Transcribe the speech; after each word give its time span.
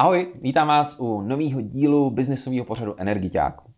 Ahoj, 0.00 0.34
vítám 0.42 0.68
vás 0.68 1.00
u 1.00 1.20
nového 1.20 1.60
dílu 1.60 2.10
biznisového 2.10 2.64
pořadu 2.64 2.94
Energiťáku. 2.98 3.70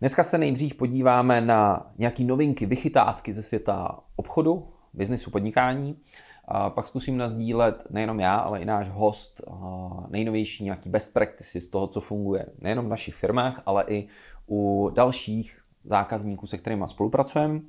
Dneska 0.00 0.24
se 0.24 0.38
nejdřív 0.38 0.74
podíváme 0.74 1.40
na 1.40 1.90
nějaké 1.98 2.24
novinky, 2.24 2.66
vychytávky 2.66 3.32
ze 3.32 3.42
světa 3.42 4.00
obchodu, 4.16 4.68
biznisu, 4.94 5.30
podnikání. 5.30 5.96
A 6.44 6.70
pak 6.70 6.88
zkusím 6.88 7.16
nazdílet 7.16 7.90
nejenom 7.90 8.20
já, 8.20 8.36
ale 8.36 8.60
i 8.60 8.64
náš 8.64 8.88
host 8.88 9.40
nejnovější 10.08 10.64
nějaký 10.64 10.90
best 10.90 11.14
practices 11.14 11.64
z 11.64 11.68
toho, 11.68 11.86
co 11.86 12.00
funguje 12.00 12.46
nejenom 12.58 12.86
v 12.86 12.90
našich 12.90 13.14
firmách, 13.14 13.62
ale 13.66 13.84
i 13.88 14.08
u 14.48 14.90
dalších 14.94 15.58
zákazníků, 15.84 16.46
se 16.46 16.58
kterými 16.58 16.84
spolupracujeme. 16.86 17.60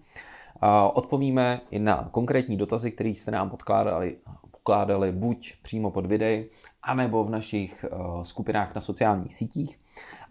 Odpovíme 0.94 1.62
i 1.72 1.80
na 1.80 2.10
konkrétní 2.12 2.58
dotazy, 2.58 2.92
které 2.92 3.10
jste 3.10 3.32
nám 3.32 3.50
podkládali, 3.50 4.18
pokládali 4.52 5.12
buď 5.12 5.54
přímo 5.62 5.92
pod 5.92 6.06
videí, 6.06 6.46
anebo 6.84 7.24
v 7.24 7.30
našich 7.30 7.86
uh, 7.92 8.24
skupinách 8.24 8.76
na 8.76 8.82
sociálních 8.82 9.36
sítích. 9.36 9.80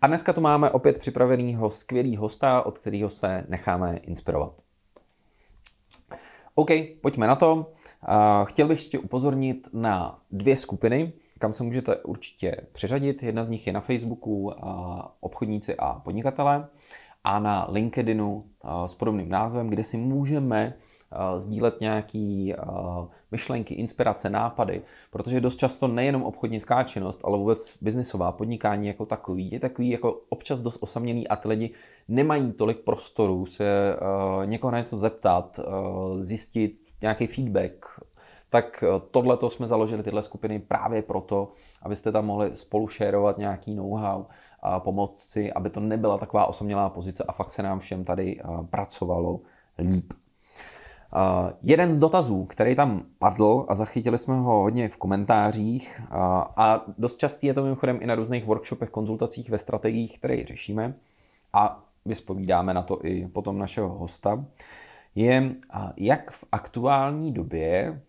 A 0.02 0.06
dneska 0.06 0.32
tu 0.32 0.40
máme 0.40 0.70
opět 0.70 0.98
připraveného 0.98 1.70
skvělý 1.70 2.16
hosta, 2.16 2.66
od 2.66 2.78
kterého 2.78 3.10
se 3.10 3.44
necháme 3.48 3.96
inspirovat. 3.96 4.52
OK, 6.54 6.68
pojďme 7.02 7.26
na 7.26 7.36
to. 7.36 7.54
Uh, 7.54 7.64
chtěl 8.44 8.68
bych 8.68 8.78
ještě 8.78 8.98
upozornit 8.98 9.68
na 9.72 10.18
dvě 10.30 10.56
skupiny, 10.56 11.12
kam 11.38 11.52
se 11.52 11.62
můžete 11.62 11.96
určitě 11.96 12.56
přeřadit. 12.72 13.22
Jedna 13.22 13.44
z 13.44 13.48
nich 13.48 13.66
je 13.66 13.72
na 13.72 13.80
Facebooku 13.80 14.42
uh, 14.42 14.52
obchodníci 15.20 15.76
a 15.76 15.92
podnikatelé 15.94 16.68
a 17.24 17.38
na 17.38 17.66
LinkedInu 17.70 18.44
s 18.86 18.94
podobným 18.94 19.28
názvem, 19.28 19.68
kde 19.68 19.84
si 19.84 19.96
můžeme 19.96 20.74
sdílet 21.36 21.80
nějaký 21.80 22.54
myšlenky, 23.30 23.74
inspirace, 23.74 24.30
nápady, 24.30 24.82
protože 25.10 25.40
dost 25.40 25.56
často 25.56 25.88
nejenom 25.88 26.22
obchodnická 26.22 26.82
činnost, 26.82 27.20
ale 27.24 27.38
vůbec 27.38 27.78
biznisová 27.80 28.32
podnikání 28.32 28.86
jako 28.86 29.06
takový 29.06 29.50
je 29.50 29.60
takový 29.60 29.90
jako 29.90 30.20
občas 30.28 30.60
dost 30.60 30.78
osamělý 30.80 31.28
a 31.28 31.36
ty 31.36 31.48
lidi 31.48 31.70
nemají 32.08 32.52
tolik 32.52 32.78
prostoru 32.78 33.46
se 33.46 33.96
někoho 34.44 34.70
na 34.70 34.78
něco 34.78 34.96
zeptat, 34.96 35.60
zjistit 36.14 36.72
nějaký 37.02 37.26
feedback, 37.26 38.00
tak 38.50 38.84
tohle 39.10 39.36
to 39.36 39.50
jsme 39.50 39.66
založili 39.66 40.02
tyhle 40.02 40.22
skupiny 40.22 40.58
právě 40.58 41.02
proto, 41.02 41.52
abyste 41.82 42.12
tam 42.12 42.26
mohli 42.26 42.56
spolu 42.56 42.88
šérovat 42.88 43.38
nějaký 43.38 43.74
know-how 43.74 44.24
a 44.62 44.80
pomoct 44.80 45.18
si, 45.18 45.52
aby 45.52 45.70
to 45.70 45.80
nebyla 45.80 46.18
taková 46.18 46.46
osamělá 46.46 46.90
pozice 46.90 47.24
a 47.28 47.32
fakt 47.32 47.50
se 47.50 47.62
nám 47.62 47.78
všem 47.78 48.04
tady 48.04 48.40
pracovalo 48.70 49.40
líp. 49.78 50.12
Uh, 51.16 51.50
jeden 51.62 51.92
z 51.92 51.98
dotazů, 51.98 52.44
který 52.44 52.76
tam 52.76 53.02
padl 53.18 53.66
a 53.68 53.74
zachytili 53.74 54.18
jsme 54.18 54.34
ho 54.34 54.62
hodně 54.62 54.88
v 54.88 54.96
komentářích 54.96 56.00
uh, 56.00 56.16
a 56.56 56.84
dost 56.98 57.18
častý 57.18 57.46
je 57.46 57.54
to 57.54 57.62
mimochodem 57.62 57.98
i 58.00 58.06
na 58.06 58.14
různých 58.14 58.44
workshopech, 58.44 58.90
konzultacích 58.90 59.50
ve 59.50 59.58
strategiích, 59.58 60.18
které 60.18 60.44
řešíme 60.44 60.94
a 61.52 61.84
vyspovídáme 62.04 62.74
na 62.74 62.82
to 62.82 63.04
i 63.04 63.26
potom 63.26 63.58
našeho 63.58 63.88
hosta, 63.88 64.44
je, 65.14 65.40
uh, 65.40 65.90
jak 65.96 66.30
v 66.30 66.44
aktuální 66.52 67.32
době, 67.32 68.00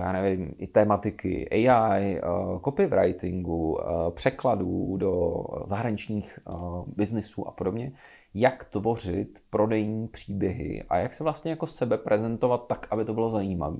já 0.00 0.12
nevím, 0.12 0.54
i 0.58 0.66
tématiky 0.66 1.48
AI, 1.50 2.20
copywritingu, 2.64 3.78
překladů 4.10 4.96
do 4.96 5.44
zahraničních 5.64 6.38
biznisů 6.96 7.48
a 7.48 7.50
podobně, 7.50 7.92
jak 8.34 8.64
tvořit 8.64 9.38
prodejní 9.50 10.08
příběhy 10.08 10.84
a 10.88 10.96
jak 10.96 11.14
se 11.14 11.24
vlastně 11.24 11.50
jako 11.50 11.66
sebe 11.66 11.98
prezentovat 11.98 12.66
tak, 12.66 12.86
aby 12.90 13.04
to 13.04 13.14
bylo 13.14 13.30
zajímavé. 13.30 13.76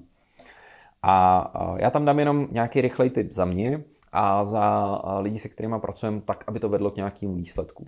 A 1.03 1.77
já 1.79 1.91
tam 1.91 2.05
dám 2.05 2.19
jenom 2.19 2.49
nějaký 2.51 2.81
rychlej 2.81 3.11
tip 3.11 3.33
za 3.33 3.45
mě 3.45 3.85
a 4.13 4.45
za 4.45 4.99
lidi, 5.21 5.39
se 5.39 5.49
kterými 5.49 5.77
pracujeme, 5.81 6.21
tak, 6.21 6.45
aby 6.47 6.61
to 6.61 6.69
vedlo 6.69 6.91
k 6.91 6.97
nějakému 6.97 7.35
výsledku. 7.35 7.87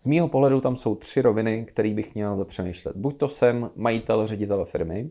Z 0.00 0.06
mýho 0.06 0.28
pohledu 0.28 0.60
tam 0.60 0.76
jsou 0.76 0.94
tři 0.94 1.22
roviny, 1.22 1.64
které 1.64 1.94
bych 1.94 2.14
měl 2.14 2.36
zapřemýšlet. 2.36 2.96
Buď 2.96 3.16
to 3.16 3.28
jsem 3.28 3.70
majitel, 3.76 4.26
ředitel 4.26 4.64
firmy 4.64 5.10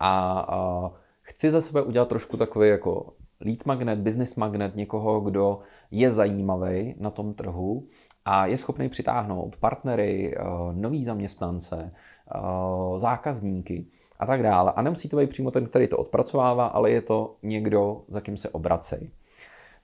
a, 0.00 0.40
a 0.48 0.90
chci 1.22 1.50
za 1.50 1.60
sebe 1.60 1.82
udělat 1.82 2.08
trošku 2.08 2.36
takový 2.36 2.68
jako 2.68 3.12
lead 3.40 3.66
magnet, 3.66 3.98
business 3.98 4.36
magnet, 4.36 4.76
někoho, 4.76 5.20
kdo 5.20 5.60
je 5.90 6.10
zajímavý 6.10 6.94
na 6.98 7.10
tom 7.10 7.34
trhu 7.34 7.86
a 8.24 8.46
je 8.46 8.58
schopný 8.58 8.88
přitáhnout 8.88 9.56
partnery, 9.56 10.34
eh, 10.36 10.42
nový 10.72 11.04
zaměstnance, 11.04 11.90
eh, 11.90 12.40
zákazníky 13.00 13.86
a 14.18 14.26
tak 14.26 14.42
dále. 14.42 14.72
A 14.76 14.82
nemusí 14.82 15.08
to 15.08 15.16
být 15.16 15.30
přímo 15.30 15.50
ten, 15.50 15.66
který 15.66 15.88
to 15.88 15.96
odpracovává, 15.96 16.66
ale 16.66 16.90
je 16.90 17.02
to 17.02 17.36
někdo, 17.42 18.02
za 18.08 18.20
kým 18.20 18.36
se 18.36 18.48
obracej. 18.48 19.10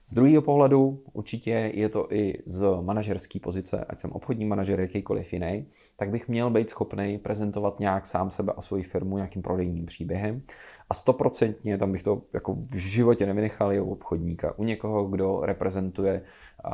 Z 0.05 0.13
druhého 0.13 0.41
pohledu 0.41 1.03
určitě 1.13 1.71
je 1.73 1.89
to 1.89 2.13
i 2.13 2.33
z 2.45 2.65
manažerské 2.81 3.39
pozice, 3.39 3.85
ať 3.89 3.99
jsem 3.99 4.11
obchodní 4.11 4.45
manažer, 4.45 4.79
jakýkoliv 4.79 5.33
jiný, 5.33 5.65
tak 5.97 6.09
bych 6.09 6.27
měl 6.27 6.49
být 6.49 6.69
schopný 6.69 7.17
prezentovat 7.17 7.79
nějak 7.79 8.05
sám 8.05 8.31
sebe 8.31 8.53
a 8.57 8.61
svoji 8.61 8.83
firmu 8.83 9.15
nějakým 9.17 9.41
prodejním 9.41 9.85
příběhem. 9.85 10.41
A 10.89 10.93
stoprocentně 10.93 11.77
tam 11.77 11.91
bych 11.91 12.03
to 12.03 12.21
jako 12.33 12.53
v 12.53 12.75
životě 12.75 13.25
nevynechal 13.25 13.73
i 13.73 13.79
u 13.79 13.91
obchodníka, 13.91 14.53
u 14.57 14.63
někoho, 14.63 15.05
kdo 15.05 15.39
reprezentuje 15.43 16.21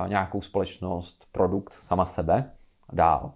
nějakou 0.08 0.42
společnost, 0.42 1.26
produkt, 1.32 1.78
sama 1.80 2.06
sebe 2.06 2.52
dál. 2.94 3.32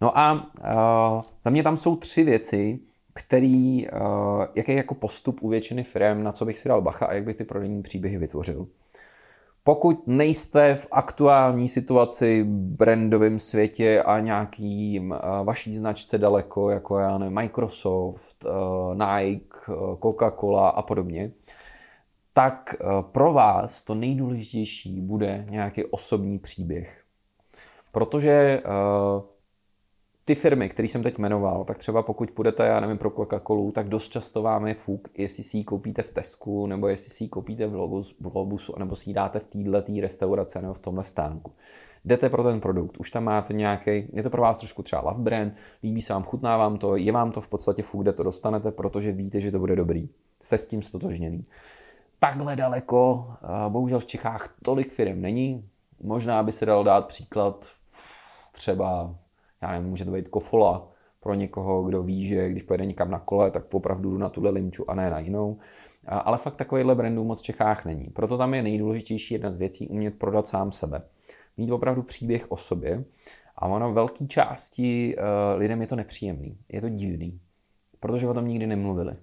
No 0.00 0.18
a 0.18 0.32
uh, 0.32 1.22
za 1.44 1.50
mě 1.50 1.62
tam 1.62 1.76
jsou 1.76 1.96
tři 1.96 2.24
věci, 2.24 2.80
který, 3.14 3.88
uh, 3.90 4.44
jaký 4.54 4.72
je 4.72 4.76
jako 4.76 4.94
postup 4.94 5.42
u 5.42 5.48
většiny 5.48 5.84
firm, 5.84 6.22
na 6.22 6.32
co 6.32 6.44
bych 6.44 6.58
si 6.58 6.68
dal 6.68 6.82
bacha 6.82 7.06
a 7.06 7.12
jak 7.12 7.24
bych 7.24 7.36
ty 7.36 7.44
prodejní 7.44 7.82
příběhy 7.82 8.18
vytvořil. 8.18 8.66
Pokud 9.64 10.06
nejste 10.06 10.74
v 10.74 10.88
aktuální 10.90 11.68
situaci, 11.68 12.44
brandovém 12.48 13.38
světě 13.38 14.02
a 14.02 14.20
nějakým 14.20 15.10
uh, 15.10 15.46
vaší 15.46 15.76
značce 15.76 16.18
daleko, 16.18 16.70
jako 16.70 16.98
já 16.98 17.18
nevím, 17.18 17.34
Microsoft, 17.34 18.44
uh, 18.44 18.94
Nike, 18.94 19.56
Coca-Cola 20.00 20.68
a 20.68 20.82
podobně, 20.82 21.30
tak 22.38 22.74
eh, 22.80 22.84
pro 23.02 23.32
vás 23.32 23.82
to 23.82 23.94
nejdůležitější 23.94 25.00
bude 25.00 25.46
nějaký 25.50 25.84
osobní 25.84 26.38
příběh. 26.38 27.02
Protože 27.92 28.30
eh, 28.30 28.62
ty 30.24 30.34
firmy, 30.34 30.68
které 30.68 30.88
jsem 30.88 31.02
teď 31.02 31.18
jmenoval, 31.18 31.64
tak 31.64 31.78
třeba 31.78 32.02
pokud 32.02 32.30
půjdete, 32.30 32.66
já 32.66 32.80
nevím, 32.80 32.98
pro 32.98 33.10
Coca-Colu, 33.10 33.72
tak 33.72 33.88
dost 33.88 34.08
často 34.08 34.42
vám 34.42 34.66
je 34.66 34.74
fuk, 34.74 35.08
jestli 35.14 35.42
si 35.42 35.56
ji 35.56 35.64
koupíte 35.64 36.02
v 36.02 36.12
Tesku, 36.12 36.66
nebo 36.66 36.88
jestli 36.88 37.10
si 37.10 37.24
ji 37.24 37.28
koupíte 37.28 37.66
v 37.66 37.72
Globusu, 38.18 38.74
nebo 38.78 38.96
si 38.96 39.10
ji 39.10 39.14
dáte 39.14 39.38
v 39.38 39.44
této 39.44 40.00
restauraci 40.00 40.62
nebo 40.62 40.74
v 40.74 40.78
tomhle 40.78 41.04
stánku. 41.04 41.52
Jdete 42.04 42.30
pro 42.30 42.42
ten 42.42 42.60
produkt, 42.60 42.96
už 42.96 43.10
tam 43.10 43.24
máte 43.24 43.54
nějaký, 43.54 44.08
je 44.12 44.22
to 44.22 44.30
pro 44.30 44.42
vás 44.42 44.56
trošku 44.56 44.82
třeba 44.82 45.02
love 45.02 45.22
brand, 45.22 45.54
líbí 45.82 46.02
se 46.02 46.12
vám, 46.12 46.22
chutná 46.22 46.56
vám 46.56 46.78
to, 46.78 46.96
je 46.96 47.12
vám 47.12 47.32
to 47.32 47.40
v 47.40 47.48
podstatě 47.48 47.82
fuk, 47.82 48.02
kde 48.02 48.12
to 48.12 48.22
dostanete, 48.22 48.70
protože 48.70 49.12
víte, 49.12 49.40
že 49.40 49.52
to 49.52 49.58
bude 49.58 49.76
dobrý. 49.76 50.08
Jste 50.40 50.58
s 50.58 50.66
tím 50.66 50.82
stotožněný 50.82 51.46
takhle 52.20 52.56
daleko. 52.56 53.26
Bohužel 53.68 54.00
v 54.00 54.06
Čechách 54.06 54.54
tolik 54.62 54.92
firm 54.92 55.22
není. 55.22 55.68
Možná 56.02 56.42
by 56.42 56.52
se 56.52 56.66
dal 56.66 56.84
dát 56.84 57.06
příklad 57.06 57.66
třeba, 58.52 59.14
já 59.62 59.72
nevím, 59.72 59.90
může 59.90 60.04
to 60.04 60.10
být 60.10 60.28
kofola 60.28 60.88
pro 61.20 61.34
někoho, 61.34 61.82
kdo 61.82 62.02
ví, 62.02 62.26
že 62.26 62.48
když 62.48 62.62
pojede 62.62 62.86
někam 62.86 63.10
na 63.10 63.18
kole, 63.18 63.50
tak 63.50 63.74
opravdu 63.74 64.10
jdu 64.10 64.18
na 64.18 64.28
tuhle 64.28 64.50
limču 64.50 64.90
a 64.90 64.94
ne 64.94 65.10
na 65.10 65.18
jinou. 65.18 65.58
Ale 66.06 66.38
fakt 66.38 66.56
takovýhle 66.56 66.94
brandů 66.94 67.24
moc 67.24 67.40
v 67.40 67.42
Čechách 67.42 67.84
není. 67.84 68.04
Proto 68.04 68.38
tam 68.38 68.54
je 68.54 68.62
nejdůležitější 68.62 69.34
jedna 69.34 69.52
z 69.52 69.58
věcí 69.58 69.88
umět 69.88 70.18
prodat 70.18 70.46
sám 70.46 70.72
sebe. 70.72 71.02
Mít 71.56 71.70
opravdu 71.70 72.02
příběh 72.02 72.52
o 72.52 72.56
sobě. 72.56 73.04
A 73.56 73.66
ono 73.66 73.92
velké 73.92 74.26
části 74.26 75.16
uh, 75.16 75.22
lidem 75.58 75.80
je 75.80 75.86
to 75.86 75.96
nepříjemný. 75.96 76.58
Je 76.68 76.80
to 76.80 76.88
divný. 76.88 77.40
Protože 78.00 78.28
o 78.28 78.34
tom 78.34 78.48
nikdy 78.48 78.66
nemluvili. 78.66 79.16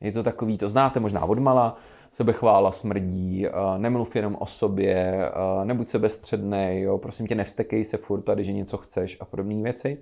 Je 0.00 0.12
to 0.12 0.22
takový, 0.22 0.58
to 0.58 0.68
znáte 0.68 1.00
možná 1.00 1.24
od 1.24 1.38
mala, 1.38 1.76
sebechvála 2.20 2.72
smrdí, 2.72 3.46
nemluv 3.76 4.16
jenom 4.16 4.36
o 4.40 4.46
sobě, 4.46 5.30
nebuď 5.64 5.88
sebestředný, 5.88 6.80
jo, 6.80 6.98
prosím 6.98 7.26
tě, 7.26 7.34
nevstekej 7.34 7.84
se 7.84 7.96
furt 7.96 8.22
tady, 8.22 8.44
že 8.44 8.52
něco 8.52 8.76
chceš 8.76 9.16
a 9.20 9.24
podobné 9.24 9.62
věci. 9.62 9.98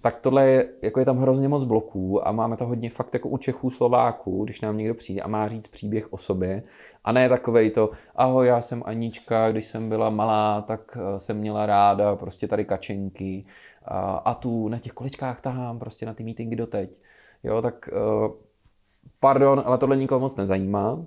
Tak 0.00 0.20
tohle 0.20 0.46
je, 0.48 0.68
jako 0.82 1.00
je 1.00 1.06
tam 1.06 1.18
hrozně 1.18 1.48
moc 1.48 1.64
bloků 1.64 2.28
a 2.28 2.32
máme 2.32 2.56
to 2.56 2.66
hodně 2.66 2.90
fakt 2.90 3.14
jako 3.14 3.28
u 3.28 3.38
Čechů, 3.38 3.70
Slováků, 3.70 4.44
když 4.44 4.60
nám 4.60 4.76
někdo 4.76 4.94
přijde 4.94 5.22
a 5.22 5.28
má 5.28 5.48
říct 5.48 5.68
příběh 5.68 6.12
o 6.12 6.18
sobě 6.18 6.62
a 7.04 7.12
ne 7.12 7.28
takovej 7.28 7.70
to, 7.70 7.90
ahoj, 8.16 8.46
já 8.46 8.60
jsem 8.60 8.82
Anička, 8.86 9.50
když 9.52 9.66
jsem 9.66 9.88
byla 9.88 10.10
malá, 10.10 10.60
tak 10.62 10.98
eh, 11.00 11.20
jsem 11.20 11.38
měla 11.38 11.66
ráda 11.66 12.16
prostě 12.16 12.48
tady 12.48 12.64
kačenky 12.64 13.46
a, 13.84 14.00
a 14.10 14.34
tu 14.34 14.68
na 14.68 14.78
těch 14.78 14.92
količkách 14.92 15.40
tahám 15.40 15.78
prostě 15.78 16.06
na 16.06 16.14
ty 16.14 16.22
meetingy 16.22 16.56
doteď. 16.56 16.90
Jo, 17.42 17.62
tak 17.62 17.90
pardon, 19.20 19.62
ale 19.64 19.78
tohle 19.78 19.96
nikoho 19.96 20.20
moc 20.20 20.36
nezajímá. 20.36 20.98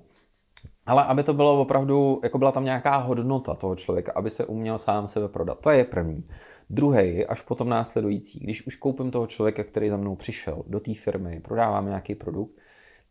Ale 0.91 1.03
aby 1.03 1.23
to 1.23 1.33
bylo 1.33 1.61
opravdu, 1.61 2.19
jako 2.23 2.37
byla 2.37 2.51
tam 2.51 2.65
nějaká 2.65 2.97
hodnota 2.97 3.55
toho 3.55 3.75
člověka, 3.75 4.11
aby 4.15 4.29
se 4.29 4.45
uměl 4.45 4.77
sám 4.77 5.07
sebe 5.07 5.27
prodat. 5.27 5.59
To 5.59 5.69
je 5.69 5.83
první. 5.83 6.27
Druhý, 6.69 7.25
až 7.25 7.41
potom 7.41 7.69
následující. 7.69 8.39
Když 8.39 8.67
už 8.67 8.75
koupím 8.75 9.11
toho 9.11 9.27
člověka, 9.27 9.63
který 9.63 9.89
za 9.89 9.97
mnou 9.97 10.15
přišel 10.15 10.63
do 10.67 10.79
té 10.79 10.93
firmy, 10.93 11.39
prodávám 11.39 11.87
nějaký 11.87 12.15
produkt, 12.15 12.51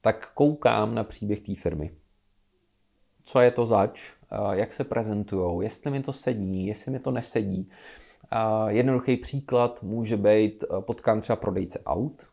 tak 0.00 0.32
koukám 0.34 0.94
na 0.94 1.04
příběh 1.04 1.40
té 1.40 1.54
firmy. 1.54 1.90
Co 3.24 3.40
je 3.40 3.50
to 3.50 3.66
zač? 3.66 4.12
jak 4.52 4.74
se 4.74 4.84
prezentují, 4.84 5.64
jestli 5.64 5.90
mi 5.90 6.02
to 6.02 6.12
sedí, 6.12 6.66
jestli 6.66 6.92
mi 6.92 6.98
to 6.98 7.10
nesedí. 7.10 7.70
Jednoduchý 8.68 9.16
příklad 9.16 9.82
může 9.82 10.16
být, 10.16 10.64
potkám 10.80 11.20
třeba 11.20 11.36
prodejce 11.36 11.80
aut, 11.86 12.26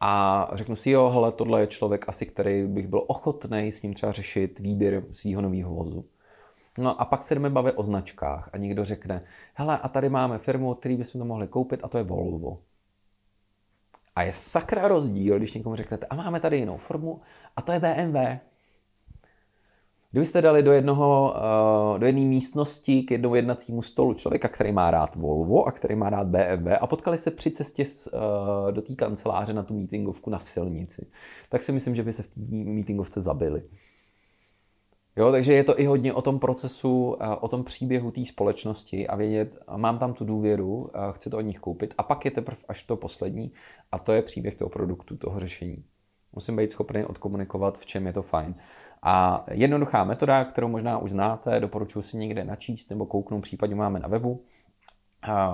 a 0.00 0.50
řeknu 0.52 0.76
si, 0.76 0.90
jo, 0.90 1.10
hele, 1.10 1.32
tohle 1.32 1.60
je 1.60 1.66
člověk 1.66 2.08
asi, 2.08 2.26
který 2.26 2.66
bych 2.66 2.86
byl 2.86 3.04
ochotný 3.06 3.72
s 3.72 3.82
ním 3.82 3.94
třeba 3.94 4.12
řešit 4.12 4.58
výběr 4.58 5.02
svého 5.10 5.42
nového 5.42 5.74
vozu. 5.74 6.04
No 6.78 7.00
a 7.00 7.04
pak 7.04 7.24
se 7.24 7.34
jdeme 7.34 7.50
bavit 7.50 7.72
o 7.76 7.82
značkách 7.82 8.50
a 8.52 8.56
někdo 8.56 8.84
řekne, 8.84 9.24
hele, 9.54 9.78
a 9.78 9.88
tady 9.88 10.08
máme 10.08 10.38
firmu, 10.38 10.74
který 10.74 10.96
bychom 10.96 11.18
to 11.18 11.24
mohli 11.24 11.48
koupit 11.48 11.80
a 11.82 11.88
to 11.88 11.98
je 11.98 12.04
Volvo. 12.04 12.58
A 14.14 14.22
je 14.22 14.32
sakra 14.32 14.88
rozdíl, 14.88 15.38
když 15.38 15.54
někomu 15.54 15.76
řeknete, 15.76 16.06
a 16.06 16.14
máme 16.14 16.40
tady 16.40 16.58
jinou 16.58 16.76
formu 16.76 17.20
a 17.56 17.62
to 17.62 17.72
je 17.72 17.80
BMW. 17.80 18.16
Kdybyste 20.16 20.42
dali 20.42 20.62
do, 20.62 20.72
jednoho, 20.72 21.34
uh, 21.92 21.98
do 21.98 22.06
jedné 22.06 22.20
místnosti 22.20 23.02
k 23.02 23.10
jednomu 23.10 23.34
jednacímu 23.34 23.82
stolu 23.82 24.14
člověka, 24.14 24.48
který 24.48 24.72
má 24.72 24.90
rád 24.90 25.16
Volvo 25.16 25.64
a 25.64 25.72
který 25.72 25.94
má 25.94 26.10
rád 26.10 26.26
BMW 26.26 26.68
a 26.80 26.86
potkali 26.86 27.18
se 27.18 27.30
při 27.30 27.50
cestě 27.50 27.84
uh, 27.84 28.72
do 28.72 28.82
té 28.82 28.94
kanceláře 28.94 29.52
na 29.52 29.62
tu 29.62 29.74
meetingovku 29.74 30.30
na 30.30 30.38
silnici, 30.38 31.06
tak 31.48 31.62
si 31.62 31.72
myslím, 31.72 31.94
že 31.94 32.02
by 32.02 32.12
se 32.12 32.22
v 32.22 32.26
té 32.28 32.40
meetingovce 32.50 33.20
zabili. 33.20 33.62
Jo, 35.16 35.30
takže 35.30 35.52
je 35.52 35.64
to 35.64 35.80
i 35.80 35.86
hodně 35.86 36.12
o 36.12 36.22
tom 36.22 36.38
procesu, 36.38 37.16
eh, 37.20 37.36
o 37.36 37.48
tom 37.48 37.64
příběhu 37.64 38.10
té 38.10 38.24
společnosti 38.24 39.06
a 39.06 39.16
vědět, 39.16 39.58
mám 39.76 39.98
tam 39.98 40.14
tu 40.14 40.24
důvěru, 40.24 40.90
chci 41.12 41.30
to 41.30 41.36
od 41.38 41.40
nich 41.40 41.58
koupit. 41.58 41.94
A 41.98 42.02
pak 42.02 42.24
je 42.24 42.30
teprve 42.30 42.58
až 42.68 42.82
to 42.82 42.96
poslední 42.96 43.52
a 43.92 43.98
to 43.98 44.12
je 44.12 44.22
příběh 44.22 44.56
toho 44.56 44.68
produktu, 44.68 45.16
toho 45.16 45.40
řešení. 45.40 45.84
Musím 46.32 46.56
být 46.56 46.72
schopný 46.72 47.04
odkomunikovat, 47.04 47.78
v 47.78 47.86
čem 47.86 48.06
je 48.06 48.12
to 48.12 48.22
fajn. 48.22 48.54
A 49.02 49.44
jednoduchá 49.50 50.04
metoda, 50.04 50.44
kterou 50.44 50.68
možná 50.68 50.98
už 50.98 51.10
znáte, 51.10 51.60
doporučuji 51.60 52.02
si 52.02 52.16
někde 52.16 52.44
načíst 52.44 52.90
nebo 52.90 53.06
kouknout, 53.06 53.42
případně 53.42 53.74
máme 53.74 54.00
na 54.00 54.08
webu, 54.08 54.44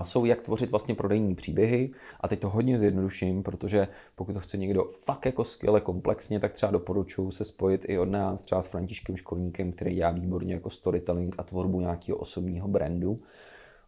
jsou 0.03 0.25
jak 0.25 0.43
tvořit 0.43 0.71
vlastně 0.71 0.95
prodejní 0.95 1.35
příběhy. 1.35 1.93
A 2.21 2.29
teď 2.29 2.41
to 2.41 2.49
hodně 2.49 2.79
zjednoduším, 2.79 3.43
protože 3.43 3.89
pokud 4.17 4.33
to 4.33 4.41
chce 4.41 4.57
někdo 4.57 4.85
fakt 5.05 5.27
jako 5.27 5.45
skvěle 5.45 5.81
komplexně, 5.81 6.41
tak 6.41 6.53
třeba 6.53 6.73
doporučuji 6.73 7.31
se 7.31 7.45
spojit 7.45 7.85
i 7.89 7.99
od 7.99 8.09
nás 8.09 8.43
třeba 8.43 8.63
s 8.63 8.69
Františkem 8.69 9.17
Školníkem, 9.17 9.73
který 9.73 9.95
dělá 9.95 10.11
výborně 10.11 10.55
jako 10.55 10.71
storytelling 10.71 11.35
a 11.39 11.43
tvorbu 11.43 11.81
nějakého 11.81 12.19
osobního 12.19 12.69
brandu. 12.69 13.23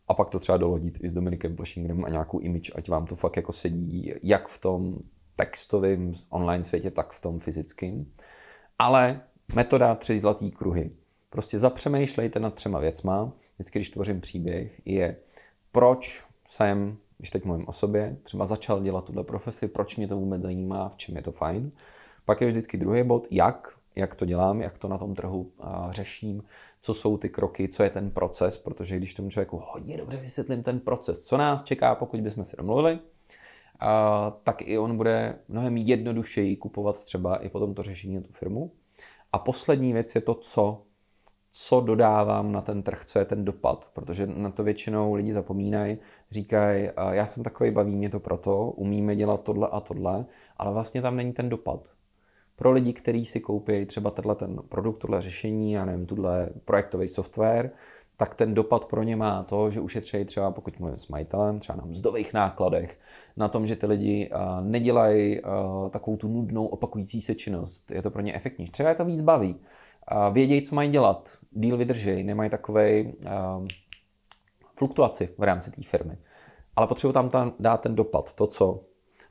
A 0.09 0.15
pak 0.15 0.31
to 0.31 0.39
třeba 0.39 0.59
dolodit 0.59 0.99
i 1.03 1.09
s 1.09 1.13
Dominikem 1.13 1.57
Plešingrem 1.57 2.05
a 2.05 2.09
nějakou 2.09 2.39
image, 2.39 2.71
ať 2.75 2.89
vám 2.89 3.07
to 3.07 3.17
fakt 3.17 3.37
jako 3.37 3.53
sedí, 3.53 4.13
jak 4.23 4.49
v 4.49 4.61
tom 4.61 4.99
textovém 5.37 6.13
online 6.29 6.65
světě, 6.65 6.91
tak 6.91 7.13
v 7.13 7.21
tom 7.21 7.41
fyzickém. 7.41 8.07
Ale 8.79 9.21
Metoda 9.55 9.95
tři 9.95 10.19
zlatý 10.19 10.51
kruhy. 10.51 10.91
Prostě 11.31 11.59
zapřemýšlejte 11.59 12.41
nad 12.41 12.55
třema 12.55 12.79
věcma. 12.79 13.33
Vždycky, 13.55 13.79
když 13.79 13.91
tvořím 13.91 14.21
příběh, 14.21 14.81
je 14.85 15.17
proč 15.73 16.25
jsem, 16.49 16.97
když 17.19 17.31
teď 17.31 17.45
mluvím 17.45 17.69
o 17.69 17.73
sobě, 17.73 18.17
třeba 18.23 18.47
začal 18.47 18.83
dělat 18.83 19.05
tuhle 19.05 19.25
profesi, 19.25 19.69
proč 19.69 19.97
mě 19.97 20.09
to 20.09 20.17
vůbec 20.17 20.43
zajímá, 20.43 20.89
v 20.89 20.97
čem 20.97 21.17
je 21.17 21.23
to 21.23 21.33
fajn. 21.33 21.73
Pak 22.25 22.41
je 22.41 22.47
vždycky 22.47 22.77
druhý 22.77 23.03
bod, 23.03 23.27
jak, 23.31 23.69
jak 23.97 24.15
to 24.15 24.25
dělám, 24.25 24.61
jak 24.61 24.79
to 24.79 24.89
na 24.89 24.99
tom 24.99 25.15
trhu 25.15 25.53
a, 25.61 25.93
řeším, 25.93 26.43
co 26.81 26.95
jsou 26.95 27.19
ty 27.19 27.29
kroky, 27.29 27.69
co 27.69 27.83
je 27.83 27.91
ten 27.91 28.11
proces, 28.11 28.59
protože 28.59 28.97
když 28.97 29.15
tomu 29.15 29.31
člověku 29.31 29.63
hodně 29.65 29.97
dobře 29.97 30.17
vysvětlím 30.17 30.63
ten 30.63 30.81
proces, 30.81 31.25
co 31.25 31.37
nás 31.37 31.65
čeká, 31.65 31.95
pokud 31.95 32.21
bychom 32.21 32.45
se 32.45 32.57
domluvili, 32.57 32.99
a, 33.81 34.31
tak 34.43 34.63
i 34.63 34.79
on 34.79 34.97
bude 34.97 35.39
mnohem 35.49 35.77
jednodušeji 35.77 36.57
kupovat 36.57 37.05
třeba 37.05 37.37
i 37.37 37.49
potom 37.49 37.75
to 37.75 37.83
řešení 37.83 38.23
tu 38.23 38.33
firmu. 38.33 38.73
A 39.35 39.39
poslední 39.39 39.93
věc 39.93 40.15
je 40.15 40.21
to, 40.21 40.35
co, 40.35 40.83
co 41.53 41.81
dodávám 41.81 42.53
na 42.53 42.61
ten 42.61 42.83
trh, 42.83 43.05
co 43.05 43.19
je 43.19 43.25
ten 43.25 43.45
dopad, 43.45 43.91
protože 43.95 44.27
na 44.27 44.51
to 44.51 44.65
většinou 44.65 45.15
lidi 45.15 45.33
zapomínají, 45.33 45.99
říkají, 46.31 46.91
já 47.11 47.27
jsem 47.27 47.43
takový, 47.43 47.71
baví 47.71 47.97
mě 47.97 48.11
to 48.11 48.21
proto, 48.21 48.71
umíme 48.71 49.17
dělat 49.17 49.43
tohle 49.43 49.69
a 49.69 49.81
tohle, 49.81 50.27
ale 50.57 50.73
vlastně 50.73 51.03
tam 51.03 51.17
není 51.17 51.33
ten 51.33 51.49
dopad. 51.49 51.93
Pro 52.57 52.73
lidi, 52.73 52.93
kteří 52.93 53.27
si 53.27 53.41
koupí 53.41 53.87
třeba 53.87 54.11
tenhle 54.11 54.35
ten 54.35 54.57
produkt, 54.69 54.99
tohle 54.99 55.23
řešení, 55.23 55.73
já 55.73 55.85
nevím, 55.85 56.07
tuhle 56.07 56.51
projektový 56.65 57.09
software, 57.09 57.71
tak 58.17 58.35
ten 58.35 58.55
dopad 58.55 58.85
pro 58.85 59.03
ně 59.03 59.17
má 59.17 59.43
to, 59.43 59.71
že 59.71 59.81
ušetří 59.81 60.25
třeba, 60.25 60.51
pokud 60.51 60.81
mluvím 60.81 60.99
s 60.99 61.09
majitelem, 61.09 61.61
třeba 61.61 61.77
na 61.77 61.85
mzdových 61.85 62.33
nákladech, 62.33 62.99
na 63.37 63.49
tom, 63.49 63.67
že 63.67 63.77
ty 63.77 63.87
lidi 63.87 64.31
nedělají 64.61 65.41
takovou 65.91 66.17
tu 66.17 66.29
nudnou 66.29 66.67
opakující 66.67 67.23
se 67.23 67.35
činnost. 67.35 67.91
Je 67.91 68.03
to 68.03 68.11
pro 68.11 68.23
ně 68.23 68.35
efektní. 68.35 68.67
Třeba 68.67 68.89
je 68.89 68.95
to 68.95 69.05
víc 69.05 69.23
baví. 69.23 69.57
Vědějí, 70.33 70.63
co 70.63 70.75
mají 70.75 70.91
dělat. 70.91 71.39
Díl 71.51 71.77
vydrží, 71.77 72.23
nemají 72.23 72.51
takové 72.51 73.05
fluktuaci 74.79 75.35
v 75.39 75.43
rámci 75.43 75.71
té 75.71 75.83
firmy. 75.83 76.19
Ale 76.77 76.87
potřebuji 76.87 77.13
tam, 77.13 77.31
tam 77.31 77.53
dát 77.59 77.81
ten 77.81 77.95
dopad, 77.95 78.33
to 78.33 78.47
co. 78.47 78.81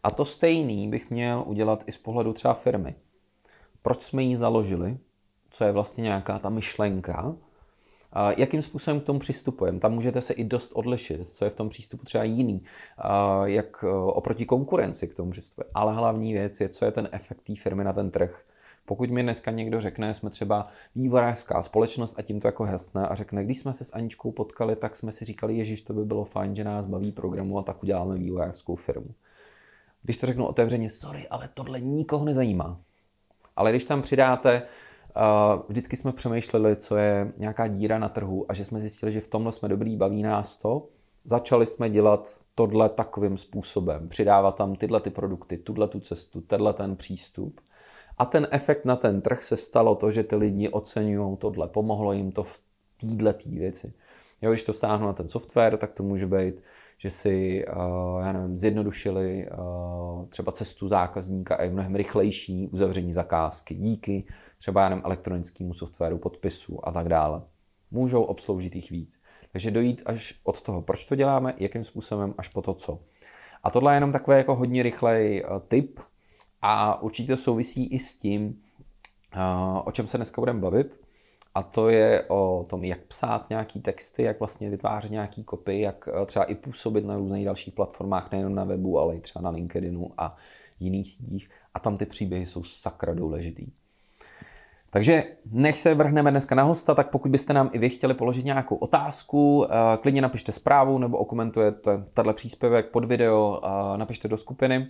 A 0.03 0.11
to 0.11 0.25
stejný 0.25 0.89
bych 0.89 1.11
měl 1.11 1.43
udělat 1.47 1.83
i 1.87 1.91
z 1.91 1.97
pohledu 1.97 2.33
třeba 2.33 2.53
firmy. 2.53 2.95
Proč 3.81 4.01
jsme 4.01 4.23
ji 4.23 4.37
založili? 4.37 4.97
Co 5.49 5.63
je 5.63 5.71
vlastně 5.71 6.01
nějaká 6.01 6.39
ta 6.39 6.49
myšlenka? 6.49 7.35
Jakým 8.37 8.61
způsobem 8.61 9.01
k 9.01 9.03
tomu 9.03 9.19
přistupujeme? 9.19 9.79
Tam 9.79 9.93
můžete 9.93 10.21
se 10.21 10.33
i 10.33 10.43
dost 10.43 10.71
odlišit, 10.71 11.29
co 11.29 11.45
je 11.45 11.51
v 11.51 11.55
tom 11.55 11.69
přístupu 11.69 12.05
třeba 12.05 12.23
jiný, 12.23 12.63
jak 13.43 13.83
e, 13.83 13.87
oproti 13.89 14.45
konkurenci 14.45 15.07
k 15.07 15.15
tomu 15.15 15.31
přistupuje. 15.31 15.65
Ale 15.73 15.93
hlavní 15.93 16.33
věc 16.33 16.59
je, 16.59 16.69
co 16.69 16.85
je 16.85 16.91
ten 16.91 17.09
efekt 17.11 17.41
té 17.41 17.53
firmy 17.55 17.83
na 17.83 17.93
ten 17.93 18.11
trh. 18.11 18.43
Pokud 18.85 19.09
mi 19.09 19.23
dneska 19.23 19.51
někdo 19.51 19.81
řekne, 19.81 20.13
jsme 20.13 20.29
třeba 20.29 20.67
vývojářská 20.95 21.61
společnost 21.61 22.19
a 22.19 22.21
tím 22.21 22.39
to 22.39 22.47
jako 22.47 22.63
hesne 22.63 23.07
a 23.07 23.15
řekne, 23.15 23.43
když 23.43 23.59
jsme 23.59 23.73
se 23.73 23.83
s 23.83 23.93
Aničkou 23.93 24.31
potkali, 24.31 24.75
tak 24.75 24.95
jsme 24.95 25.11
si 25.11 25.25
říkali, 25.25 25.57
Ježíš, 25.57 25.81
to 25.81 25.93
by 25.93 26.05
bylo 26.05 26.25
fajn, 26.25 26.55
že 26.55 26.63
nás 26.63 26.85
baví 26.85 27.11
programu 27.11 27.59
a 27.59 27.63
tak 27.63 27.83
uděláme 27.83 28.15
vývojářskou 28.15 28.75
firmu. 28.75 29.09
Když 30.01 30.17
to 30.17 30.27
řeknu 30.27 30.45
otevřeně, 30.45 30.89
sorry, 30.89 31.27
ale 31.27 31.49
tohle 31.53 31.79
nikoho 31.79 32.25
nezajímá. 32.25 32.79
Ale 33.55 33.71
když 33.71 33.83
tam 33.83 34.01
přidáte 34.01 34.61
vždycky 35.67 35.95
jsme 35.95 36.11
přemýšleli, 36.11 36.75
co 36.75 36.95
je 36.95 37.33
nějaká 37.37 37.67
díra 37.67 37.99
na 37.99 38.09
trhu 38.09 38.45
a 38.49 38.53
že 38.53 38.65
jsme 38.65 38.79
zjistili, 38.79 39.11
že 39.11 39.21
v 39.21 39.27
tomhle 39.27 39.51
jsme 39.51 39.69
dobrý, 39.69 39.97
baví 39.97 40.23
nás 40.23 40.57
to. 40.57 40.87
Začali 41.23 41.65
jsme 41.65 41.89
dělat 41.89 42.37
tohle 42.55 42.89
takovým 42.89 43.37
způsobem, 43.37 44.09
přidávat 44.09 44.55
tam 44.55 44.75
tyhle 44.75 45.01
ty 45.01 45.09
produkty, 45.09 45.57
tuhle 45.57 45.87
tu 45.87 45.99
cestu, 45.99 46.41
tenhle 46.41 46.73
ten 46.73 46.95
přístup. 46.95 47.61
A 48.17 48.25
ten 48.25 48.47
efekt 48.51 48.85
na 48.85 48.95
ten 48.95 49.21
trh 49.21 49.43
se 49.43 49.57
stalo 49.57 49.95
to, 49.95 50.11
že 50.11 50.23
ty 50.23 50.35
lidi 50.35 50.69
oceňují 50.69 51.37
tohle, 51.37 51.67
pomohlo 51.67 52.13
jim 52.13 52.31
to 52.31 52.43
v 52.43 52.61
téhle 53.01 53.33
tý 53.33 53.59
věci. 53.59 53.93
Jo, 54.41 54.51
když 54.51 54.63
to 54.63 54.73
stáhnu 54.73 55.07
na 55.07 55.13
ten 55.13 55.29
software, 55.29 55.77
tak 55.77 55.91
to 55.91 56.03
může 56.03 56.27
být, 56.27 56.55
že 56.97 57.09
si, 57.09 57.65
já 58.19 58.31
nevím, 58.31 58.57
zjednodušili 58.57 59.49
třeba 60.29 60.51
cestu 60.51 60.87
zákazníka 60.87 61.55
a 61.55 61.63
je 61.63 61.69
mnohem 61.69 61.95
rychlejší 61.95 62.67
uzavření 62.67 63.13
zakázky 63.13 63.75
díky 63.75 64.25
třeba 64.63 64.83
jenom 64.83 65.01
elektronickému 65.05 65.73
softwaru, 65.73 66.17
podpisu 66.17 66.87
a 66.87 66.91
tak 66.91 67.09
dále. 67.09 67.41
Můžou 67.91 68.23
obsloužit 68.23 68.75
jich 68.75 68.91
víc. 68.91 69.21
Takže 69.51 69.71
dojít 69.71 70.01
až 70.05 70.39
od 70.43 70.61
toho, 70.61 70.81
proč 70.81 71.05
to 71.05 71.15
děláme, 71.15 71.53
jakým 71.57 71.83
způsobem, 71.83 72.33
až 72.37 72.47
po 72.47 72.61
to, 72.61 72.73
co. 72.73 72.99
A 73.63 73.69
tohle 73.69 73.93
je 73.93 73.97
jenom 73.97 74.11
takový 74.11 74.37
jako 74.37 74.55
hodně 74.55 74.83
rychlej 74.83 75.43
uh, 75.43 75.59
tip 75.67 75.99
a 76.61 77.01
určitě 77.01 77.37
souvisí 77.37 77.87
i 77.87 77.99
s 77.99 78.17
tím, 78.17 78.61
uh, 79.35 79.81
o 79.85 79.91
čem 79.91 80.07
se 80.07 80.17
dneska 80.17 80.41
budeme 80.41 80.59
bavit. 80.59 81.01
A 81.55 81.63
to 81.63 81.89
je 81.89 82.25
o 82.27 82.65
tom, 82.69 82.83
jak 82.83 82.99
psát 82.99 83.49
nějaký 83.49 83.81
texty, 83.81 84.23
jak 84.23 84.39
vlastně 84.39 84.69
vytvářet 84.69 85.11
nějaký 85.11 85.43
kopy, 85.43 85.81
jak 85.81 86.07
uh, 86.07 86.25
třeba 86.25 86.45
i 86.45 86.55
působit 86.55 87.05
na 87.05 87.17
různých 87.17 87.45
dalších 87.45 87.73
platformách, 87.73 88.31
nejen 88.31 88.55
na 88.55 88.63
webu, 88.63 88.99
ale 88.99 89.15
i 89.15 89.19
třeba 89.19 89.43
na 89.43 89.49
LinkedInu 89.49 90.11
a 90.17 90.35
jiných 90.79 91.09
sítích. 91.09 91.49
A 91.73 91.79
tam 91.79 91.97
ty 91.97 92.05
příběhy 92.05 92.45
jsou 92.45 92.63
sakra 92.63 93.13
důležitý. 93.13 93.71
Takže 94.93 95.23
než 95.51 95.79
se 95.79 95.95
vrhneme 95.95 96.31
dneska 96.31 96.55
na 96.55 96.63
hosta, 96.63 96.95
tak 96.95 97.09
pokud 97.09 97.31
byste 97.31 97.53
nám 97.53 97.69
i 97.73 97.79
vy 97.79 97.89
chtěli 97.89 98.13
položit 98.13 98.45
nějakou 98.45 98.75
otázku, 98.75 99.65
eh, 99.65 99.97
klidně 99.97 100.21
napište 100.21 100.51
zprávu 100.51 100.97
nebo 100.97 101.17
okomentujete 101.17 102.03
tenhle 102.13 102.33
příspěvek 102.33 102.89
pod 102.91 103.05
video, 103.05 103.61
napište 103.97 104.27
do 104.27 104.37
skupiny. 104.37 104.87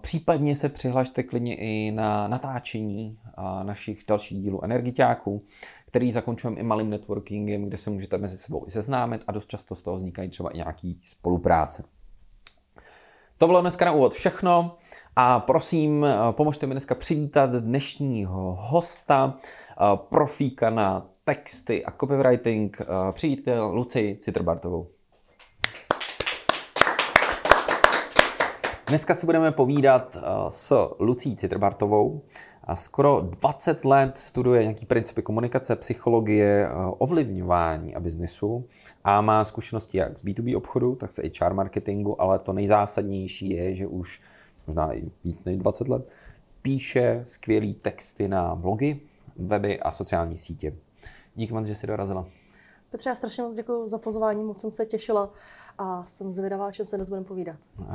Případně 0.00 0.56
se 0.56 0.68
přihlašte 0.68 1.22
klidně 1.22 1.56
i 1.56 1.90
na 1.90 2.28
natáčení 2.28 3.18
našich 3.62 4.04
dalších 4.08 4.42
dílů 4.42 4.64
Energiťáků, 4.64 5.44
který 5.86 6.12
zakončujeme 6.12 6.60
i 6.60 6.62
malým 6.62 6.90
networkingem, 6.90 7.64
kde 7.64 7.78
se 7.78 7.90
můžete 7.90 8.18
mezi 8.18 8.38
sebou 8.38 8.64
i 8.68 8.70
seznámit 8.70 9.22
a 9.26 9.32
dost 9.32 9.48
často 9.48 9.74
z 9.74 9.82
toho 9.82 9.96
vznikají 9.96 10.28
třeba 10.28 10.50
i 10.50 10.56
nějaký 10.56 10.98
spolupráce. 11.02 11.84
To 13.38 13.46
bylo 13.46 13.60
dneska 13.60 13.84
na 13.84 13.92
úvod 13.92 14.12
všechno 14.12 14.76
a 15.16 15.40
prosím, 15.40 16.06
pomožte 16.30 16.66
mi 16.66 16.74
dneska 16.74 16.94
přivítat 16.94 17.50
dnešního 17.50 18.58
hosta, 18.60 19.34
profíka 19.94 20.70
na 20.70 21.06
texty 21.24 21.84
a 21.84 21.90
copywriting. 21.90 22.78
Přijďte 23.12 23.60
Luci 23.60 24.18
Citrbartovou. 24.20 24.86
Dneska 28.88 29.14
si 29.14 29.26
budeme 29.26 29.52
povídat 29.52 30.16
s 30.48 30.94
Lucí 30.98 31.36
Citrbartovou. 31.36 32.22
a 32.68 32.76
skoro 32.76 33.20
20 33.20 33.84
let 33.84 34.18
studuje 34.18 34.62
nějaký 34.62 34.86
principy 34.86 35.22
komunikace, 35.22 35.76
psychologie, 35.76 36.68
ovlivňování 36.98 37.94
a 37.94 38.00
biznesu 38.00 38.64
a 39.04 39.20
má 39.20 39.44
zkušenosti 39.44 39.98
jak 39.98 40.18
z 40.18 40.24
B2B 40.24 40.56
obchodu, 40.56 40.94
tak 40.94 41.12
se 41.12 41.22
HR 41.22 41.54
marketingu, 41.54 42.22
ale 42.22 42.38
to 42.38 42.52
nejzásadnější 42.52 43.50
je, 43.50 43.74
že 43.74 43.86
už 43.86 44.20
možná 44.66 44.94
i 44.94 45.10
víc 45.24 45.44
než 45.44 45.56
20 45.56 45.88
let 45.88 46.08
píše 46.62 47.20
skvělé 47.22 47.72
texty 47.72 48.28
na 48.28 48.54
blogy, 48.54 49.00
weby 49.36 49.80
a 49.80 49.90
sociální 49.90 50.36
sítě. 50.36 50.76
Díky 51.34 51.52
moc, 51.52 51.66
že 51.66 51.74
jsi 51.74 51.86
dorazila. 51.86 52.26
Petře, 52.90 53.08
já 53.08 53.14
strašně 53.14 53.42
moc 53.42 53.54
děkuji 53.54 53.88
za 53.88 53.98
pozvání, 53.98 54.44
moc 54.44 54.60
jsem 54.60 54.70
se 54.70 54.86
těšila 54.86 55.30
a 55.78 56.04
jsem 56.06 56.32
zvědavá, 56.32 56.72
čem 56.72 56.86
se 56.86 56.96
dnes 56.96 57.08
budeme 57.08 57.26
povídat. 57.26 57.56
Uh, 57.78 57.86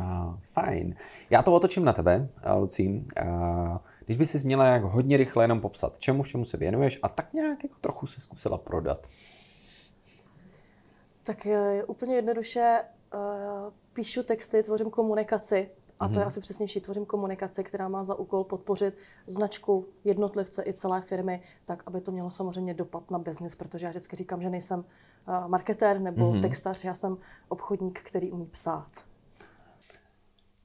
fajn. 0.54 0.96
Já 1.30 1.42
to 1.42 1.54
otočím 1.54 1.86
na 1.86 1.94
tebe, 1.94 2.30
Lucí. 2.56 3.08
Uh, 3.24 3.78
když 4.06 4.18
bys 4.18 4.32
si 4.32 4.46
měla 4.46 4.66
jak 4.66 4.84
hodně 4.84 5.18
rychle 5.18 5.44
jenom 5.44 5.62
popsat, 5.62 6.00
čemu 6.00 6.24
všemu 6.24 6.46
se 6.46 6.58
věnuješ 6.58 7.00
a 7.04 7.10
tak 7.10 7.34
nějak 7.34 7.64
jako 7.64 7.76
trochu 7.82 8.08
se 8.08 8.22
zkusila 8.22 8.58
prodat. 8.58 9.08
Tak 11.24 11.46
je, 11.46 11.84
úplně 11.84 12.16
jednoduše 12.16 12.82
uh, 13.14 13.20
píšu 13.94 14.24
texty, 14.24 14.64
tvořím 14.64 14.90
komunikaci 14.90 15.70
a 16.00 16.08
to 16.08 16.14
je 16.14 16.20
mhm. 16.20 16.28
asi 16.28 16.40
přesnější. 16.40 16.82
Tvořím 16.82 17.06
komunikaci, 17.06 17.64
která 17.64 17.88
má 17.88 18.04
za 18.04 18.16
úkol 18.16 18.44
podpořit 18.44 18.98
značku 19.28 19.88
jednotlivce 20.04 20.64
i 20.66 20.74
celé 20.74 21.02
firmy, 21.02 21.42
tak 21.66 21.84
aby 21.86 22.02
to 22.02 22.12
mělo 22.12 22.32
samozřejmě 22.32 22.74
dopad 22.74 23.12
na 23.12 23.20
biznis, 23.20 23.56
protože 23.56 23.86
já 23.86 23.90
vždycky 23.90 24.16
říkám, 24.16 24.42
že 24.42 24.50
nejsem 24.50 24.86
eh, 24.88 25.13
marketér 25.48 26.00
nebo 26.02 26.32
mm-hmm. 26.32 26.42
textař, 26.42 26.84
já 26.84 26.94
jsem 26.94 27.18
obchodník, 27.50 28.00
který 28.00 28.32
umí 28.32 28.46
psát. 28.46 28.88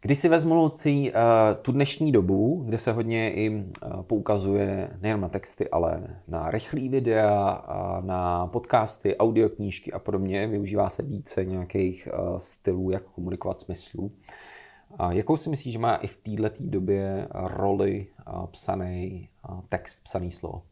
Když 0.00 0.18
si 0.18 0.28
vezmu 0.28 0.54
Lucí 0.54 1.12
uh, 1.12 1.18
tu 1.62 1.72
dnešní 1.72 2.12
dobu, 2.12 2.62
kde 2.66 2.78
se 2.78 2.92
hodně 2.92 3.34
i 3.34 3.50
uh, 3.50 4.02
poukazuje 4.02 4.90
nejen 5.00 5.20
na 5.20 5.28
texty, 5.28 5.70
ale 5.70 6.20
na 6.28 6.50
rychlý 6.50 6.88
videa, 6.88 7.64
na 8.00 8.46
podcasty, 8.46 9.16
audioknížky 9.16 9.92
a 9.92 9.98
podobně, 9.98 10.46
využívá 10.46 10.90
se 10.90 11.02
více 11.02 11.44
nějakých 11.44 12.08
stylů, 12.36 12.90
jak 12.90 13.02
komunikovat 13.02 13.60
smyslů. 13.60 14.12
A 14.98 15.12
jakou 15.12 15.36
si 15.36 15.50
myslíš, 15.50 15.72
že 15.72 15.78
má 15.78 15.96
i 15.96 16.06
v 16.06 16.16
této 16.16 16.56
době 16.60 17.28
roli 17.34 18.06
psaný 18.50 19.28
text, 19.68 20.02
psaný 20.04 20.32
slovo? 20.32 20.62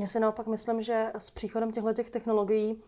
Já 0.00 0.06
si 0.06 0.20
naopak 0.20 0.46
myslím, 0.46 0.82
že 0.82 1.12
s 1.18 1.30
příchodem 1.30 1.72
těchto 1.72 1.92
technologií 2.10 2.82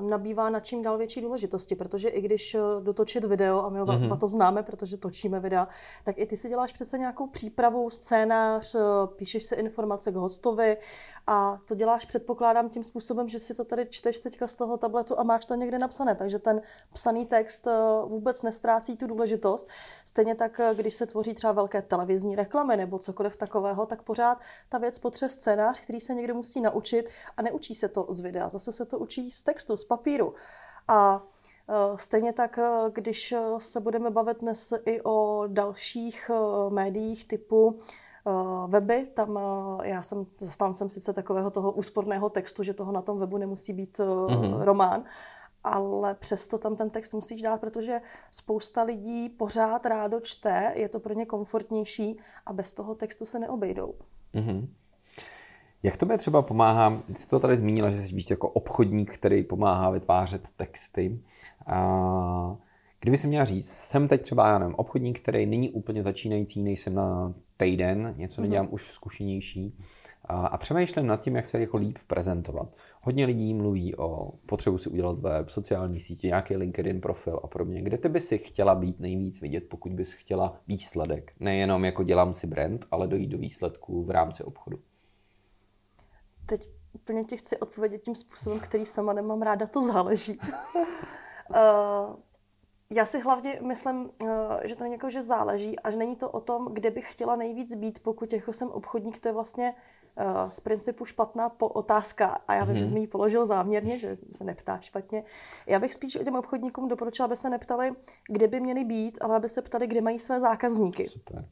nabývá 0.00 0.50
na 0.50 0.60
čím 0.60 0.82
dál 0.82 0.98
větší 0.98 1.20
důležitosti, 1.20 1.74
protože 1.74 2.08
i 2.08 2.20
když 2.20 2.54
eh, 2.54 2.60
dotočit 2.80 3.24
video, 3.24 3.64
a 3.64 3.68
my 3.68 3.80
mm-hmm. 3.80 4.18
to 4.18 4.28
známe, 4.28 4.62
protože 4.62 4.96
točíme 4.96 5.40
videa, 5.40 5.68
tak 6.04 6.18
i 6.18 6.26
ty 6.26 6.36
si 6.36 6.48
děláš 6.48 6.72
přece 6.72 6.98
nějakou 6.98 7.26
přípravu, 7.26 7.90
scénář, 7.90 8.74
eh, 8.74 8.80
píšeš 9.16 9.44
si 9.44 9.54
informace 9.54 10.12
k 10.12 10.14
hostovi 10.14 10.76
a 11.30 11.60
to 11.64 11.74
děláš, 11.74 12.04
předpokládám, 12.04 12.70
tím 12.70 12.84
způsobem, 12.84 13.28
že 13.28 13.38
si 13.38 13.54
to 13.54 13.64
tady 13.64 13.86
čteš 13.90 14.18
teďka 14.18 14.46
z 14.46 14.54
toho 14.54 14.76
tabletu 14.76 15.18
a 15.18 15.22
máš 15.22 15.44
to 15.44 15.54
někde 15.54 15.78
napsané. 15.78 16.14
Takže 16.14 16.38
ten 16.38 16.62
psaný 16.92 17.26
text 17.26 17.66
eh, 17.66 17.72
vůbec 18.04 18.42
nestrácí 18.42 18.96
tu 18.96 19.06
důležitost. 19.06 19.68
Stejně 20.04 20.34
tak, 20.34 20.60
eh, 20.60 20.74
když 20.74 20.94
se 20.94 21.06
tvoří 21.06 21.34
třeba 21.34 21.52
velké 21.52 21.82
televizní 21.82 22.36
reklamy 22.36 22.76
nebo 22.76 22.98
cokoliv 22.98 23.36
takového, 23.36 23.86
tak 23.86 24.02
pořád 24.02 24.38
ta 24.68 24.78
věc 24.78 24.98
potřebuje 24.98 25.30
scénář, 25.30 25.80
který 25.80 26.00
se 26.00 26.14
někdo 26.14 26.34
musí 26.34 26.60
naučit 26.60 27.08
a 27.36 27.42
neučí 27.42 27.74
se 27.74 27.88
to 27.88 28.06
z 28.08 28.20
videa. 28.20 28.48
Zase 28.48 28.72
se 28.72 28.84
to 28.84 28.97
učí 28.98 29.30
z 29.30 29.42
textu, 29.42 29.76
z 29.76 29.84
papíru. 29.84 30.34
A 30.88 31.22
eh, 31.68 31.98
Stejně 31.98 32.32
tak, 32.32 32.58
když 32.92 33.34
se 33.58 33.80
budeme 33.80 34.10
bavit 34.10 34.40
dnes 34.40 34.72
i 34.84 35.02
o 35.02 35.44
dalších 35.46 36.30
médiích 36.68 37.28
typu 37.28 37.80
weby. 38.66 39.06
Tam 39.14 39.38
já 39.82 40.02
jsem 40.02 40.26
zastáncem 40.38 40.88
sice 40.88 41.12
takového 41.12 41.50
toho 41.50 41.72
úsporného 41.72 42.30
textu, 42.30 42.62
že 42.62 42.74
toho 42.74 42.92
na 42.92 43.02
tom 43.02 43.18
webu 43.18 43.38
nemusí 43.38 43.72
být 43.72 43.98
mm-hmm. 43.98 44.62
román, 44.62 45.04
ale 45.64 46.14
přesto 46.14 46.58
tam 46.58 46.76
ten 46.76 46.90
text 46.90 47.14
musíš 47.14 47.42
dát, 47.42 47.60
protože 47.60 48.00
spousta 48.30 48.82
lidí 48.82 49.28
pořád 49.28 49.86
rádo 49.86 50.20
čte, 50.20 50.72
je 50.76 50.88
to 50.88 51.00
pro 51.00 51.14
ně 51.14 51.26
komfortnější 51.26 52.20
a 52.46 52.52
bez 52.52 52.72
toho 52.72 52.94
textu 52.94 53.26
se 53.26 53.38
neobejdou. 53.38 53.94
Mm-hmm. 54.34 54.68
Jak 55.82 55.96
to 55.96 56.06
by 56.06 56.18
třeba 56.18 56.42
pomáhá, 56.42 57.02
jsi 57.14 57.28
to 57.28 57.40
tady 57.40 57.56
zmínila, 57.56 57.90
že 57.90 58.02
jsi 58.02 58.14
víš 58.14 58.30
jako 58.30 58.48
obchodník, 58.48 59.14
který 59.14 59.42
pomáhá 59.42 59.90
vytvářet 59.90 60.48
texty. 60.56 61.20
A 61.66 62.56
Kdyby 63.00 63.16
si 63.16 63.26
měla 63.26 63.44
říct, 63.44 63.70
jsem 63.70 64.08
teď 64.08 64.22
třeba, 64.22 64.48
já 64.48 64.58
nevím, 64.58 64.74
obchodník, 64.74 65.20
který 65.20 65.46
není 65.46 65.70
úplně 65.70 66.02
začínající, 66.02 66.62
nejsem 66.62 66.94
na 66.94 67.34
týden, 67.56 68.14
něco 68.16 68.40
nedělám 68.40 68.66
mm-hmm. 68.66 68.74
už 68.74 68.90
zkušenější 68.92 69.78
a, 70.24 70.46
a 70.46 70.56
přemýšlím 70.56 71.06
nad 71.06 71.20
tím, 71.20 71.36
jak 71.36 71.46
se 71.46 71.60
jako 71.60 71.76
líp 71.76 71.98
prezentovat. 72.06 72.68
Hodně 73.02 73.26
lidí 73.26 73.54
mluví 73.54 73.96
o 73.96 74.32
potřebu 74.46 74.78
si 74.78 74.90
udělat 74.90 75.18
web, 75.18 75.50
sociální 75.50 76.00
sítě, 76.00 76.26
nějaký 76.26 76.56
LinkedIn 76.56 77.00
profil 77.00 77.40
a 77.44 77.46
podobně. 77.46 77.82
Kde 77.82 77.98
ty 77.98 78.08
by 78.08 78.20
si 78.20 78.38
chtěla 78.38 78.74
být 78.74 79.00
nejvíc 79.00 79.40
vidět, 79.40 79.64
pokud 79.68 79.92
bys 79.92 80.12
chtěla 80.12 80.60
výsledek? 80.68 81.32
Nejenom 81.40 81.84
jako 81.84 82.02
dělám 82.02 82.32
si 82.32 82.46
brand, 82.46 82.86
ale 82.90 83.06
dojít 83.06 83.28
do 83.28 83.38
výsledku 83.38 84.04
v 84.04 84.10
rámci 84.10 84.44
obchodu. 84.44 84.78
Teď 86.48 86.68
úplně 86.92 87.24
ti 87.24 87.36
chci 87.36 87.56
odpovědět 87.58 87.98
tím 87.98 88.14
způsobem, 88.14 88.60
který 88.60 88.86
sama 88.86 89.12
nemám 89.12 89.42
ráda, 89.42 89.66
to 89.66 89.82
záleží. 89.82 90.40
uh, 91.50 92.16
Já 92.90 93.06
si 93.06 93.20
hlavně 93.20 93.58
myslím, 93.62 94.10
eh, 94.22 94.68
že 94.68 94.76
to 94.76 94.84
jako, 94.84 95.10
že 95.10 95.22
záleží 95.22 95.78
a 95.78 95.90
že 95.90 95.96
není 95.96 96.16
to 96.16 96.30
o 96.30 96.40
tom, 96.40 96.68
kde 96.72 96.90
bych 96.90 97.12
chtěla 97.12 97.36
nejvíc 97.36 97.74
být, 97.74 97.98
pokud 98.02 98.32
jako 98.32 98.52
jsem 98.52 98.68
obchodník, 98.68 99.20
to 99.20 99.28
je 99.28 99.32
vlastně 99.32 99.74
eh, 100.16 100.50
z 100.50 100.60
principu 100.60 101.04
špatná 101.04 101.48
po 101.48 101.68
otázka 101.68 102.40
a 102.48 102.54
já 102.54 102.64
vím, 102.64 102.74
mm-hmm. 102.74 102.78
že 102.78 102.84
mhm. 102.84 102.88
jsi 102.88 102.94
mi 102.94 103.00
ji 103.00 103.06
položil 103.06 103.46
záměrně, 103.46 103.98
že 103.98 104.18
se 104.32 104.44
neptá 104.44 104.80
špatně. 104.80 105.24
Já 105.66 105.78
bych 105.78 105.94
spíš 105.94 106.18
těm 106.24 106.34
obchodníkům 106.34 106.88
doporučila, 106.88 107.24
aby 107.24 107.36
se 107.36 107.50
neptali, 107.50 107.92
kde 108.28 108.48
by 108.48 108.60
měli 108.60 108.84
být, 108.84 109.18
ale 109.20 109.36
aby 109.36 109.48
se 109.48 109.62
ptali, 109.62 109.86
kde 109.86 110.00
mají 110.00 110.18
své 110.18 110.40
zákazníky. 110.40 111.08
Super. 111.08 111.44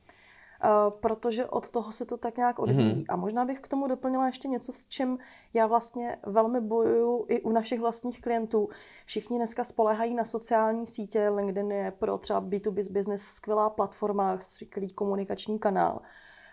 Eh, 0.65 0.69
protože 1.01 1.47
od 1.47 1.69
toho 1.69 1.93
se 1.93 2.07
to 2.07 2.17
tak 2.17 2.37
nějak 2.37 2.59
odvíjí. 2.59 2.95
Mm-hmm. 2.95 3.05
A 3.09 3.17
možná 3.17 3.45
bych 3.45 3.61
k 3.61 3.69
tomu 3.69 3.87
doplnila 3.87 4.27
ještě 4.27 4.49
něco, 4.49 4.73
s 4.73 4.87
čím 4.87 5.19
já 5.55 5.67
vlastně 5.67 6.19
velmi 6.27 6.61
bojuju 6.61 7.27
i 7.29 7.43
u 7.43 7.51
našich 7.51 7.81
vlastních 7.81 8.21
klientů. 8.21 8.69
Všichni 9.07 9.37
dneska 9.37 9.65
spolehají 9.65 10.15
na 10.15 10.25
sociální 10.25 10.87
sítě, 10.87 11.29
LinkedIn 11.29 11.71
je 11.71 11.91
pro 11.91 12.19
třeba 12.19 12.43
B2B 12.43 12.93
business 12.93 13.23
skvělá 13.23 13.71
platforma, 13.71 14.39
skvělý 14.41 14.93
komunikační 14.93 15.59
kanál. 15.59 16.01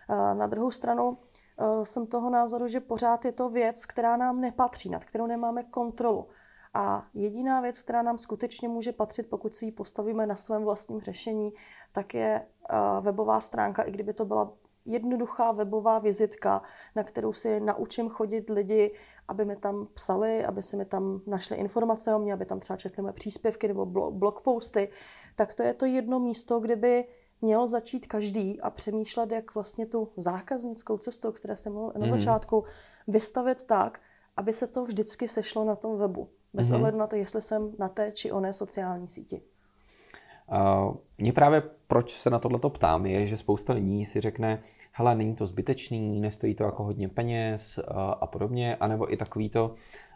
Eh, 0.10 0.36
na 0.36 0.48
druhou 0.48 0.72
stranu 0.72 1.18
eh, 1.60 1.86
jsem 1.86 2.08
toho 2.08 2.30
názoru, 2.30 2.68
že 2.68 2.80
pořád 2.80 3.26
je 3.26 3.32
to 3.32 3.50
věc, 3.50 3.86
která 3.86 4.18
nám 4.18 4.42
nepatří, 4.42 4.90
nad 4.90 5.04
kterou 5.04 5.28
nemáme 5.28 5.64
kontrolu. 5.64 6.28
A 6.74 7.08
jediná 7.14 7.62
věc, 7.62 7.82
která 7.82 8.02
nám 8.02 8.18
skutečně 8.18 8.70
může 8.70 8.92
patřit, 8.92 9.30
pokud 9.30 9.56
si 9.56 9.66
ji 9.66 9.72
postavíme 9.72 10.26
na 10.26 10.36
svém 10.36 10.64
vlastním 10.64 11.02
řešení, 11.02 11.54
tak 11.92 12.14
je 12.14 12.46
webová 13.02 13.42
stránka, 13.42 13.84
i 13.84 13.92
kdyby 13.92 14.14
to 14.14 14.26
byla 14.26 14.54
jednoduchá 14.86 15.52
webová 15.52 16.00
vizitka, 16.00 16.62
na 16.96 17.04
kterou 17.04 17.34
si 17.34 17.60
naučím 17.60 18.10
chodit 18.10 18.50
lidi, 18.50 18.96
aby 19.28 19.46
mi 19.46 19.56
tam 19.56 19.88
psali, 19.94 20.46
aby 20.46 20.64
si 20.64 20.78
mi 20.78 20.86
tam 20.86 21.22
našli 21.28 21.58
informace 21.58 22.16
o 22.16 22.20
mě, 22.20 22.34
aby 22.34 22.46
tam 22.46 22.60
třeba 22.60 22.78
četli 22.78 23.04
mé 23.04 23.14
příspěvky 23.14 23.68
nebo 23.68 23.86
blog 24.12 24.42
posty, 24.42 24.90
tak 25.36 25.54
to 25.54 25.64
je 25.64 25.74
to 25.74 25.86
jedno 25.86 26.20
místo, 26.20 26.60
kde 26.60 26.76
by 26.76 27.06
měl 27.42 27.68
začít 27.68 28.08
každý 28.08 28.62
a 28.62 28.70
přemýšlet, 28.70 29.32
jak 29.32 29.56
vlastně 29.56 29.86
tu 29.86 30.12
zákaznickou 30.18 30.98
cestu, 30.98 31.32
které 31.32 31.56
jsem 31.56 31.74
mluvil 31.74 31.94
na 31.96 32.08
mhm. 32.08 32.20
začátku, 32.20 32.64
vystavit 33.08 33.64
tak, 33.64 34.00
aby 34.38 34.54
se 34.54 34.68
to 34.68 34.86
vždycky 34.86 35.28
sešlo 35.28 35.64
na 35.64 35.76
tom 35.76 35.98
webu. 35.98 36.30
Bez 36.54 36.68
mm-hmm. 36.68 36.76
ohledu 36.76 36.98
na 36.98 37.08
to, 37.08 37.16
jestli 37.16 37.42
jsem 37.42 37.72
na 37.80 37.90
té 37.90 38.12
či 38.12 38.32
oné 38.32 38.54
sociální 38.54 39.10
síti. 39.10 39.42
Uh, 40.52 40.96
mě 41.18 41.34
právě 41.34 41.64
proč 41.88 42.12
se 42.12 42.30
na 42.30 42.40
tohleto 42.40 42.70
ptám, 42.70 43.06
je, 43.06 43.28
že 43.28 43.38
spousta 43.38 43.74
lidí 43.74 44.06
si 44.06 44.20
řekne, 44.20 44.64
hele, 44.92 45.16
není 45.16 45.36
to 45.36 45.46
zbytečný, 45.46 46.22
nestojí 46.22 46.56
to 46.56 46.64
jako 46.64 46.84
hodně 46.84 47.10
peněz 47.10 47.78
uh, 47.78 47.98
a 47.98 48.28
podobně, 48.28 48.76
anebo 48.76 49.14
i 49.14 49.18
takový 49.18 49.50
to, 49.50 49.76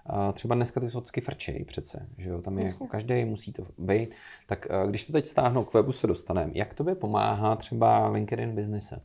uh, 0.10 0.34
třeba 0.34 0.56
dneska 0.56 0.80
ty 0.80 0.90
socky 0.90 1.22
frčejí 1.22 1.66
přece, 1.66 2.08
že 2.18 2.30
jo, 2.30 2.42
tam 2.42 2.60
je 2.60 2.66
jako 2.66 2.88
každý, 2.88 3.26
musí 3.26 3.54
to 3.54 3.68
být. 3.78 4.10
Tak 4.48 4.68
když 4.88 5.06
to 5.06 5.14
teď 5.14 5.26
stáhnu 5.26 5.64
k 5.64 5.74
webu 5.74 5.92
se 5.92 6.08
dostaneme, 6.08 6.52
jak 6.56 6.74
to 6.74 6.84
by 6.84 6.96
pomáhá 6.96 7.56
třeba 7.56 8.08
LinkedIn 8.08 8.56
biznise? 8.56 9.02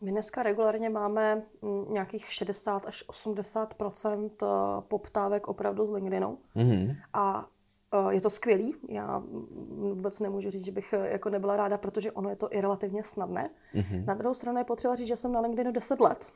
My 0.00 0.10
dneska 0.10 0.42
regulárně 0.42 0.90
máme 0.90 1.42
mm, 1.62 1.92
nějakých 1.92 2.32
60 2.32 2.86
až 2.86 3.04
80% 3.08 4.30
poptávek 4.88 5.48
opravdu 5.48 5.86
z 5.86 5.90
LinkedInu. 5.90 6.38
Mm-hmm. 6.56 6.96
A 7.12 7.46
Eh, 7.94 8.14
je 8.14 8.20
to 8.20 8.30
skvělý, 8.30 8.74
já 8.88 9.22
vůbec 9.70 10.20
nemůžu 10.20 10.50
říct, 10.50 10.64
že 10.64 10.72
bych 10.72 10.92
eh, 10.92 11.08
jako 11.10 11.30
nebyla 11.30 11.56
ráda, 11.56 11.78
protože 11.78 12.12
ono 12.12 12.30
je 12.30 12.36
to 12.36 12.54
i 12.54 12.60
relativně 12.60 13.02
snadné. 13.02 13.50
Mm-hmm. 13.74 14.04
Na 14.04 14.14
druhou 14.14 14.34
stranu 14.34 14.58
je 14.58 14.64
potřeba 14.64 14.96
říct, 14.96 15.06
že 15.06 15.16
jsem 15.16 15.32
na 15.32 15.40
LinkedInu 15.40 15.72
10 15.72 16.00
let. 16.00 16.26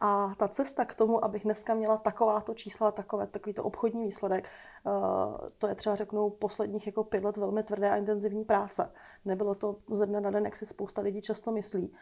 A 0.00 0.34
ta 0.38 0.48
cesta 0.48 0.84
k 0.84 0.94
tomu, 0.94 1.24
abych 1.24 1.44
dneska 1.44 1.74
měla 1.74 1.96
takováto 1.96 2.54
čísla, 2.54 2.92
takové, 2.92 3.26
takovýto 3.26 3.64
obchodní 3.64 4.04
výsledek, 4.04 4.48
eh, 4.48 5.50
to 5.58 5.66
je 5.66 5.74
třeba 5.74 5.96
řeknu 5.96 6.30
posledních 6.30 6.86
jako 6.86 7.04
pět 7.04 7.24
let 7.24 7.36
velmi 7.36 7.62
tvrdé 7.62 7.90
a 7.90 7.96
intenzivní 7.96 8.44
práce. 8.44 8.92
Nebylo 9.24 9.54
to 9.54 9.76
ze 9.90 10.06
dne 10.06 10.20
na 10.20 10.30
den, 10.30 10.44
jak 10.44 10.56
si 10.56 10.66
spousta 10.66 11.02
lidí 11.02 11.22
často 11.22 11.52
myslí. 11.52 11.94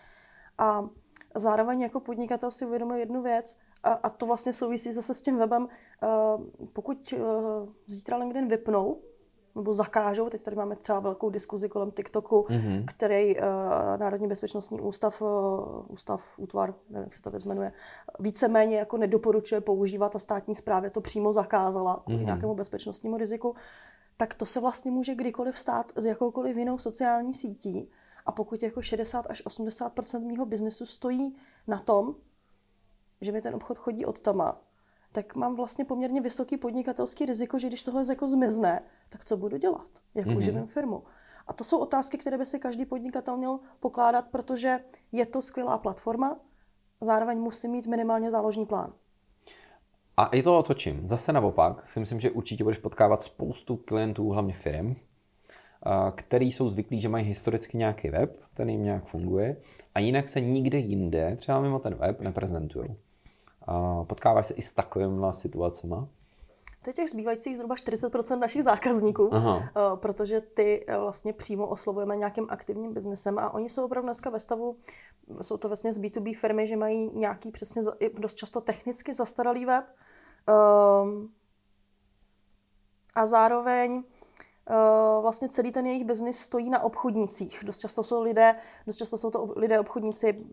A 0.58 0.88
zároveň 1.34 1.80
jako 1.80 2.00
podnikatel 2.00 2.50
si 2.50 2.66
uvědomuji 2.66 3.00
jednu 3.00 3.22
věc, 3.22 3.58
a, 3.82 3.92
a 3.92 4.10
to 4.10 4.26
vlastně 4.26 4.52
souvisí 4.52 4.92
zase 4.92 5.14
s 5.14 5.22
tím 5.22 5.38
webem. 5.38 5.68
Eh, 6.02 6.08
pokud 6.72 7.14
eh, 7.16 7.18
zítra 7.86 8.16
LinkedIn 8.16 8.48
vypnou, 8.48 9.02
nebo 9.56 9.74
zakážou. 9.74 10.28
Teď 10.28 10.42
tady 10.42 10.56
máme 10.56 10.76
třeba 10.76 11.00
velkou 11.00 11.30
diskuzi 11.30 11.68
kolem 11.68 11.90
TikToku, 11.90 12.46
mm-hmm. 12.48 12.84
který 12.86 13.36
uh, 13.36 13.42
Národní 13.96 14.28
bezpečnostní 14.28 14.80
ústav, 14.80 15.22
uh, 15.22 15.28
ústav, 15.88 16.22
útvar, 16.36 16.74
nevím, 16.90 17.04
jak 17.04 17.14
se 17.14 17.22
to 17.22 17.48
jmenuje, 17.48 17.72
víceméně 18.18 18.76
jako 18.76 18.96
nedoporučuje 18.96 19.60
používat 19.60 20.16
a 20.16 20.18
státní 20.18 20.54
správě 20.54 20.90
to 20.90 21.00
přímo 21.00 21.32
zakázala 21.32 22.02
kvůli 22.04 22.18
mm-hmm. 22.18 22.24
nějakému 22.24 22.54
bezpečnostnímu 22.54 23.16
riziku, 23.16 23.54
tak 24.16 24.34
to 24.34 24.46
se 24.46 24.60
vlastně 24.60 24.90
může 24.90 25.14
kdykoliv 25.14 25.58
stát 25.58 25.92
s 25.96 26.06
jakoukoliv 26.06 26.56
jinou 26.56 26.78
sociální 26.78 27.34
sítí. 27.34 27.90
A 28.26 28.32
pokud 28.32 28.62
jako 28.62 28.82
60 28.82 29.26
až 29.30 29.46
80% 29.46 30.26
mého 30.26 30.46
biznesu 30.46 30.86
stojí 30.86 31.36
na 31.66 31.78
tom, 31.78 32.14
že 33.20 33.32
mi 33.32 33.42
ten 33.42 33.54
obchod 33.54 33.78
chodí 33.78 34.04
od 34.04 34.20
tama, 34.20 34.60
tak 35.16 35.34
mám 35.34 35.56
vlastně 35.56 35.84
poměrně 35.84 36.20
vysoký 36.20 36.56
podnikatelský 36.56 37.26
riziko, 37.26 37.58
že 37.58 37.66
když 37.66 37.82
tohle 37.82 38.04
jako 38.08 38.28
zmizne, 38.28 38.82
tak 39.08 39.24
co 39.24 39.36
budu 39.36 39.56
dělat? 39.56 39.86
Jak 40.14 40.26
mm-hmm. 40.26 40.36
uživím 40.36 40.66
firmu? 40.66 41.02
A 41.46 41.52
to 41.52 41.64
jsou 41.64 41.78
otázky, 41.78 42.18
které 42.18 42.38
by 42.38 42.46
si 42.46 42.58
každý 42.58 42.84
podnikatel 42.84 43.36
měl 43.36 43.58
pokládat, 43.80 44.28
protože 44.30 44.80
je 45.12 45.26
to 45.26 45.42
skvělá 45.42 45.78
platforma, 45.78 46.36
zároveň 47.00 47.38
musí 47.38 47.68
mít 47.68 47.86
minimálně 47.86 48.30
záložní 48.30 48.66
plán. 48.66 48.92
A 50.16 50.26
i 50.26 50.42
to 50.42 50.58
otočím. 50.58 51.06
Zase 51.06 51.32
naopak 51.32 51.90
si 51.90 52.00
myslím, 52.00 52.20
že 52.20 52.30
určitě 52.30 52.64
budeš 52.64 52.78
potkávat 52.78 53.22
spoustu 53.22 53.76
klientů, 53.76 54.28
hlavně 54.28 54.54
firm, 54.54 54.96
který 56.14 56.52
jsou 56.52 56.70
zvyklí, 56.70 57.00
že 57.00 57.08
mají 57.08 57.24
historicky 57.24 57.76
nějaký 57.76 58.10
web, 58.10 58.40
ten 58.54 58.70
jim 58.70 58.82
nějak 58.82 59.04
funguje 59.04 59.56
a 59.94 59.98
jinak 59.98 60.28
se 60.28 60.40
nikde 60.40 60.78
jinde, 60.78 61.36
třeba 61.36 61.60
mimo 61.60 61.78
ten 61.78 61.94
web, 61.94 62.20
neprezentují. 62.20 62.96
Potkáváš 64.06 64.46
se 64.46 64.54
i 64.54 64.62
s 64.62 64.72
takovými 64.72 65.26
situacemi? 65.30 65.96
To 66.86 66.90
je 66.90 66.94
těch 66.94 67.10
zbývajících 67.10 67.56
zhruba 67.56 67.74
40% 67.74 68.38
našich 68.38 68.64
zákazníků, 68.64 69.34
Aha. 69.34 69.62
Eh, 69.68 69.96
protože 69.96 70.40
ty 70.40 70.84
eh, 70.88 70.98
vlastně 70.98 71.32
přímo 71.32 71.66
oslovujeme 71.66 72.16
nějakým 72.16 72.46
aktivním 72.50 72.94
biznesem 72.94 73.38
a 73.38 73.54
oni 73.54 73.70
jsou 73.70 73.84
opravdu 73.84 74.06
dneska 74.06 74.30
ve 74.30 74.40
stavu, 74.40 74.76
jsou 75.42 75.56
to 75.56 75.68
vlastně 75.68 75.92
z 75.92 75.98
B2B 75.98 76.36
firmy, 76.38 76.66
že 76.66 76.76
mají 76.76 77.10
nějaký 77.14 77.50
přesně 77.50 77.82
dost 78.18 78.34
často 78.34 78.60
technicky 78.60 79.14
zastaralý 79.14 79.66
web 79.66 79.84
um, 81.04 81.32
a 83.14 83.26
zároveň 83.26 83.92
uh, 83.94 85.22
vlastně 85.22 85.48
celý 85.48 85.72
ten 85.72 85.86
jejich 85.86 86.04
biznis 86.04 86.38
stojí 86.38 86.70
na 86.70 86.82
obchodnicích. 86.82 87.64
Dost 87.64 87.78
často 87.78 88.04
jsou 88.04 88.22
lidé, 88.22 88.56
dost 88.86 88.96
často 88.96 89.18
jsou 89.18 89.30
to 89.30 89.52
lidé 89.56 89.80
obchodníci, 89.80 90.44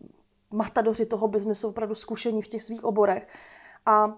matadoři 0.54 1.06
toho 1.06 1.28
biznesu, 1.28 1.68
opravdu 1.68 1.96
zkušení 1.96 2.42
v 2.42 2.48
těch 2.48 2.64
svých 2.64 2.84
oborech. 2.84 3.28
A 3.86 4.06
uh, 4.06 4.14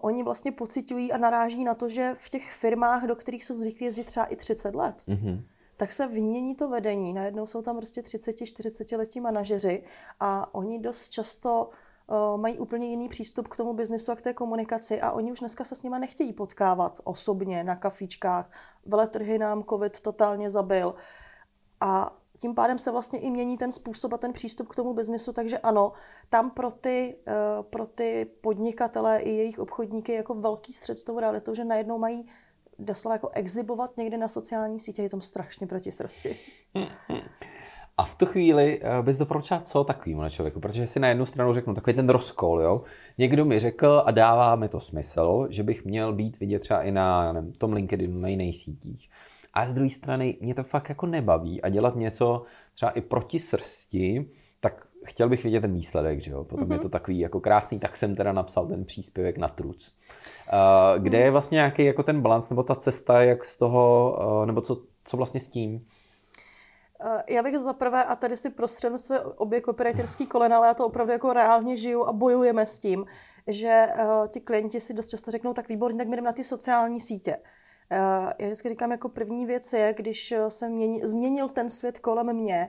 oni 0.00 0.22
vlastně 0.22 0.52
pocitují 0.52 1.12
a 1.12 1.16
naráží 1.16 1.64
na 1.64 1.74
to, 1.74 1.88
že 1.88 2.16
v 2.18 2.30
těch 2.30 2.52
firmách, 2.52 3.06
do 3.06 3.16
kterých 3.16 3.44
jsou 3.44 3.56
zvyklí 3.56 3.86
jezdit 3.86 4.04
třeba 4.04 4.26
i 4.26 4.36
30 4.36 4.74
let, 4.74 5.02
mm-hmm. 5.08 5.42
tak 5.76 5.92
se 5.92 6.06
vymění 6.06 6.54
to 6.54 6.68
vedení. 6.68 7.12
Najednou 7.12 7.46
jsou 7.46 7.62
tam 7.62 7.76
prostě 7.76 8.00
30-40 8.00 8.98
letí 8.98 9.20
manažeři 9.20 9.84
a 10.20 10.54
oni 10.54 10.78
dost 10.78 11.08
často 11.08 11.70
uh, 12.06 12.40
mají 12.40 12.58
úplně 12.58 12.86
jiný 12.86 13.08
přístup 13.08 13.48
k 13.48 13.56
tomu 13.56 13.72
biznesu 13.72 14.12
a 14.12 14.16
k 14.16 14.22
té 14.22 14.34
komunikaci 14.34 15.00
a 15.00 15.10
oni 15.12 15.32
už 15.32 15.40
dneska 15.40 15.64
se 15.64 15.76
s 15.76 15.82
nima 15.82 15.98
nechtějí 15.98 16.32
potkávat 16.32 17.00
osobně 17.04 17.64
na 17.64 17.76
kafičkách. 17.76 18.50
Veletrhy 18.86 19.38
nám 19.38 19.64
covid 19.64 20.00
totálně 20.00 20.50
zabil. 20.50 20.94
A 21.80 22.16
tím 22.42 22.54
pádem 22.54 22.78
se 22.78 22.90
vlastně 22.90 23.18
i 23.18 23.30
mění 23.30 23.58
ten 23.58 23.72
způsob 23.72 24.12
a 24.12 24.16
ten 24.18 24.32
přístup 24.32 24.68
k 24.68 24.74
tomu 24.74 24.94
biznesu, 24.94 25.32
takže 25.32 25.58
ano, 25.58 25.92
tam 26.28 26.50
pro 26.50 26.70
ty, 26.70 27.16
eh, 27.26 27.32
pro 27.62 27.86
ty 27.86 28.26
podnikatele 28.40 29.20
i 29.20 29.30
jejich 29.30 29.58
obchodníky 29.58 30.12
jako 30.12 30.34
velký 30.34 30.72
střed 30.72 30.98
s 30.98 31.04
tou 31.04 31.18
realitou, 31.18 31.54
že 31.54 31.64
najednou 31.64 31.98
mají 31.98 32.26
doslova 32.78 33.14
jako 33.14 33.28
exibovat 33.32 33.96
někde 33.96 34.16
na 34.16 34.28
sociální 34.28 34.80
sítě, 34.80 35.02
je 35.02 35.08
tam 35.08 35.20
strašně 35.20 35.66
proti 35.66 35.92
srsti. 35.92 36.36
A 37.96 38.04
v 38.04 38.14
tu 38.14 38.26
chvíli 38.26 38.80
eh, 38.82 39.02
bys 39.02 39.18
doporučila 39.18 39.60
co 39.60 39.84
takovýmu 39.84 40.28
člověku? 40.28 40.60
Protože 40.60 40.86
si 40.86 41.00
na 41.00 41.08
jednu 41.08 41.26
stranu 41.26 41.52
řeknu 41.52 41.74
takový 41.74 41.96
ten 41.96 42.08
rozkol, 42.08 42.60
jo. 42.60 42.82
Někdo 43.18 43.44
mi 43.44 43.58
řekl 43.58 44.02
a 44.06 44.10
dává 44.10 44.56
mi 44.56 44.68
to 44.68 44.80
smysl, 44.80 45.46
že 45.50 45.62
bych 45.62 45.84
měl 45.84 46.12
být 46.12 46.40
vidět 46.40 46.58
třeba 46.58 46.82
i 46.82 46.90
na 46.90 47.32
nevím, 47.32 47.52
tom 47.52 47.72
LinkedInu, 47.72 48.20
na 48.20 48.28
jiných 48.28 48.56
sítích. 48.56 49.10
A 49.54 49.66
z 49.66 49.74
druhé 49.74 49.90
strany 49.90 50.36
mě 50.40 50.54
to 50.54 50.62
fakt 50.62 50.88
jako 50.88 51.06
nebaví 51.06 51.62
a 51.62 51.68
dělat 51.68 51.96
něco 51.96 52.42
třeba 52.74 52.90
i 52.90 53.00
proti 53.00 53.38
srsti, 53.38 54.30
tak 54.60 54.86
chtěl 55.04 55.28
bych 55.28 55.44
vidět 55.44 55.60
ten 55.60 55.74
výsledek, 55.74 56.20
že 56.20 56.30
jo. 56.30 56.44
Potom 56.44 56.68
mm-hmm. 56.68 56.72
je 56.72 56.78
to 56.78 56.88
takový 56.88 57.18
jako 57.18 57.40
krásný, 57.40 57.78
tak 57.78 57.96
jsem 57.96 58.16
teda 58.16 58.32
napsal 58.32 58.66
ten 58.66 58.84
příspěvek 58.84 59.38
na 59.38 59.48
truc. 59.48 59.94
Uh, 60.52 61.02
kde 61.02 61.18
je 61.18 61.30
vlastně 61.30 61.56
nějaký 61.56 61.84
jako 61.84 62.02
ten 62.02 62.20
balans 62.20 62.50
nebo 62.50 62.62
ta 62.62 62.74
cesta, 62.74 63.22
jak 63.22 63.44
z 63.44 63.58
toho, 63.58 64.16
uh, 64.40 64.46
nebo 64.46 64.60
co, 64.60 64.82
co 65.04 65.16
vlastně 65.16 65.40
s 65.40 65.48
tím? 65.48 65.86
Já 67.28 67.42
bych 67.42 67.58
za 67.58 67.72
prvé, 67.72 68.04
a 68.04 68.16
tady 68.16 68.36
si 68.36 68.50
prostřednu 68.50 68.98
své 68.98 69.20
obě 69.20 69.60
copywriterské 69.60 70.26
kolena, 70.26 70.56
ale 70.56 70.66
já 70.66 70.74
to 70.74 70.86
opravdu 70.86 71.12
jako 71.12 71.32
reálně 71.32 71.76
žiju 71.76 72.04
a 72.04 72.12
bojujeme 72.12 72.66
s 72.66 72.78
tím, 72.78 73.06
že 73.46 73.86
uh, 73.98 74.28
ti 74.28 74.40
klienti 74.40 74.80
si 74.80 74.94
dost 74.94 75.08
často 75.08 75.30
řeknou, 75.30 75.52
tak 75.52 75.68
výborně, 75.68 75.98
tak 75.98 76.08
jdeme 76.08 76.22
na 76.22 76.32
ty 76.32 76.44
sociální 76.44 77.00
sítě. 77.00 77.36
Eh, 77.92 78.34
já 78.38 78.46
vždycky 78.46 78.68
říkám, 78.68 78.90
jako 78.90 79.08
první 79.08 79.46
věc 79.46 79.72
je, 79.72 79.94
když 79.96 80.32
eh, 80.32 80.50
se 80.50 80.68
mění, 80.68 81.00
změnil 81.04 81.48
ten 81.48 81.70
svět 81.70 81.98
kolem 81.98 82.32
mě, 82.32 82.68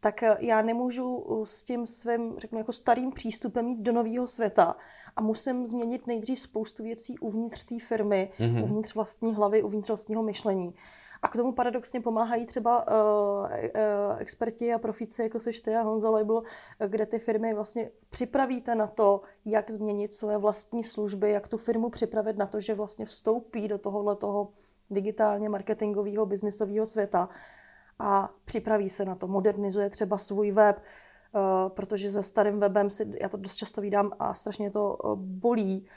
tak 0.00 0.22
eh, 0.22 0.36
já 0.40 0.62
nemůžu 0.62 1.24
s 1.44 1.64
tím 1.64 1.86
svým, 1.86 2.34
řeknu, 2.38 2.58
jako 2.58 2.72
starým 2.72 3.12
přístupem 3.12 3.68
jít 3.68 3.78
do 3.78 3.92
nového 3.92 4.26
světa 4.26 4.76
a 5.16 5.22
musím 5.22 5.66
změnit 5.66 6.06
nejdřív 6.06 6.40
spoustu 6.40 6.82
věcí 6.82 7.18
uvnitř 7.18 7.64
té 7.64 7.78
firmy, 7.78 8.30
mm-hmm. 8.38 8.64
uvnitř 8.64 8.94
vlastní 8.94 9.34
hlavy, 9.34 9.62
uvnitř 9.62 9.88
vlastního 9.88 10.22
myšlení. 10.22 10.74
A 11.22 11.28
k 11.28 11.36
tomu 11.36 11.52
paradoxně 11.52 12.00
pomáhají 12.00 12.46
třeba 12.46 12.86
uh, 12.86 13.44
uh, 13.44 13.50
experti 14.18 14.74
a 14.74 14.78
profíci, 14.78 15.22
jako 15.22 15.40
seš 15.40 15.60
ty 15.60 15.74
a 15.74 15.82
Honza 15.82 16.10
Label, 16.10 16.42
kde 16.88 17.06
ty 17.06 17.18
firmy 17.18 17.54
vlastně 17.54 17.90
připravíte 18.10 18.74
na 18.74 18.86
to, 18.86 19.20
jak 19.44 19.70
změnit 19.70 20.14
své 20.14 20.38
vlastní 20.38 20.84
služby, 20.84 21.30
jak 21.30 21.48
tu 21.48 21.58
firmu 21.58 21.90
připravit 21.90 22.36
na 22.36 22.46
to, 22.46 22.60
že 22.60 22.74
vlastně 22.74 23.06
vstoupí 23.06 23.68
do 23.68 23.78
tohohle 23.78 24.16
toho 24.16 24.48
digitálně 24.90 25.48
marketingového, 25.48 26.26
biznisového 26.26 26.86
světa 26.86 27.28
a 27.98 28.30
připraví 28.44 28.90
se 28.90 29.04
na 29.04 29.14
to, 29.14 29.28
modernizuje 29.28 29.90
třeba 29.90 30.18
svůj 30.18 30.52
web, 30.52 30.82
uh, 31.32 31.68
protože 31.68 32.10
se 32.10 32.22
starým 32.22 32.60
webem 32.60 32.90
si, 32.90 33.12
já 33.20 33.28
to 33.28 33.36
dost 33.36 33.56
často 33.56 33.80
vídám 33.80 34.12
a 34.18 34.34
strašně 34.34 34.70
to 34.70 34.98
bolí, 35.16 35.88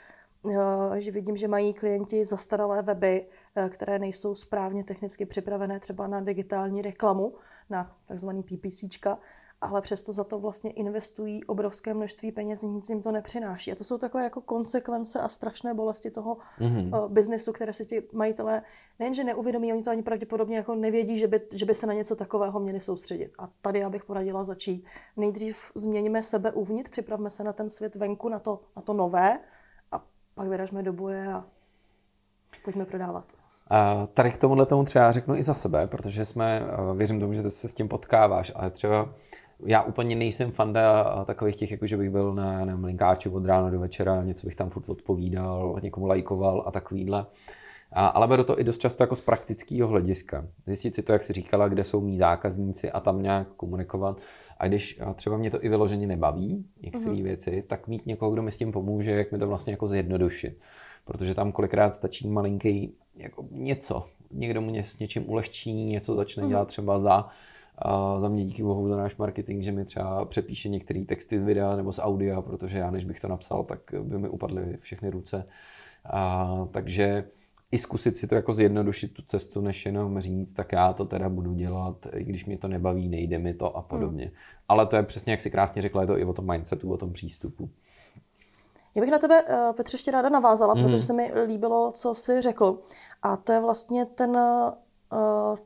Eh, 0.50 1.00
že 1.00 1.10
vidím, 1.10 1.36
že 1.36 1.48
mají 1.48 1.74
klienti 1.74 2.24
zastaralé 2.24 2.82
weby, 2.82 3.26
eh, 3.56 3.68
které 3.68 3.98
nejsou 3.98 4.34
správně 4.34 4.84
technicky 4.84 5.26
připravené 5.26 5.80
třeba 5.80 6.06
na 6.06 6.20
digitální 6.20 6.82
reklamu, 6.82 7.34
na 7.70 7.96
takzvaný 8.06 8.42
PPCčka, 8.42 9.18
ale 9.60 9.80
přesto 9.80 10.12
za 10.12 10.24
to 10.24 10.38
vlastně 10.38 10.70
investují 10.70 11.44
obrovské 11.44 11.94
množství 11.94 12.32
peněz, 12.32 12.62
nic 12.62 12.88
jim 12.88 13.02
to 13.02 13.12
nepřináší. 13.12 13.72
A 13.72 13.74
to 13.74 13.84
jsou 13.84 13.98
takové 13.98 14.24
jako 14.24 14.40
konsekvence 14.40 15.20
a 15.20 15.28
strašné 15.28 15.74
bolesti 15.74 16.10
toho 16.10 16.36
mm-hmm. 16.60 17.08
biznesu, 17.08 17.52
které 17.52 17.72
si 17.72 17.86
ti 17.86 18.02
majitelé 18.12 18.62
nejenže 18.98 19.24
neuvědomí, 19.24 19.72
oni 19.72 19.82
to 19.82 19.90
ani 19.90 20.02
pravděpodobně 20.02 20.56
jako 20.56 20.74
nevědí, 20.74 21.18
že 21.18 21.26
by, 21.26 21.40
že 21.54 21.66
by 21.66 21.74
se 21.74 21.86
na 21.86 21.92
něco 21.92 22.16
takového 22.16 22.60
měli 22.60 22.80
soustředit. 22.80 23.32
A 23.38 23.48
tady 23.62 23.78
já 23.78 23.90
bych 23.90 24.04
poradila 24.04 24.44
začít. 24.44 24.84
Nejdřív 25.16 25.56
změníme 25.74 26.22
sebe 26.22 26.52
uvnitř, 26.52 26.90
připravme 26.90 27.30
se 27.30 27.44
na 27.44 27.52
ten 27.52 27.70
svět 27.70 27.96
venku, 27.96 28.28
na 28.28 28.38
to, 28.38 28.60
na 28.76 28.82
to 28.82 28.92
nové, 28.92 29.38
pak 30.36 30.48
vyražme 30.48 30.82
do 30.82 30.92
boje 30.92 31.32
a 31.32 31.44
pojďme 32.64 32.84
prodávat. 32.84 33.24
A 33.70 34.06
tady 34.06 34.32
k 34.32 34.38
tomuhle 34.38 34.66
tomu 34.66 34.84
třeba 34.84 35.12
řeknu 35.12 35.34
i 35.34 35.42
za 35.42 35.54
sebe, 35.54 35.86
protože 35.86 36.24
jsme, 36.24 36.62
věřím 36.96 37.20
tomu, 37.20 37.34
že 37.34 37.50
se 37.50 37.68
s 37.68 37.74
tím 37.74 37.88
potkáváš, 37.88 38.52
ale 38.54 38.70
třeba 38.70 39.14
já 39.64 39.82
úplně 39.82 40.16
nejsem 40.16 40.52
fanda 40.52 41.04
takových 41.24 41.56
těch, 41.56 41.70
jako 41.70 41.86
že 41.86 41.96
bych 41.96 42.10
byl 42.10 42.34
na 42.34 42.64
nevím, 42.64 42.84
linkáči 42.84 43.28
od 43.28 43.44
rána 43.44 43.70
do 43.70 43.80
večera, 43.80 44.22
něco 44.22 44.46
bych 44.46 44.56
tam 44.56 44.70
furt 44.70 44.88
odpovídal, 44.88 45.78
někomu 45.82 46.06
lajkoval 46.06 46.64
a 46.66 46.70
takovýhle. 46.70 47.26
A, 47.92 48.06
ale 48.06 48.28
beru 48.28 48.44
to 48.44 48.60
i 48.60 48.64
dost 48.64 48.78
často 48.78 49.02
jako 49.02 49.16
z 49.16 49.20
praktického 49.20 49.88
hlediska. 49.88 50.46
Zjistit 50.66 50.94
si 50.94 51.02
to, 51.02 51.12
jak 51.12 51.24
si 51.24 51.32
říkala, 51.32 51.68
kde 51.68 51.84
jsou 51.84 52.00
mý 52.00 52.16
zákazníci 52.16 52.90
a 52.90 53.00
tam 53.00 53.22
nějak 53.22 53.48
komunikovat. 53.56 54.20
A 54.58 54.68
když 54.68 55.00
třeba 55.14 55.36
mě 55.36 55.50
to 55.50 55.64
i 55.64 55.68
vyloženě 55.68 56.06
nebaví, 56.06 56.64
některé 56.82 57.04
mm-hmm. 57.04 57.22
věci, 57.22 57.64
tak 57.66 57.88
mít 57.88 58.06
někoho, 58.06 58.30
kdo 58.30 58.42
mi 58.42 58.52
s 58.52 58.56
tím 58.56 58.72
pomůže, 58.72 59.10
jak 59.10 59.32
mi 59.32 59.38
to 59.38 59.48
vlastně 59.48 59.72
jako 59.72 59.86
zjednodušit. 59.86 60.58
Protože 61.04 61.34
tam 61.34 61.52
kolikrát 61.52 61.94
stačí 61.94 62.28
malinký 62.28 62.94
jako 63.16 63.44
něco. 63.50 64.06
Někdo 64.30 64.60
mu 64.60 64.76
s 64.76 64.98
něčím 64.98 65.30
ulehčí, 65.30 65.84
něco 65.84 66.14
začne 66.14 66.42
mm-hmm. 66.42 66.48
dělat 66.48 66.68
třeba 66.68 66.98
za 66.98 67.28
A 67.78 68.20
za 68.20 68.28
mě 68.28 68.44
díky 68.44 68.62
bohu 68.62 68.88
za 68.88 68.96
náš 68.96 69.16
marketing, 69.16 69.64
že 69.64 69.72
mi 69.72 69.84
třeba 69.84 70.24
přepíše 70.24 70.68
některé 70.68 71.04
texty 71.04 71.40
z 71.40 71.44
videa 71.44 71.76
nebo 71.76 71.92
z 71.92 71.98
audia, 71.98 72.42
protože 72.42 72.78
já 72.78 72.90
než 72.90 73.04
bych 73.04 73.20
to 73.20 73.28
napsal, 73.28 73.64
tak 73.64 73.80
by 74.02 74.18
mi 74.18 74.28
upadly 74.28 74.78
všechny 74.80 75.10
ruce. 75.10 75.46
A, 76.04 76.68
takže 76.70 77.24
i 77.72 77.78
zkusit 77.78 78.16
si 78.16 78.26
to 78.26 78.34
jako 78.34 78.54
zjednodušit 78.54 79.14
tu 79.14 79.22
cestu, 79.22 79.60
než 79.60 79.86
jenom 79.86 80.20
říct, 80.20 80.52
tak 80.52 80.72
já 80.72 80.92
to 80.92 81.04
teda 81.04 81.28
budu 81.28 81.54
dělat, 81.54 82.06
i 82.16 82.24
když 82.24 82.46
mě 82.46 82.58
to 82.58 82.68
nebaví, 82.68 83.08
nejde 83.08 83.38
mi 83.38 83.54
to 83.54 83.76
a 83.76 83.82
podobně. 83.82 84.24
Hmm. 84.24 84.34
Ale 84.68 84.86
to 84.86 84.96
je 84.96 85.02
přesně, 85.02 85.30
jak 85.30 85.42
si 85.42 85.50
krásně 85.50 85.82
řekla, 85.82 86.00
je 86.00 86.06
to 86.06 86.18
i 86.18 86.24
o 86.24 86.32
tom 86.32 86.52
mindsetu, 86.52 86.92
o 86.92 86.96
tom 86.96 87.12
přístupu. 87.12 87.70
Já 88.94 89.00
bych 89.00 89.10
na 89.10 89.18
tebe, 89.18 89.44
eh, 89.48 89.72
Petře, 89.72 89.94
ještě 89.94 90.10
ráda 90.10 90.28
navázala, 90.28 90.74
mm. 90.74 90.84
protože 90.84 91.02
se 91.02 91.12
mi 91.12 91.32
líbilo, 91.46 91.92
co 91.92 92.14
jsi 92.14 92.40
řekl. 92.40 92.78
A 93.22 93.36
to 93.36 93.52
je 93.52 93.60
vlastně 93.60 94.06
ten 94.06 94.38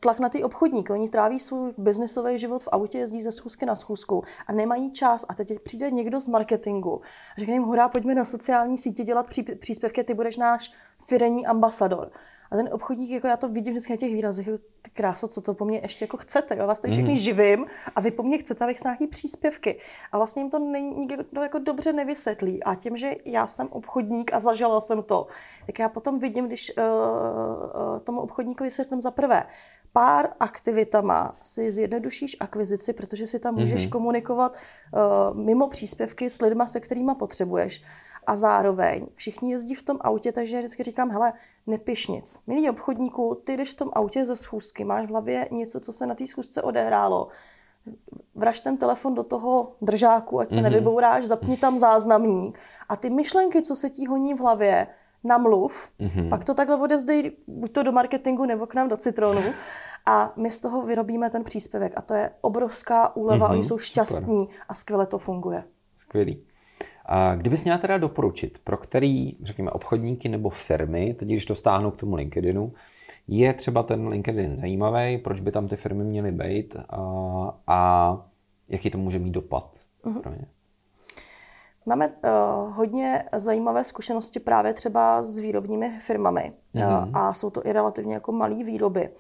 tlak 0.01 0.19
na 0.19 0.29
ty 0.29 0.45
obchodníky. 0.45 0.93
Oni 0.93 1.09
tráví 1.09 1.41
svůj 1.41 1.75
biznisový 1.79 2.39
život 2.39 2.63
v 2.63 2.69
autě, 2.73 2.99
jezdí 2.99 3.23
ze 3.23 3.33
schůzky 3.33 3.67
na 3.67 3.77
schůzku 3.77 4.25
a 4.47 4.53
nemají 4.53 4.93
čas. 4.93 5.25
A 5.29 5.35
teď 5.35 5.61
přijde 5.61 5.91
někdo 5.91 6.21
z 6.21 6.27
marketingu 6.27 7.01
a 7.37 7.39
řekne 7.39 7.55
jim, 7.55 7.63
hurá, 7.63 7.89
pojďme 7.89 8.15
na 8.15 8.25
sociální 8.25 8.79
sítě 8.79 9.05
dělat 9.05 9.27
příspěvky, 9.61 10.05
ty 10.05 10.15
budeš 10.15 10.37
náš 10.37 10.73
firení 11.07 11.47
ambasador. 11.47 12.11
A 12.51 12.57
ten 12.57 12.69
obchodník, 12.73 13.11
jako 13.11 13.27
já 13.27 13.37
to 13.37 13.49
vidím 13.49 13.73
vždycky 13.73 13.93
na 13.93 13.97
těch 13.97 14.13
výrazech, 14.13 14.47
ty 14.83 14.91
kráso, 14.91 15.29
co 15.29 15.41
to 15.41 15.55
po 15.55 15.65
mně 15.65 15.81
ještě 15.83 16.05
jako 16.05 16.17
chcete, 16.17 16.57
jo? 16.57 16.67
vás 16.67 16.81
tady 16.81 16.93
všechny 16.93 17.11
mm. 17.11 17.17
živím 17.19 17.67
a 17.97 18.01
vy 18.01 18.11
po 18.11 18.23
mně 18.23 18.39
chcete, 18.39 18.65
abych 18.65 18.85
nějaký 18.85 19.07
příspěvky. 19.07 19.81
A 20.13 20.17
vlastně 20.17 20.43
jim 20.43 20.51
to 20.51 20.59
nikdo 20.59 21.43
jako 21.43 21.59
dobře 21.59 21.93
nevysvětlí. 21.93 22.63
A 22.63 22.75
tím, 22.75 22.97
že 22.97 23.15
já 23.25 23.47
jsem 23.47 23.69
obchodník 23.71 24.33
a 24.33 24.41
zažila 24.41 24.81
jsem 24.81 25.03
to, 25.03 25.27
tak 25.67 25.79
já 25.79 25.89
potom 25.89 26.19
vidím, 26.19 26.47
když 26.47 26.73
uh, 26.79 26.85
uh, 26.85 27.99
tomu 27.99 28.21
obchodníkovi 28.21 28.67
vysvětlím 28.67 29.01
za 29.01 29.11
prvé, 29.11 29.43
pár 29.93 30.29
aktivitama 30.41 31.37
si 31.43 31.71
zjednodušíš 31.71 32.37
akvizici, 32.41 32.93
protože 32.93 33.27
si 33.27 33.39
tam 33.39 33.55
můžeš 33.55 33.87
mm-hmm. 33.87 33.91
komunikovat 33.91 34.53
uh, 34.53 35.37
mimo 35.37 35.69
příspěvky 35.69 36.31
s 36.31 36.41
lidma, 36.41 36.67
se 36.67 36.81
kterými 36.81 37.13
potřebuješ 37.19 37.83
a 38.27 38.37
zároveň 38.37 39.07
všichni 39.15 39.51
jezdí 39.51 39.75
v 39.75 39.83
tom 39.83 39.99
autě, 40.01 40.33
takže 40.33 40.57
já 40.57 40.61
vždycky 40.61 40.83
říkám, 40.83 41.11
hele, 41.11 41.33
nepiš 41.67 42.07
nic. 42.07 42.41
Milý 42.47 42.71
obchodníku, 42.71 43.43
ty 43.45 43.57
jdeš 43.57 43.71
v 43.71 43.77
tom 43.77 43.91
autě 43.93 44.27
ze 44.27 44.37
schůzky, 44.37 44.85
máš 44.85 45.07
v 45.07 45.11
hlavě 45.11 45.49
něco, 45.51 45.81
co 45.81 45.93
se 45.93 46.07
na 46.07 46.15
té 46.15 46.27
schůzce 46.27 46.63
odehrálo, 46.63 47.29
vraž 48.35 48.61
ten 48.61 48.77
telefon 48.77 49.15
do 49.15 49.23
toho 49.23 49.73
držáku, 49.83 50.41
ať 50.41 50.51
se 50.51 50.57
mm-hmm. 50.57 50.63
nevybouráš, 50.63 51.27
zapni 51.27 51.57
tam 51.57 51.79
záznamník 51.79 52.59
a 52.89 52.97
ty 52.97 53.11
myšlenky, 53.11 53.63
co 53.63 53.77
se 53.77 53.91
ti 53.91 54.07
honí 54.07 54.35
v 54.35 54.39
hlavě, 54.39 54.87
namluv, 55.25 55.89
mm-hmm. 56.01 56.29
pak 56.29 56.45
to 56.45 56.55
takhle 56.55 56.77
odezdej 56.77 57.33
buď 57.47 57.73
to 57.73 57.83
do 57.83 57.93
marketingu 57.93 58.45
nebo 58.45 58.67
k 58.67 58.75
nám 58.75 58.89
do 58.89 58.97
Citronu 58.97 59.43
a 60.07 60.33
my 60.37 60.51
z 60.51 60.61
toho 60.61 60.83
vyrobíme 60.83 61.31
ten 61.31 61.45
příspěvek 61.45 61.93
a 61.97 62.03
to 62.03 62.15
je 62.15 62.31
obrovská 62.41 63.17
úleva, 63.17 63.49
mm-hmm. 63.49 63.53
oni 63.53 63.65
jsou 63.65 63.79
šťastní 63.79 64.39
Super. 64.39 64.57
a 64.69 64.75
skvěle 64.75 65.07
to 65.07 65.19
funguje. 65.19 65.65
Skvělý. 65.99 66.45
A 67.13 67.35
kdybys 67.35 67.65
měla 67.65 67.79
teda 67.79 67.99
doporučit, 67.99 68.59
pro 68.65 68.77
který, 68.77 69.37
řekněme, 69.43 69.71
obchodníky 69.71 70.29
nebo 70.29 70.51
firmy, 70.51 71.15
teď 71.19 71.29
když 71.29 71.45
to 71.45 71.55
stáhnu 71.55 71.91
k 71.91 71.97
tomu 71.97 72.15
LinkedInu, 72.15 72.73
je 73.29 73.53
třeba 73.55 73.83
ten 73.83 74.09
LinkedIn 74.09 74.57
zajímavý, 74.57 75.19
proč 75.19 75.41
by 75.41 75.53
tam 75.53 75.69
ty 75.69 75.77
firmy 75.77 76.05
měly 76.05 76.33
být 76.33 76.77
a, 76.77 76.99
a 77.67 78.19
jaký 78.69 78.91
to 78.91 78.99
může 78.99 79.19
mít 79.19 79.31
dopad 79.31 79.71
uh-huh. 80.05 80.21
pro 80.21 80.33
ně? 80.33 80.47
Máme 81.87 82.09
uh, 82.09 82.75
hodně 82.75 83.25
zajímavé 83.37 83.85
zkušenosti 83.85 84.41
právě 84.41 84.75
třeba 84.75 85.23
s 85.23 85.39
výrobními 85.39 85.99
firmami 86.01 86.53
uh-huh. 86.75 87.09
uh, 87.09 87.17
a 87.17 87.35
jsou 87.35 87.51
to 87.51 87.67
i 87.67 87.73
relativně 87.73 88.15
jako 88.15 88.33
malé 88.33 88.65
výroby. 88.65 89.11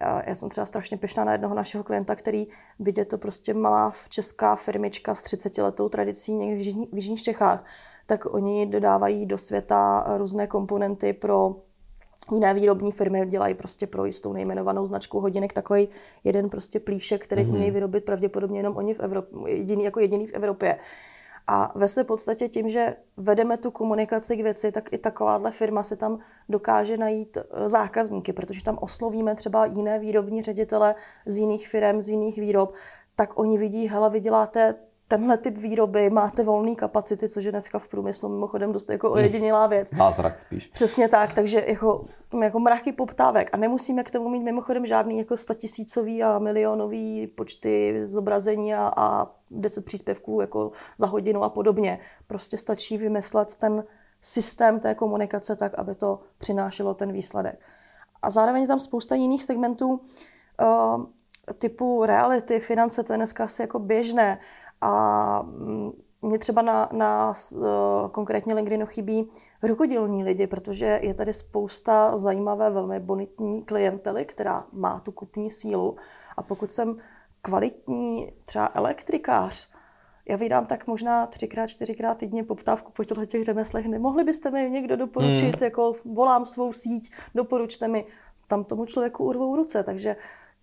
Já 0.00 0.34
jsem 0.34 0.48
třeba 0.48 0.66
strašně 0.66 0.96
pešná 0.96 1.24
na 1.24 1.32
jednoho 1.32 1.54
našeho 1.54 1.84
klienta, 1.84 2.14
který 2.16 2.46
vidět 2.78 3.08
to 3.08 3.18
prostě 3.18 3.54
malá 3.54 3.92
česká 4.08 4.56
firmička 4.56 5.14
s 5.14 5.22
30 5.22 5.58
letou 5.58 5.88
tradicí 5.88 6.34
někde 6.34 6.56
v, 6.56 6.58
Jižní, 6.58 6.88
v 6.92 6.96
Jižních 6.96 7.22
Čechách, 7.22 7.64
tak 8.06 8.34
oni 8.34 8.66
dodávají 8.66 9.26
do 9.26 9.38
světa 9.38 10.06
různé 10.16 10.46
komponenty 10.46 11.12
pro 11.12 11.56
jiné 12.34 12.54
výrobní 12.54 12.92
firmy, 12.92 13.26
dělají 13.26 13.54
prostě 13.54 13.86
pro 13.86 14.04
jistou 14.04 14.32
nejmenovanou 14.32 14.86
značku 14.86 15.20
hodinek 15.20 15.52
takový 15.52 15.88
jeden 16.24 16.50
prostě 16.50 16.80
plíšek, 16.80 17.24
který 17.24 17.42
mm-hmm. 17.42 17.48
umějí 17.48 17.70
vyrobit 17.70 18.04
pravděpodobně 18.04 18.58
jenom 18.58 18.76
oni 18.76 18.94
v 18.94 19.00
Evropě, 19.00 19.52
jediný, 19.52 19.84
jako 19.84 20.00
jediný 20.00 20.26
v 20.26 20.32
Evropě. 20.32 20.78
A 21.50 21.72
ve 21.78 21.88
své 21.88 22.04
podstatě 22.04 22.48
tím, 22.48 22.68
že 22.68 22.96
vedeme 23.16 23.56
tu 23.56 23.70
komunikaci 23.70 24.36
k 24.36 24.42
věci, 24.42 24.72
tak 24.72 24.92
i 24.92 24.98
takováhle 24.98 25.50
firma 25.50 25.82
si 25.82 25.96
tam 25.96 26.18
dokáže 26.48 26.96
najít 26.96 27.36
eh, 27.36 27.68
zákazníky, 27.68 28.32
protože 28.32 28.64
tam 28.64 28.78
oslovíme 28.80 29.34
třeba 29.34 29.66
jiné 29.66 29.98
výrobní 29.98 30.42
ředitele 30.42 30.94
z 31.26 31.36
jiných 31.36 31.68
firm, 31.68 32.00
z 32.00 32.08
jiných 32.08 32.38
výrob, 32.38 32.74
tak 33.16 33.38
oni 33.38 33.58
vidí, 33.58 33.88
hele, 33.88 34.10
vy 34.10 34.20
děláte 34.20 34.74
tenhle 35.08 35.38
typ 35.38 35.58
výroby, 35.58 36.10
máte 36.10 36.42
volné 36.42 36.74
kapacity, 36.74 37.28
což 37.28 37.44
je 37.44 37.50
dneska 37.50 37.78
v 37.78 37.88
průmyslu 37.88 38.28
mimochodem 38.28 38.72
dost 38.72 38.90
jako 38.90 39.10
ojedinělá 39.10 39.66
věc. 39.66 39.94
Zázrak 39.94 40.38
spíš. 40.38 40.66
Přesně 40.66 41.08
tak, 41.08 41.34
takže 41.34 41.64
jako, 41.66 42.04
jako 42.42 42.60
mraky 42.60 42.92
poptávek 42.92 43.50
a 43.52 43.56
nemusíme 43.56 44.04
k 44.04 44.10
tomu 44.10 44.28
mít 44.28 44.42
mimochodem 44.42 44.86
žádný 44.86 45.18
jako 45.18 45.36
statisícový 45.36 46.22
a 46.22 46.38
milionový 46.38 47.26
počty 47.26 48.02
zobrazení 48.06 48.74
a, 48.74 48.92
a 48.96 49.26
10 49.50 49.84
příspěvků 49.84 50.40
jako 50.40 50.72
za 50.98 51.06
hodinu 51.06 51.42
a 51.42 51.48
podobně. 51.48 52.00
Prostě 52.26 52.58
stačí 52.58 52.98
vymyslet 52.98 53.54
ten 53.54 53.84
systém 54.22 54.80
té 54.80 54.94
komunikace 54.94 55.56
tak, 55.56 55.74
aby 55.74 55.94
to 55.94 56.20
přinášelo 56.38 56.94
ten 56.94 57.12
výsledek. 57.12 57.60
A 58.22 58.30
zároveň 58.30 58.62
je 58.62 58.68
tam 58.68 58.78
spousta 58.78 59.14
jiných 59.14 59.44
segmentů 59.44 59.88
uh, 59.90 61.04
typu 61.58 62.04
reality, 62.04 62.60
finance, 62.60 63.02
to 63.02 63.12
je 63.12 63.16
dneska 63.16 63.44
asi 63.44 63.62
jako 63.62 63.78
běžné. 63.78 64.38
A 64.80 65.42
mm, 65.42 65.92
mě 66.22 66.38
třeba 66.38 66.62
na, 66.62 66.88
na 66.92 67.34
uh, 67.54 67.64
konkrétně 68.10 68.54
LinkedInu 68.54 68.86
chybí 68.86 69.30
rukodělní 69.62 70.24
lidi, 70.24 70.46
protože 70.46 71.00
je 71.02 71.14
tady 71.14 71.32
spousta 71.32 72.16
zajímavé, 72.16 72.70
velmi 72.70 73.00
bonitní 73.00 73.62
klientely, 73.62 74.24
která 74.24 74.64
má 74.72 75.00
tu 75.00 75.12
kupní 75.12 75.50
sílu. 75.50 75.96
A 76.36 76.42
pokud 76.42 76.72
jsem 76.72 76.96
kvalitní 77.42 78.32
třeba 78.44 78.70
elektrikář, 78.74 79.68
já 80.28 80.36
vydám 80.36 80.66
tak 80.66 80.86
možná 80.86 81.26
třikrát, 81.26 81.66
čtyřikrát 81.66 82.18
týdně 82.18 82.44
poptávku 82.44 82.92
po 82.92 83.04
těchto 83.04 83.26
těch 83.26 83.44
řemeslech. 83.44 83.86
Nemohli 83.86 84.24
byste 84.24 84.50
mi 84.50 84.70
někdo 84.70 84.96
doporučit, 84.96 85.54
hmm. 85.54 85.64
jako 85.64 85.94
volám 86.04 86.46
svou 86.46 86.72
síť, 86.72 87.12
doporučte 87.34 87.88
mi. 87.88 88.04
Tam 88.48 88.64
tomu 88.64 88.84
člověku 88.84 89.24
urvou 89.24 89.56
ruce, 89.56 89.82
takže 89.82 90.16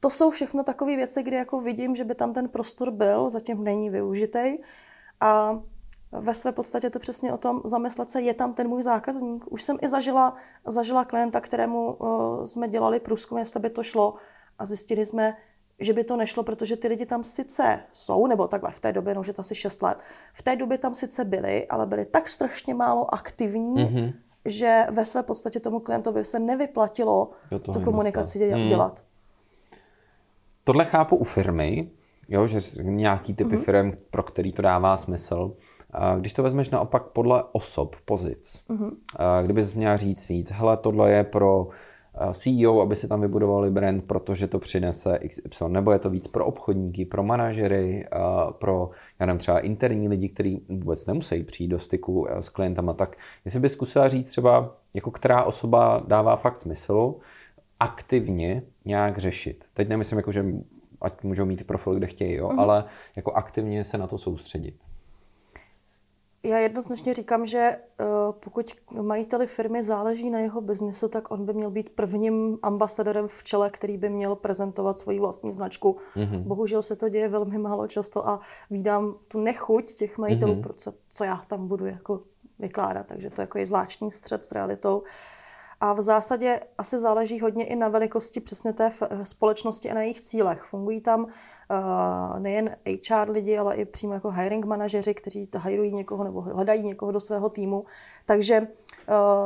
to 0.06 0.10
jsou 0.10 0.32
všechno 0.32 0.64
takové 0.64 0.96
věci, 0.96 1.24
kdy 1.24 1.36
jako 1.36 1.62
vidím, 1.62 1.96
že 1.96 2.04
by 2.04 2.16
tam 2.16 2.34
ten 2.34 2.50
prostor 2.50 2.92
byl, 2.92 3.30
zatím 3.30 3.64
není 3.64 3.90
využitý. 3.90 4.58
A 5.22 5.60
ve 6.12 6.34
své 6.34 6.52
podstatě 6.52 6.90
to 6.90 7.00
přesně 7.00 7.34
o 7.34 7.38
tom 7.38 7.62
zamyslet 7.66 8.12
se, 8.12 8.22
je 8.22 8.34
tam 8.34 8.54
ten 8.54 8.68
můj 8.68 8.84
zákazník. 8.84 9.52
Už 9.52 9.64
jsem 9.64 9.78
i 9.82 9.88
zažila, 9.88 10.36
zažila 10.68 11.06
klienta, 11.06 11.42
kterému 11.42 11.94
uh, 11.94 12.46
jsme 12.46 12.68
dělali 12.68 13.00
průzkum, 13.00 13.38
jestli 13.38 13.60
by 13.60 13.70
to 13.70 13.84
šlo 13.84 14.16
a 14.60 14.66
zjistili 14.66 15.06
jsme, 15.06 15.38
že 15.80 15.94
by 15.94 16.04
to 16.04 16.18
nešlo, 16.18 16.44
protože 16.44 16.78
ty 16.78 16.88
lidi 16.88 17.06
tam 17.06 17.24
sice 17.24 17.80
jsou, 17.94 18.28
nebo 18.28 18.48
takhle 18.48 18.72
v 18.72 18.80
té 18.80 18.94
době, 18.94 19.16
no, 19.16 19.24
že 19.24 19.34
to 19.34 19.40
asi 19.40 19.56
6 19.56 19.82
let, 19.82 19.98
v 20.34 20.44
té 20.44 20.56
době 20.56 20.78
tam 20.78 20.96
sice 20.96 21.26
byli, 21.26 21.68
ale 21.68 21.86
byli 21.86 22.06
tak 22.06 22.30
strašně 22.30 22.74
málo 22.74 23.14
aktivní, 23.14 23.76
mm-hmm. 23.76 24.14
že 24.46 24.88
ve 24.92 25.06
své 25.06 25.24
podstatě 25.24 25.60
tomu 25.60 25.80
klientovi 25.80 26.26
se 26.26 26.40
nevyplatilo 26.40 27.32
tu 27.74 27.82
komunikaci 27.82 28.40
dělat. 28.70 29.00
Mm. 29.00 29.05
Tohle 30.68 30.86
chápu 30.86 31.16
u 31.16 31.24
firmy, 31.24 31.90
jo, 32.30 32.48
že 32.48 32.60
nějaký 32.82 33.34
typy 33.34 33.56
mm-hmm. 33.56 33.64
firm, 33.64 33.92
pro 34.12 34.24
který 34.24 34.52
to 34.52 34.62
dává 34.62 34.98
smysl. 34.98 35.54
Když 36.20 36.34
to 36.34 36.44
vezmeš 36.44 36.70
naopak 36.70 37.04
podle 37.04 37.44
osob, 37.52 37.96
pozic, 38.06 38.62
mm-hmm. 38.70 38.92
kdybys 39.44 39.74
měl 39.74 39.98
říct 39.98 40.30
víc, 40.30 40.52
hele, 40.52 40.78
tohle 40.78 41.12
je 41.12 41.24
pro 41.24 41.68
CEO, 42.34 42.82
aby 42.82 42.96
si 42.96 43.08
tam 43.08 43.22
vybudovali 43.22 43.72
brand, 43.72 44.04
protože 44.04 44.48
to 44.48 44.60
přinese 44.60 45.20
XY, 45.28 45.66
nebo 45.68 45.92
je 45.92 46.00
to 46.00 46.10
víc 46.10 46.28
pro 46.28 46.46
obchodníky, 46.46 47.06
pro 47.06 47.24
manažery, 47.24 48.08
pro, 48.52 48.90
já 49.20 49.26
nevím, 49.26 49.40
třeba 49.40 49.60
interní 49.60 50.08
lidi, 50.08 50.30
kteří 50.30 50.66
vůbec 50.70 51.06
nemusí 51.06 51.44
přijít 51.44 51.68
do 51.68 51.80
styku 51.80 52.28
s 52.40 52.50
klientama, 52.50 52.94
tak 52.94 53.18
jestli 53.46 53.60
by 53.60 53.70
zkusila 53.70 54.10
říct 54.10 54.30
třeba, 54.30 54.76
jako 54.96 55.12
která 55.12 55.44
osoba 55.44 56.04
dává 56.08 56.36
fakt 56.36 56.58
smysl, 56.58 57.16
aktivně 57.80 58.64
nějak 58.86 59.18
řešit. 59.18 59.66
Teď 59.74 59.90
nemyslím, 59.90 60.18
jako, 60.18 60.32
že 60.32 60.46
ať 61.02 61.24
můžou 61.24 61.46
mít 61.46 61.68
profil, 61.68 61.96
kde 61.96 62.08
chtějí, 62.08 62.34
jo, 62.34 62.50
mm-hmm. 62.50 62.60
ale 62.60 62.86
jako 63.16 63.32
aktivně 63.32 63.86
se 63.86 63.98
na 63.98 64.08
to 64.08 64.18
soustředit. 64.18 64.76
Já 66.44 66.58
jednoznačně 66.58 67.14
říkám, 67.14 67.48
že 67.48 67.78
uh, 68.00 68.06
pokud 68.32 68.72
majiteli 69.02 69.48
firmy 69.48 69.84
záleží 69.84 70.30
na 70.30 70.40
jeho 70.40 70.62
biznesu, 70.62 71.08
tak 71.08 71.32
on 71.32 71.46
by 71.46 71.54
měl 71.54 71.72
být 71.72 71.90
prvním 71.90 72.58
ambasadorem 72.62 73.28
v 73.28 73.44
čele, 73.44 73.70
který 73.70 73.98
by 73.98 74.10
měl 74.10 74.36
prezentovat 74.36 75.00
svoji 75.00 75.20
vlastní 75.20 75.54
značku. 75.54 75.98
Mm-hmm. 76.16 76.44
Bohužel 76.44 76.82
se 76.82 76.96
to 76.96 77.10
děje 77.10 77.30
velmi 77.30 77.58
málo 77.58 77.88
často 77.88 78.28
a 78.28 78.40
vídám 78.70 79.16
tu 79.28 79.40
nechuť 79.40 79.94
těch 79.94 80.18
majitelů, 80.18 80.54
mm-hmm. 80.54 80.64
proč, 80.64 80.88
co 81.10 81.24
já 81.24 81.46
tam 81.48 81.68
budu 81.68 81.86
jako 81.86 82.22
vykládat. 82.60 83.08
Takže 83.08 83.30
to 83.30 83.42
jako 83.42 83.58
je 83.58 83.68
zvláštní 83.68 84.12
střed 84.12 84.44
s 84.44 84.52
realitou. 84.52 84.98
Uh, 84.98 85.06
a 85.82 85.94
v 85.94 86.02
zásadě 86.02 86.60
asi 86.78 87.00
záleží 87.00 87.40
hodně 87.40 87.66
i 87.66 87.76
na 87.76 87.88
velikosti 87.88 88.40
přesně 88.40 88.74
té 88.74 88.92
společnosti 89.24 89.92
a 89.92 89.94
na 89.94 90.02
jejich 90.02 90.22
cílech. 90.22 90.64
Fungují 90.64 91.02
tam 91.02 91.24
uh, 91.24 92.40
nejen 92.40 92.76
HR 92.88 93.30
lidi, 93.30 93.58
ale 93.58 93.76
i 93.76 93.86
přímo 93.86 94.14
jako 94.14 94.32
hiring 94.32 94.66
manažeři, 94.66 95.14
kteří 95.14 95.50
hirují 95.64 95.94
někoho 95.94 96.24
nebo 96.24 96.42
hledají 96.42 96.84
někoho 96.84 97.12
do 97.12 97.20
svého 97.20 97.50
týmu. 97.50 97.86
Takže 98.26 98.60
uh, 98.62 98.66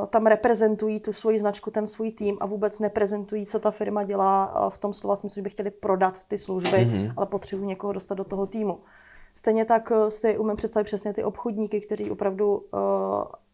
tam 0.07 0.25
reprezentují 0.25 0.99
tu 0.99 1.13
svoji 1.13 1.39
značku, 1.39 1.71
ten 1.71 1.87
svůj 1.87 2.11
tým 2.11 2.37
a 2.39 2.45
vůbec 2.45 2.79
neprezentují, 2.79 3.45
co 3.45 3.59
ta 3.59 3.71
firma 3.71 4.03
dělá 4.03 4.63
uh, 4.65 4.69
v 4.69 4.77
tom 4.77 4.93
slova 4.93 5.15
smyslu, 5.15 5.35
že 5.35 5.41
by 5.41 5.49
chtěli 5.49 5.71
prodat 5.71 6.19
ty 6.27 6.37
služby, 6.37 6.77
mm-hmm. 6.77 7.13
ale 7.17 7.25
potřebují 7.25 7.67
někoho 7.67 7.93
dostat 7.93 8.15
do 8.15 8.23
toho 8.23 8.45
týmu. 8.45 8.79
Stejně 9.33 9.65
tak 9.65 9.91
si 10.09 10.37
umím 10.37 10.55
představit 10.55 10.85
přesně 10.85 11.13
ty 11.13 11.23
obchodníky, 11.23 11.81
kteří 11.81 12.11
opravdu 12.11 12.65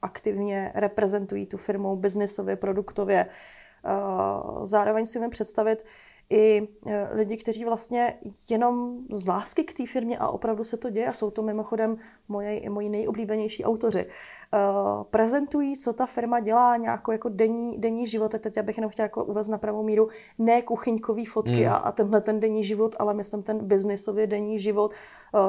aktivně 0.01 0.71
reprezentují 0.75 1.45
tu 1.45 1.57
firmu 1.57 1.95
biznisově, 1.95 2.55
produktově. 2.55 3.25
Uh, 3.85 4.65
zároveň 4.65 5.05
si 5.05 5.19
umím 5.19 5.29
představit 5.29 5.85
i 6.29 6.67
e, 6.85 7.09
lidi, 7.15 7.37
kteří 7.37 7.65
vlastně 7.65 8.13
jenom 8.49 8.97
z 9.13 9.27
lásky 9.27 9.63
k 9.63 9.73
té 9.73 9.85
firmě 9.85 10.17
a 10.17 10.27
opravdu 10.27 10.63
se 10.63 10.77
to 10.77 10.89
děje 10.89 11.07
a 11.07 11.13
jsou 11.13 11.31
to 11.31 11.41
mimochodem 11.41 11.97
moje, 12.27 12.69
moji 12.69 12.89
nejoblíbenější 12.89 13.65
autoři. 13.65 14.05
Uh, 14.05 15.03
prezentují, 15.03 15.77
co 15.77 15.93
ta 15.93 16.05
firma 16.05 16.39
dělá, 16.39 16.77
nějakou 16.77 17.11
jako 17.11 17.29
denní, 17.29 17.77
denní 17.77 18.07
život. 18.07 18.35
Teď 18.39 18.61
bych 18.61 18.77
jenom 18.77 18.91
chtěla 18.91 19.05
jako 19.05 19.23
uvést 19.23 19.47
na 19.47 19.57
pravou 19.57 19.83
míru, 19.83 20.09
ne 20.39 20.61
kuchyňkový 20.61 21.25
fotky 21.25 21.63
hmm. 21.63 21.73
a, 21.73 21.75
a 21.75 21.91
tenhle 21.91 22.21
ten 22.21 22.39
denní 22.39 22.63
život, 22.63 22.95
ale 22.99 23.13
myslím 23.13 23.43
ten 23.43 23.67
biznisový 23.67 24.27
denní 24.27 24.59
život 24.59 24.93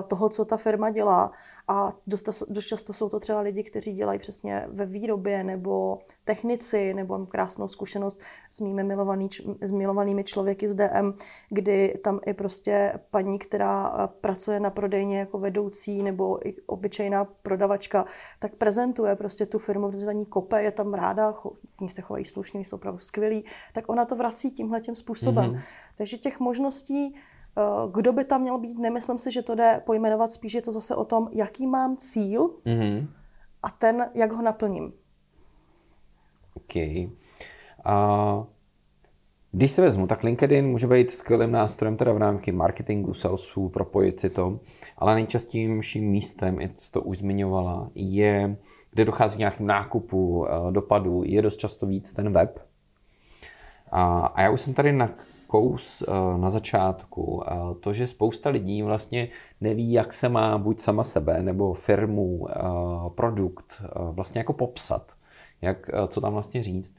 toho, 0.08 0.28
co 0.28 0.44
ta 0.44 0.56
firma 0.56 0.90
dělá. 0.90 1.32
A 1.68 1.92
dost, 2.06 2.42
dost 2.48 2.66
často 2.66 2.92
jsou 2.92 3.08
to 3.08 3.20
třeba 3.20 3.40
lidi, 3.40 3.62
kteří 3.62 3.94
dělají 3.94 4.18
přesně 4.18 4.66
ve 4.68 4.86
výrobě 4.86 5.44
nebo 5.44 5.98
technici, 6.24 6.94
nebo 6.94 7.18
mám 7.18 7.26
krásnou 7.26 7.68
zkušenost 7.68 8.20
s 8.50 8.60
mými 8.60 8.84
milovaný, 8.84 9.28
s 9.60 9.70
milovanými 9.70 10.24
člověky 10.24 10.68
z 10.68 10.74
DM, 10.74 11.12
kdy 11.50 12.00
tam 12.04 12.20
i 12.26 12.34
prostě 12.34 12.92
paní, 13.10 13.38
která 13.38 13.88
eh, 13.88 14.08
pracuje 14.20 14.60
na 14.60 14.70
prodejně 14.70 15.18
jako 15.18 15.38
vedoucí 15.38 16.02
nebo 16.02 16.48
i 16.48 16.56
obyčejná 16.66 17.24
prodavačka, 17.24 18.06
tak 18.38 18.54
prezentuje 18.54 19.16
prostě 19.16 19.46
tu 19.46 19.58
firmu, 19.58 19.90
protože 19.90 20.04
za 20.04 20.12
ní 20.12 20.26
kope, 20.26 20.62
je 20.62 20.72
tam 20.72 20.94
ráda, 20.94 21.34
ní 21.80 21.88
se 21.88 22.02
chovají 22.02 22.24
slušně, 22.24 22.60
jsou 22.60 22.76
opravdu 22.76 23.00
skvělí, 23.00 23.44
tak 23.74 23.88
ona 23.88 24.04
to 24.04 24.16
vrací 24.16 24.50
tímhle 24.50 24.80
tím 24.80 24.96
způsobem. 24.96 25.52
Mm-hmm. 25.52 25.60
Takže 25.96 26.18
těch 26.18 26.40
možností 26.40 27.16
kdo 27.92 28.12
by 28.12 28.24
tam 28.24 28.40
měl 28.40 28.58
být, 28.58 28.78
nemyslím 28.78 29.18
si, 29.18 29.32
že 29.32 29.42
to 29.42 29.54
jde 29.54 29.82
pojmenovat, 29.86 30.32
spíš 30.32 30.54
je 30.54 30.62
to 30.62 30.72
zase 30.72 30.94
o 30.94 31.04
tom, 31.04 31.28
jaký 31.32 31.66
mám 31.66 31.96
cíl 31.96 32.50
mm-hmm. 32.66 33.06
a 33.62 33.70
ten, 33.70 34.10
jak 34.14 34.32
ho 34.32 34.42
naplním. 34.42 34.92
OK. 36.54 36.76
A 37.84 38.44
když 39.52 39.70
se 39.70 39.82
vezmu, 39.82 40.06
tak 40.06 40.22
LinkedIn 40.22 40.66
může 40.66 40.86
být 40.86 41.10
skvělým 41.10 41.52
nástrojem 41.52 41.96
teda 41.96 42.12
v 42.12 42.16
rámci 42.16 42.52
marketingu, 42.52 43.14
salesu, 43.14 43.68
propojit 43.68 44.20
si 44.20 44.30
to, 44.30 44.60
ale 44.98 45.14
nejčastějším 45.14 46.10
místem, 46.10 46.60
i 46.60 46.70
to 46.90 47.02
už 47.02 47.18
zmiňovala, 47.18 47.90
je, 47.94 48.56
kde 48.90 49.04
dochází 49.04 49.36
k 49.36 49.38
nějakým 49.38 49.66
nákupu, 49.66 50.46
eh, 50.46 50.72
dopadu, 50.72 51.22
je 51.24 51.42
dost 51.42 51.56
často 51.56 51.86
víc 51.86 52.12
ten 52.12 52.32
web. 52.32 52.66
A, 53.92 54.26
a 54.26 54.42
já 54.42 54.50
už 54.50 54.60
jsem 54.60 54.74
tady 54.74 54.92
na 54.92 55.10
kous 55.46 56.02
eh, 56.02 56.38
na 56.38 56.50
začátku. 56.50 57.42
To, 57.80 57.92
že 57.92 58.06
spousta 58.06 58.50
lidí 58.50 58.82
vlastně 58.82 59.28
neví, 59.60 59.92
jak 59.92 60.14
se 60.14 60.28
má 60.28 60.58
buď 60.58 60.80
sama 60.80 61.04
sebe 61.04 61.42
nebo 61.42 61.74
firmu, 61.74 62.46
eh, 62.50 62.54
produkt 63.14 63.82
eh, 63.84 63.88
vlastně 63.96 64.38
jako 64.38 64.52
popsat, 64.52 65.12
jak, 65.62 65.90
co 66.08 66.20
tam 66.20 66.32
vlastně 66.32 66.62
říct. 66.62 66.96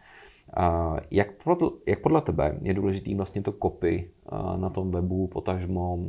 Jak 1.12 1.43
podle, 1.43 1.69
jak 1.86 1.99
podle 1.99 2.21
tebe 2.21 2.57
je 2.62 2.73
důležitý 2.73 3.15
vlastně 3.15 3.41
to 3.41 3.51
copy 3.51 4.12
na 4.55 4.69
tom 4.69 4.91
webu, 4.91 5.27
potažmo 5.27 5.99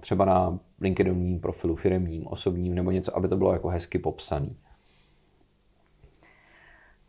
třeba 0.00 0.24
na 0.24 0.58
LinkedInovním 0.80 1.40
profilu 1.40 1.76
firmním, 1.76 2.26
osobním 2.26 2.74
nebo 2.74 2.90
něco, 2.90 3.16
aby 3.16 3.28
to 3.28 3.36
bylo 3.36 3.52
jako 3.52 3.68
hezky 3.68 3.98
popsaný? 3.98 4.56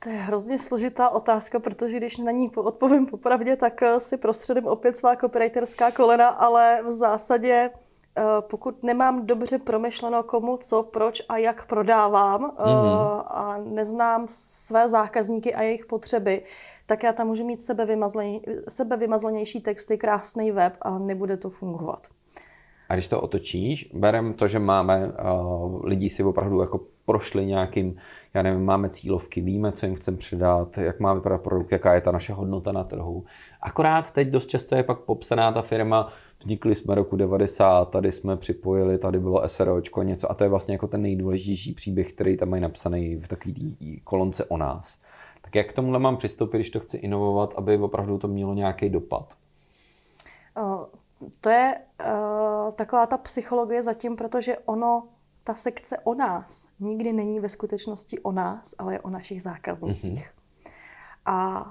To 0.04 0.10
je 0.10 0.16
hrozně 0.16 0.60
složitá 0.60 1.10
otázka, 1.10 1.60
protože 1.60 1.98
když 1.98 2.18
na 2.18 2.32
ní 2.32 2.52
odpovím 2.56 3.06
popravdě, 3.06 3.56
tak 3.56 3.82
eh, 3.84 4.00
si 4.00 4.18
prostředím 4.18 4.68
opět 4.68 4.98
svá 4.98 5.16
copywriterská 5.16 5.92
kolena, 5.92 6.28
ale 6.28 6.84
v 6.90 6.94
zásadě 6.94 7.70
eh, 8.18 8.22
pokud 8.40 8.84
nemám 8.84 9.26
dobře 9.26 9.60
promyšleno 9.60 10.24
komu, 10.24 10.58
co, 10.58 10.84
proč 10.84 11.22
a 11.30 11.38
jak 11.38 11.68
prodávám 11.68 12.42
mm-hmm. 12.42 13.24
a 13.28 13.58
neznám 13.66 14.28
své 14.32 14.90
zákazníky 14.90 15.56
a 15.56 15.62
jejich 15.62 15.86
potřeby, 15.86 16.44
tak 16.86 17.04
já 17.04 17.14
tam 17.14 17.28
můžu 17.28 17.46
mít 17.46 17.62
sebevymazlenější 18.70 19.62
texty, 19.62 19.98
krásný 19.98 20.52
web 20.52 20.74
a 20.82 21.00
nebude 21.00 21.38
to 21.38 21.50
fungovat. 21.50 22.08
A 22.90 22.94
když 22.94 23.08
to 23.08 23.22
otočíš, 23.22 23.92
berem 23.94 24.34
to, 24.34 24.48
že 24.48 24.60
máme, 24.60 25.08
uh, 25.08 25.86
lidi 25.86 26.10
si 26.10 26.24
opravdu 26.24 26.62
jako 26.62 26.80
prošli 27.06 27.46
nějakým, 27.46 27.98
já 28.34 28.42
nevím, 28.42 28.66
máme 28.66 28.90
cílovky, 28.90 29.42
víme, 29.42 29.72
co 29.72 29.86
jim 29.86 29.96
chceme 29.96 30.18
předat, 30.18 30.78
jak 30.78 31.00
má 31.00 31.14
vypadat 31.14 31.42
produkt, 31.42 31.72
jaká 31.72 31.94
je 31.94 32.02
ta 32.02 32.12
naše 32.12 32.34
hodnota 32.34 32.72
na 32.72 32.84
trhu. 32.84 33.26
Akorát 33.62 34.12
teď 34.12 34.28
dost 34.28 34.48
často 34.48 34.76
je 34.76 34.84
pak 34.84 35.00
popsaná 35.00 35.52
ta 35.52 35.62
firma, 35.62 36.14
vznikli 36.40 36.76
jsme 36.76 36.96
roku 36.96 37.16
90, 37.16 37.86
tady 37.86 38.12
jsme 38.12 38.38
připojili, 38.38 38.98
tady 38.98 39.20
bylo 39.20 39.50
SROčko, 39.50 40.04
něco 40.04 40.32
a 40.32 40.34
to 40.34 40.44
je 40.44 40.50
vlastně 40.50 40.74
jako 40.74 40.88
ten 40.88 41.02
nejdůležitější 41.02 41.74
příběh, 41.74 42.14
který 42.14 42.38
tam 42.38 42.50
mají 42.50 42.62
napsaný 42.62 43.16
v 43.16 43.28
takové 43.28 43.54
kolonce 44.04 44.46
o 44.46 44.58
nás. 44.58 44.98
Tak 45.42 45.56
jak 45.56 45.70
k 45.70 45.74
tomuhle 45.74 46.00
mám 46.00 46.18
přistoupit, 46.18 46.58
když 46.58 46.70
to 46.70 46.80
chci 46.80 46.98
inovovat, 46.98 47.54
aby 47.58 47.78
opravdu 47.78 48.18
to 48.18 48.28
mělo 48.28 48.54
nějaký 48.54 48.90
dopad? 48.90 49.34
to 51.42 51.50
je 51.50 51.76
uh, 52.00 52.72
taková 52.72 53.06
ta 53.06 53.18
psychologie 53.18 53.84
zatím, 53.84 54.16
protože 54.16 54.58
ono, 54.58 55.08
ta 55.44 55.56
sekce 55.56 55.98
o 56.00 56.14
nás 56.14 56.68
nikdy 56.80 57.14
není 57.14 57.40
ve 57.40 57.50
skutečnosti 57.50 58.20
o 58.20 58.32
nás, 58.32 58.76
ale 58.78 58.94
je 58.94 59.00
o 59.00 59.10
našich 59.10 59.44
zákaznicích. 59.44 60.32
Mm-hmm. 60.32 60.72
A 61.26 61.66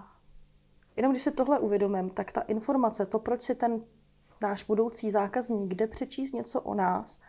jenom 0.96 1.12
když 1.12 1.22
si 1.22 1.30
tohle 1.30 1.58
uvědomím, 1.58 2.10
tak 2.10 2.32
ta 2.32 2.40
informace, 2.40 3.06
to, 3.06 3.18
proč 3.18 3.42
si 3.42 3.54
ten 3.54 3.82
náš 4.42 4.64
budoucí 4.64 5.10
zákazník 5.10 5.74
jde 5.74 5.86
přečíst 5.86 6.32
něco 6.32 6.60
o 6.60 6.74
nás, 6.74 7.20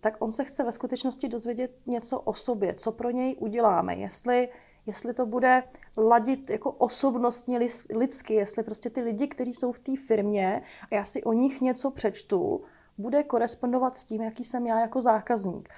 tak 0.00 0.16
on 0.18 0.32
se 0.32 0.44
chce 0.44 0.64
ve 0.64 0.72
skutečnosti 0.72 1.28
dozvědět 1.28 1.70
něco 1.86 2.20
o 2.20 2.34
sobě, 2.34 2.74
co 2.74 2.92
pro 2.92 3.10
něj 3.10 3.36
uděláme, 3.38 3.94
jestli 3.94 4.48
jestli 4.86 5.14
to 5.14 5.26
bude 5.26 5.62
ladit 5.96 6.50
jako 6.50 6.72
osobnostně 6.72 7.60
lidsky, 7.94 8.34
jestli 8.34 8.62
prostě 8.62 8.90
ty 8.90 9.00
lidi, 9.00 9.28
kteří 9.28 9.54
jsou 9.54 9.72
v 9.72 9.78
té 9.78 9.92
firmě 10.06 10.62
a 10.90 10.94
já 10.94 11.04
si 11.04 11.24
o 11.24 11.32
nich 11.32 11.60
něco 11.60 11.90
přečtu, 11.90 12.64
bude 12.98 13.22
korespondovat 13.22 13.96
s 13.96 14.04
tím, 14.04 14.22
jaký 14.22 14.44
jsem 14.44 14.66
já 14.66 14.80
jako 14.80 15.00
zákazník 15.00 15.68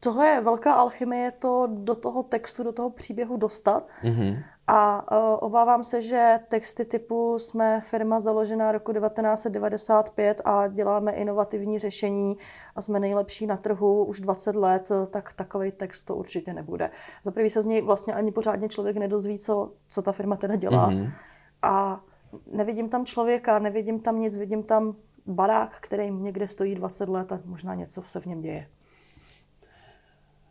tohle 0.00 0.26
je 0.26 0.40
velká 0.40 0.72
alchymie 0.72 1.30
to 1.30 1.68
do 1.72 1.94
toho 1.94 2.22
textu, 2.22 2.62
do 2.62 2.72
toho 2.72 2.90
příběhu 2.90 3.36
dostat. 3.36 3.88
Mm-hmm. 4.02 4.42
A 4.66 5.12
uh, 5.12 5.38
obávám 5.40 5.84
se, 5.84 6.02
že 6.02 6.40
texty 6.48 6.84
typu 6.84 7.38
jsme 7.38 7.80
firma 7.80 8.20
založená 8.20 8.72
roku 8.72 8.92
1995 8.92 10.40
a 10.44 10.68
děláme 10.68 11.12
inovativní 11.12 11.78
řešení 11.78 12.36
a 12.76 12.82
jsme 12.82 13.00
nejlepší 13.00 13.46
na 13.46 13.56
trhu 13.56 14.04
už 14.04 14.20
20 14.20 14.56
let, 14.56 14.88
tak 15.10 15.32
takový 15.32 15.72
text 15.72 16.02
to 16.02 16.16
určitě 16.16 16.52
nebude. 16.52 16.90
Za 17.22 17.30
prvý 17.30 17.50
se 17.50 17.62
z 17.62 17.66
něj 17.66 17.82
vlastně 17.82 18.14
ani 18.14 18.32
pořádně 18.32 18.68
člověk 18.68 18.96
nedozví, 18.96 19.38
co, 19.38 19.72
co 19.88 20.02
ta 20.02 20.12
firma 20.12 20.36
teda 20.36 20.56
dělá. 20.56 20.90
Mm-hmm. 20.90 21.10
A 21.62 22.00
nevidím 22.52 22.88
tam 22.88 23.06
člověka, 23.06 23.58
nevidím 23.58 24.00
tam 24.00 24.20
nic, 24.20 24.36
vidím 24.36 24.62
tam 24.62 24.94
barák, 25.26 25.78
který 25.80 26.10
někde 26.10 26.48
stojí 26.48 26.74
20 26.74 27.08
let 27.08 27.32
a 27.32 27.40
možná 27.44 27.74
něco 27.74 28.02
se 28.06 28.20
v 28.20 28.26
něm 28.26 28.40
děje. 28.40 28.66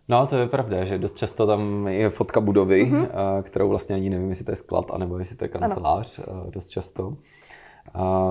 No, 0.07 0.27
to 0.27 0.35
je 0.35 0.47
pravda, 0.47 0.85
že 0.85 0.97
dost 0.97 1.17
často 1.17 1.47
tam 1.47 1.87
je 1.87 2.09
fotka 2.09 2.39
budovy, 2.39 2.85
mm-hmm. 2.85 3.43
kterou 3.43 3.69
vlastně 3.69 3.95
ani 3.95 4.09
nevím, 4.09 4.29
jestli 4.29 4.45
to 4.45 4.51
je 4.51 4.55
sklad, 4.55 4.85
anebo 4.89 5.19
jestli 5.19 5.35
to 5.35 5.45
je 5.45 5.49
kancelář, 5.49 6.19
ano. 6.19 6.45
dost 6.49 6.69
často. 6.69 7.17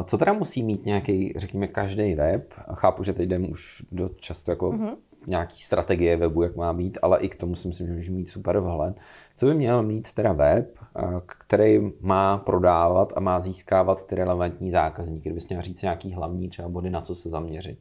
Co 0.05 0.19
teda 0.19 0.33
musí 0.33 0.63
mít 0.63 0.87
nějaký, 0.87 1.33
řekněme, 1.37 1.67
každý 1.67 2.15
web? 2.15 2.55
Chápu, 2.75 3.05
že 3.05 3.13
teď 3.13 3.27
jdem 3.27 3.51
už 3.51 3.83
dost 3.93 4.21
často 4.21 4.51
jako 4.51 4.73
mm-hmm. 4.73 4.97
Nějaký 5.27 5.63
strategie 5.63 6.17
webu, 6.17 6.43
jak 6.43 6.57
má 6.57 6.73
být, 6.73 6.99
ale 7.03 7.21
i 7.21 7.29
k 7.29 7.37
tomu 7.37 7.55
si 7.55 7.69
myslím, 7.69 7.87
že 7.87 7.93
může 7.93 8.13
mít 8.13 8.31
super 8.31 8.59
vhled. 8.59 8.97
Co 9.37 9.47
by 9.47 9.55
měl 9.55 9.83
mít 9.83 10.13
teda 10.13 10.33
web, 10.33 10.79
který 11.27 11.93
má 12.01 12.39
prodávat 12.39 13.13
a 13.17 13.21
má 13.21 13.41
získávat 13.41 14.07
ty 14.07 14.15
relevantní 14.15 14.71
zákazníky? 14.71 15.29
Kdybys 15.29 15.49
měl 15.49 15.63
říct 15.63 15.83
nějaký 15.83 16.13
hlavní 16.13 16.49
třeba 16.49 16.69
body, 16.69 16.91
na 16.91 17.01
co 17.01 17.15
se 17.15 17.29
zaměřit? 17.29 17.79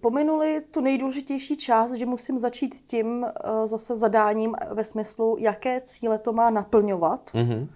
pominuli 0.00 0.62
tu 0.70 0.80
nejdůležitější 0.80 1.56
část, 1.56 1.92
že 1.92 2.06
musím 2.06 2.38
začít 2.38 2.74
tím 2.74 3.22
uh, 3.22 3.66
zase 3.66 3.96
zadáním 3.96 4.56
ve 4.70 4.84
smyslu, 4.84 5.36
jaké 5.38 5.80
cíle 5.80 6.18
to 6.18 6.32
má 6.32 6.50
naplňovat. 6.50 7.30
Mm-hmm. 7.34 7.68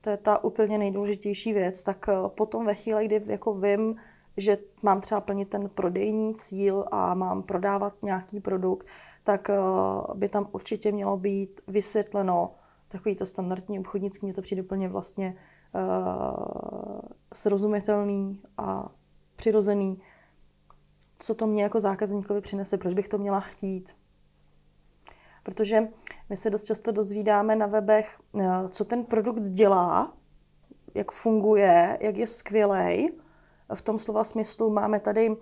To 0.00 0.10
je 0.10 0.16
ta 0.16 0.44
úplně 0.44 0.78
nejdůležitější 0.78 1.52
věc. 1.52 1.82
Tak 1.82 2.06
uh, 2.08 2.28
potom 2.28 2.66
ve 2.66 2.74
chvíli, 2.74 3.04
kdy 3.06 3.22
jako 3.26 3.54
vím, 3.54 3.96
že 4.36 4.58
mám 4.82 5.00
třeba 5.00 5.20
plnit 5.20 5.48
ten 5.48 5.68
prodejní 5.68 6.34
cíl 6.34 6.84
a 6.90 7.14
mám 7.14 7.42
prodávat 7.42 7.92
nějaký 8.02 8.40
produkt, 8.40 8.86
tak 9.24 9.48
uh, 9.48 10.16
by 10.16 10.28
tam 10.28 10.48
určitě 10.52 10.92
mělo 10.92 11.16
být 11.16 11.60
vysvětleno 11.68 12.54
takový 12.88 13.16
to 13.16 13.26
standardní 13.26 13.78
obchodnický, 13.78 14.26
mě 14.26 14.34
to 14.34 14.42
přijde 14.42 14.62
úplně 14.62 14.88
vlastně 14.88 15.36
uh, 15.74 17.00
srozumitelný 17.34 18.42
a 18.58 18.88
přirozený, 19.36 20.00
co 21.18 21.34
to 21.34 21.46
mě 21.46 21.62
jako 21.62 21.80
zákazníkovi 21.80 22.40
přinese, 22.40 22.78
proč 22.78 22.94
bych 22.94 23.08
to 23.08 23.18
měla 23.18 23.40
chtít. 23.40 23.96
Protože 25.42 25.88
my 26.28 26.36
se 26.36 26.50
dost 26.50 26.64
často 26.64 26.92
dozvídáme 26.92 27.56
na 27.56 27.66
webech, 27.66 28.18
eh, 28.40 28.68
co 28.68 28.84
ten 28.84 29.04
produkt 29.04 29.42
dělá, 29.42 30.12
jak 30.94 31.12
funguje, 31.12 31.98
jak 32.00 32.16
je 32.16 32.26
skvělej. 32.26 33.12
V 33.74 33.82
tom 33.82 33.98
slova 33.98 34.24
smyslu 34.24 34.70
máme 34.70 35.00
tady 35.00 35.28
uh, 35.30 35.36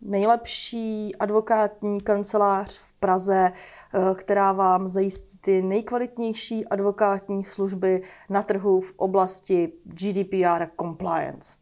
nejlepší 0.00 1.16
advokátní 1.16 2.00
kancelář 2.00 2.78
v 2.78 2.92
Praze, 2.92 3.52
uh, 3.94 4.14
která 4.14 4.52
vám 4.52 4.88
zajistí 4.88 5.38
ty 5.38 5.62
nejkvalitnější 5.62 6.66
advokátní 6.66 7.44
služby 7.44 8.02
na 8.28 8.42
trhu 8.42 8.80
v 8.80 8.92
oblasti 8.96 9.72
GDPR 9.84 10.66
compliance. 10.80 11.56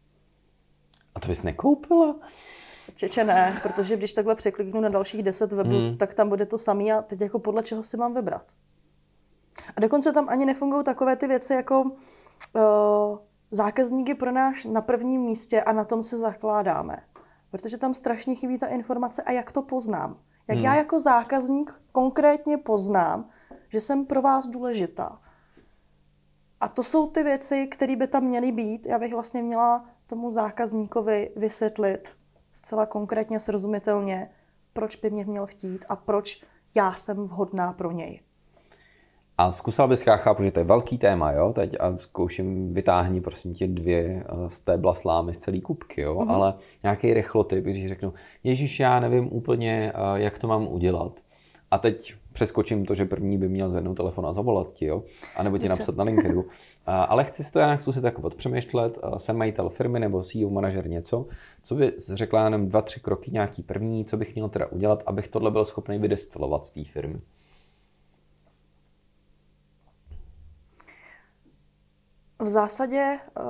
A 1.15 1.19
to 1.19 1.27
bys 1.27 1.41
nekoupila? 1.41 2.15
Čeče 2.95 3.23
ne, 3.23 3.59
protože 3.63 3.97
když 3.97 4.13
takhle 4.13 4.35
překliknu 4.35 4.81
na 4.81 4.89
dalších 4.89 5.23
10 5.23 5.51
webů, 5.51 5.77
hmm. 5.77 5.97
tak 5.97 6.13
tam 6.13 6.29
bude 6.29 6.45
to 6.45 6.57
samé 6.57 6.83
a 6.83 7.01
teď 7.01 7.21
jako 7.21 7.39
podle 7.39 7.63
čeho 7.63 7.83
si 7.83 7.97
mám 7.97 8.13
vybrat. 8.13 8.43
A 9.77 9.81
dokonce 9.81 10.13
tam 10.13 10.29
ani 10.29 10.45
nefungují 10.45 10.83
takové 10.83 11.15
ty 11.15 11.27
věci 11.27 11.53
jako 11.53 11.81
uh, 11.81 13.17
zákazník 13.51 14.09
je 14.09 14.15
pro 14.15 14.31
nás 14.31 14.65
na 14.65 14.81
prvním 14.81 15.21
místě 15.21 15.61
a 15.61 15.71
na 15.71 15.83
tom 15.83 16.03
se 16.03 16.17
zakládáme. 16.17 17.03
Protože 17.51 17.77
tam 17.77 17.93
strašně 17.93 18.35
chybí 18.35 18.57
ta 18.59 18.67
informace 18.67 19.23
a 19.23 19.31
jak 19.31 19.51
to 19.51 19.61
poznám. 19.61 20.17
Jak 20.47 20.55
hmm. 20.55 20.65
já 20.65 20.75
jako 20.75 20.99
zákazník 20.99 21.73
konkrétně 21.91 22.57
poznám, 22.57 23.29
že 23.69 23.81
jsem 23.81 24.05
pro 24.05 24.21
vás 24.21 24.47
důležitá. 24.47 25.21
A 26.61 26.67
to 26.67 26.83
jsou 26.83 27.09
ty 27.09 27.23
věci, 27.23 27.67
které 27.67 27.95
by 27.95 28.07
tam 28.07 28.23
měly 28.23 28.51
být. 28.51 28.85
Já 28.85 28.99
bych 28.99 29.13
vlastně 29.13 29.41
měla 29.41 29.85
tomu 30.07 30.31
zákazníkovi 30.31 31.31
vysvětlit 31.35 32.15
zcela 32.53 32.85
konkrétně, 32.85 33.39
srozumitelně, 33.39 34.31
proč 34.73 34.95
by 34.95 35.09
mě 35.09 35.25
měl 35.25 35.45
chtít 35.45 35.85
a 35.89 35.95
proč 35.95 36.43
já 36.75 36.93
jsem 36.93 37.27
vhodná 37.27 37.73
pro 37.73 37.91
něj. 37.91 38.21
A 39.41 39.51
zkusila 39.51 39.87
bys, 39.87 40.07
já 40.07 40.17
chápu, 40.17 40.43
že 40.43 40.51
to 40.51 40.59
je 40.59 40.63
velký 40.63 40.97
téma, 40.97 41.31
jo, 41.31 41.53
teď 41.53 41.75
a 41.79 41.97
zkouším 41.97 42.73
vytáhni 42.73 43.21
prosím 43.21 43.53
tě 43.53 43.67
dvě 43.67 44.23
eh, 44.25 44.49
z 44.49 44.59
té 44.59 44.79
slámy 44.93 45.33
z 45.33 45.37
celý 45.37 45.61
kupky, 45.61 46.01
jo, 46.01 46.15
mm-hmm. 46.15 46.31
ale 46.31 46.53
nějaký 46.83 47.13
rychlotyp, 47.13 47.63
když 47.63 47.87
řeknu, 47.87 48.13
Ježíš, 48.43 48.79
já 48.79 48.99
nevím 48.99 49.33
úplně, 49.33 49.93
eh, 49.95 50.21
jak 50.21 50.39
to 50.39 50.47
mám 50.47 50.67
udělat. 50.67 51.11
A 51.71 51.77
teď 51.77 52.13
přeskočím 52.33 52.85
to, 52.85 52.95
že 52.95 53.05
první 53.05 53.37
by 53.37 53.49
měl 53.49 53.69
zvednout 53.69 53.95
telefon 53.95 54.25
a 54.25 54.33
zavolat 54.33 54.73
ti, 54.73 54.85
jo? 54.85 55.03
A 55.35 55.43
nebo 55.43 55.57
ti 55.57 55.69
napsat 55.69 55.95
na 55.95 56.03
LinkedInu. 56.03 56.45
Ale 56.85 57.23
chci 57.23 57.43
si 57.43 57.51
to 57.51 57.59
nějak 57.59 57.81
zkusit 57.81 58.03
jako 58.03 58.21
odpřemýšlet. 58.21 58.97
Jsem 59.17 59.37
majitel 59.37 59.69
firmy 59.69 59.99
nebo 59.99 60.23
CEO 60.23 60.49
manažer 60.49 60.89
něco, 60.89 61.25
co 61.63 61.75
by 61.75 61.93
řekla 61.97 62.43
jenom 62.43 62.69
dva, 62.69 62.81
tři 62.81 62.99
kroky, 62.99 63.31
nějaký 63.31 63.63
první, 63.63 64.05
co 64.05 64.17
bych 64.17 64.35
měl 64.35 64.49
teda 64.49 64.67
udělat, 64.67 65.03
abych 65.05 65.27
tohle 65.27 65.51
byl 65.51 65.65
schopný 65.65 65.99
vydestilovat 65.99 66.65
z 66.65 66.71
té 66.71 66.83
firmy. 66.83 67.19
V 72.41 72.49
zásadě 72.49 73.19
eh, 73.37 73.41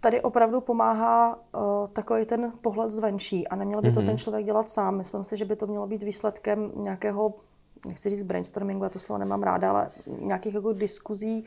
tady 0.00 0.20
opravdu 0.20 0.60
pomáhá 0.60 1.38
eh, 1.38 1.58
takový 1.92 2.26
ten 2.26 2.52
pohled 2.60 2.90
zvenčí 2.90 3.48
a 3.48 3.56
neměl 3.56 3.82
by 3.82 3.92
to 3.92 4.00
mm-hmm. 4.00 4.06
ten 4.06 4.18
člověk 4.18 4.46
dělat 4.46 4.70
sám. 4.70 4.96
Myslím 4.96 5.24
si, 5.24 5.36
že 5.36 5.44
by 5.44 5.56
to 5.56 5.66
mělo 5.66 5.86
být 5.86 6.02
výsledkem 6.02 6.72
nějakého, 6.76 7.34
nechci 7.86 8.10
říct 8.10 8.22
brainstormingu, 8.22 8.84
já 8.84 8.90
to 8.90 8.98
slovo 8.98 9.18
nemám 9.18 9.42
ráda, 9.42 9.70
ale 9.70 9.90
nějakých 10.18 10.54
jako 10.54 10.72
diskuzí 10.72 11.44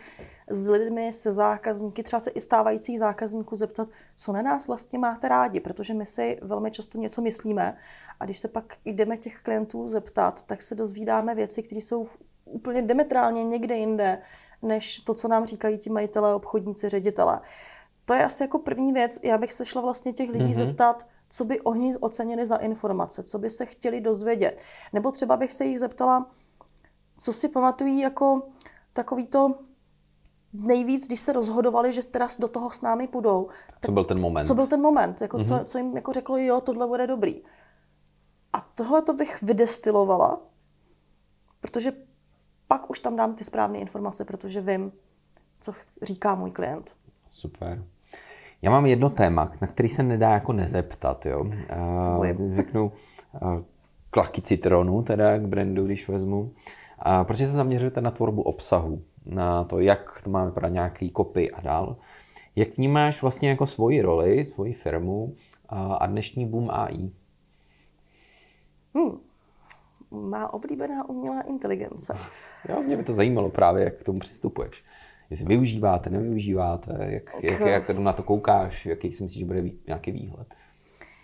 s 0.49 0.69
lidmi, 0.69 1.13
se 1.13 1.33
zákazníky, 1.33 2.03
třeba 2.03 2.19
se 2.19 2.29
i 2.29 2.41
stávajících 2.41 2.99
zákazníků 2.99 3.55
zeptat, 3.55 3.87
co 4.15 4.33
na 4.33 4.41
nás 4.41 4.67
vlastně 4.67 4.99
máte 4.99 5.27
rádi, 5.27 5.59
protože 5.59 5.93
my 5.93 6.05
si 6.05 6.39
velmi 6.41 6.71
často 6.71 6.97
něco 6.97 7.21
myslíme 7.21 7.77
a 8.19 8.25
když 8.25 8.39
se 8.39 8.47
pak 8.47 8.73
jdeme 8.85 9.17
těch 9.17 9.37
klientů 9.43 9.89
zeptat, 9.89 10.41
tak 10.45 10.61
se 10.61 10.75
dozvídáme 10.75 11.35
věci, 11.35 11.63
které 11.63 11.81
jsou 11.81 12.07
úplně 12.45 12.81
diametrálně 12.81 13.43
někde 13.43 13.77
jinde, 13.77 14.21
než 14.61 14.99
to, 14.99 15.13
co 15.13 15.27
nám 15.27 15.45
říkají 15.45 15.77
ti 15.77 15.89
majitelé, 15.89 16.35
obchodníci, 16.35 16.89
ředitelé. 16.89 17.39
To 18.05 18.13
je 18.13 18.25
asi 18.25 18.43
jako 18.43 18.59
první 18.59 18.93
věc. 18.93 19.19
Já 19.23 19.37
bych 19.37 19.53
se 19.53 19.65
šla 19.65 19.81
vlastně 19.81 20.13
těch 20.13 20.29
lidí 20.29 20.45
mm-hmm. 20.45 20.67
zeptat, 20.67 21.07
co 21.29 21.45
by 21.45 21.61
oni 21.61 21.97
ocenili 21.97 22.47
za 22.47 22.55
informace, 22.55 23.23
co 23.23 23.39
by 23.39 23.49
se 23.49 23.65
chtěli 23.65 24.01
dozvědět. 24.01 24.61
Nebo 24.93 25.11
třeba 25.11 25.37
bych 25.37 25.53
se 25.53 25.65
jich 25.65 25.79
zeptala, 25.79 26.31
co 27.17 27.33
si 27.33 27.49
pamatují 27.49 27.99
jako 27.99 28.41
takový 28.93 29.27
to 29.27 29.55
nejvíc, 30.53 31.07
když 31.07 31.21
se 31.21 31.33
rozhodovali, 31.33 31.93
že 31.93 32.03
teda 32.03 32.27
do 32.39 32.47
toho 32.47 32.71
s 32.71 32.81
námi 32.81 33.07
půjdou. 33.07 33.49
Co 33.85 33.91
byl 33.91 34.03
ten 34.03 34.19
moment? 34.19 34.45
Co 34.45 34.55
byl 34.55 34.67
ten 34.67 34.81
moment, 34.81 35.21
jako 35.21 35.37
mm-hmm. 35.37 35.47
co, 35.47 35.55
mhm. 35.55 35.65
co 35.65 35.77
jim 35.77 35.95
jako 35.95 36.13
řeklo, 36.13 36.37
jo, 36.37 36.61
tohle 36.61 36.87
bude 36.87 37.07
dobrý. 37.07 37.43
A 38.53 38.67
tohle 38.75 39.01
to 39.01 39.13
bych 39.13 39.41
vydestilovala, 39.41 40.39
protože 41.61 41.93
pak 42.67 42.89
už 42.89 42.99
tam 42.99 43.15
dám 43.15 43.35
ty 43.35 43.43
správné 43.43 43.77
informace, 43.79 44.25
protože 44.25 44.61
vím, 44.61 44.91
co 45.61 45.73
říká 46.01 46.35
můj 46.35 46.51
klient. 46.51 46.95
Super. 47.29 47.83
Já 48.61 48.71
mám 48.71 48.85
jedno 48.85 49.09
téma, 49.09 49.51
na 49.61 49.67
který 49.67 49.89
se 49.89 50.03
nedá 50.03 50.29
jako 50.29 50.53
nezeptat. 50.53 51.25
Jo. 51.25 51.43
Uh, 51.43 52.49
řeknu 52.49 52.91
uh, 53.41 53.59
klaky 54.09 54.41
citronu, 54.41 55.01
teda 55.01 55.37
k 55.37 55.41
brandu, 55.41 55.85
když 55.85 56.07
vezmu. 56.07 56.41
Uh, 56.41 57.23
protože 57.23 57.47
se 57.47 57.53
zaměřujete 57.53 58.01
na 58.01 58.11
tvorbu 58.11 58.41
obsahu, 58.41 59.01
na 59.25 59.63
to, 59.63 59.79
jak 59.79 60.21
to 60.23 60.29
má 60.29 60.45
vypadat 60.45 60.69
nějaký 60.69 61.09
kopy 61.09 61.51
a 61.51 61.61
dál. 61.61 61.97
Jak 62.55 62.77
vnímáš 62.77 63.21
vlastně 63.21 63.49
jako 63.49 63.65
svoji 63.65 64.01
roli, 64.01 64.45
svoji 64.45 64.73
firmu 64.73 65.35
a 65.69 66.05
dnešní 66.05 66.45
boom 66.45 66.69
AI? 66.71 67.11
Hmm 68.95 69.19
má 70.11 70.53
oblíbená 70.53 71.09
umělá 71.09 71.41
inteligence. 71.41 72.13
Jo, 72.69 72.81
mě 72.81 72.97
by 72.97 73.03
to 73.03 73.13
zajímalo 73.13 73.49
právě, 73.49 73.83
jak 73.83 73.95
k 73.95 74.03
tomu 74.03 74.19
přistupuješ. 74.19 74.83
Jestli 75.29 75.45
využíváte, 75.45 76.09
nevyužíváte, 76.09 76.97
jak, 77.09 77.43
jak, 77.43 77.59
jak 77.59 77.89
na 77.89 78.13
to 78.13 78.23
koukáš, 78.23 78.85
jaký 78.85 79.11
si 79.11 79.23
myslíš, 79.23 79.39
že 79.39 79.45
bude 79.45 79.63
nějaký 79.87 80.11
výhled? 80.11 80.47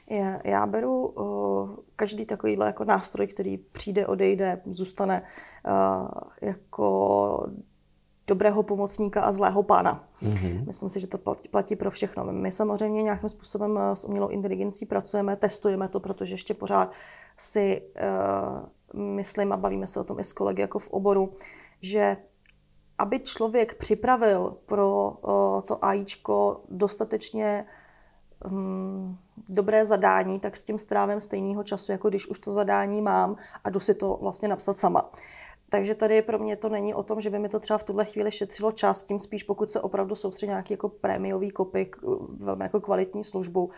Já, 0.10 0.39
já 0.44 0.65
beru 0.65 1.08
uh, 1.08 1.70
každý 1.96 2.26
takovýhle 2.26 2.65
jako 2.65 2.84
nástroj, 2.84 3.28
který 3.28 3.58
přijde, 3.58 4.08
odejde, 4.08 4.62
zůstane 4.65 5.22
uh, 5.22 6.08
jako 6.41 7.48
dobrého 8.28 8.63
pomocníka 8.63 9.22
a 9.22 9.32
zlého 9.32 9.63
pána. 9.63 10.04
Mm-hmm. 10.22 10.67
Myslím 10.67 10.89
si, 10.89 11.00
že 11.00 11.08
to 11.08 11.17
platí 11.52 11.76
pro 11.76 11.91
všechno. 11.91 12.24
My 12.24 12.52
samozřejmě 12.52 13.04
nějakým 13.04 13.30
způsobem 13.30 13.80
s 13.94 14.06
umělou 14.06 14.28
inteligencí 14.28 14.86
pracujeme, 14.86 15.36
testujeme 15.36 15.88
to, 15.88 16.00
protože 16.00 16.34
ještě 16.34 16.54
pořád 16.54 16.91
si 17.38 17.82
uh, 17.82 19.00
myslím 19.00 19.52
a 19.52 19.58
bavíme 19.58 19.88
se 19.88 20.00
o 20.00 20.04
tom 20.04 20.20
i 20.20 20.24
s 20.24 20.34
kolegy 20.34 20.62
jako 20.62 20.80
v 20.80 20.88
oboru, 20.88 21.34
že 21.82 22.17
aby 22.98 23.20
člověk 23.20 23.74
připravil 23.74 24.58
pro 24.65 25.10
uh, 25.10 25.62
to 25.62 25.86
AIčko 25.86 26.62
dostatečně 26.70 27.65
um, 28.46 29.17
dobré 29.50 29.86
zadání, 29.86 30.39
tak 30.39 30.58
s 30.58 30.63
tím 30.63 30.80
strávím 30.80 31.22
stejného 31.22 31.63
času, 31.63 31.91
jako 31.91 32.10
když 32.10 32.28
už 32.28 32.39
to 32.39 32.54
zadání 32.54 33.02
mám 33.02 33.36
a 33.63 33.70
jdu 33.70 33.80
si 33.80 33.96
to 33.96 34.17
vlastně 34.22 34.48
napsat 34.48 34.78
sama. 34.78 35.12
Takže 35.70 35.96
tady 35.96 36.22
pro 36.22 36.39
mě 36.39 36.56
to 36.56 36.70
není 36.70 36.94
o 36.94 37.04
tom, 37.04 37.22
že 37.22 37.30
by 37.30 37.39
mi 37.39 37.50
to 37.50 37.60
třeba 37.60 37.78
v 37.78 37.84
tuhle 37.84 38.06
chvíli 38.06 38.32
šetřilo 38.32 38.72
čas, 38.72 39.04
tím 39.04 39.20
spíš 39.20 39.44
pokud 39.44 39.72
se 39.72 39.82
opravdu 39.82 40.15
soustředí 40.15 40.50
nějaký 40.50 40.74
jako 40.74 40.89
prémiový 40.89 41.52
kopy, 41.52 41.91
velmi 42.38 42.63
jako 42.63 42.82
kvalitní 42.82 43.24
službu, 43.24 43.72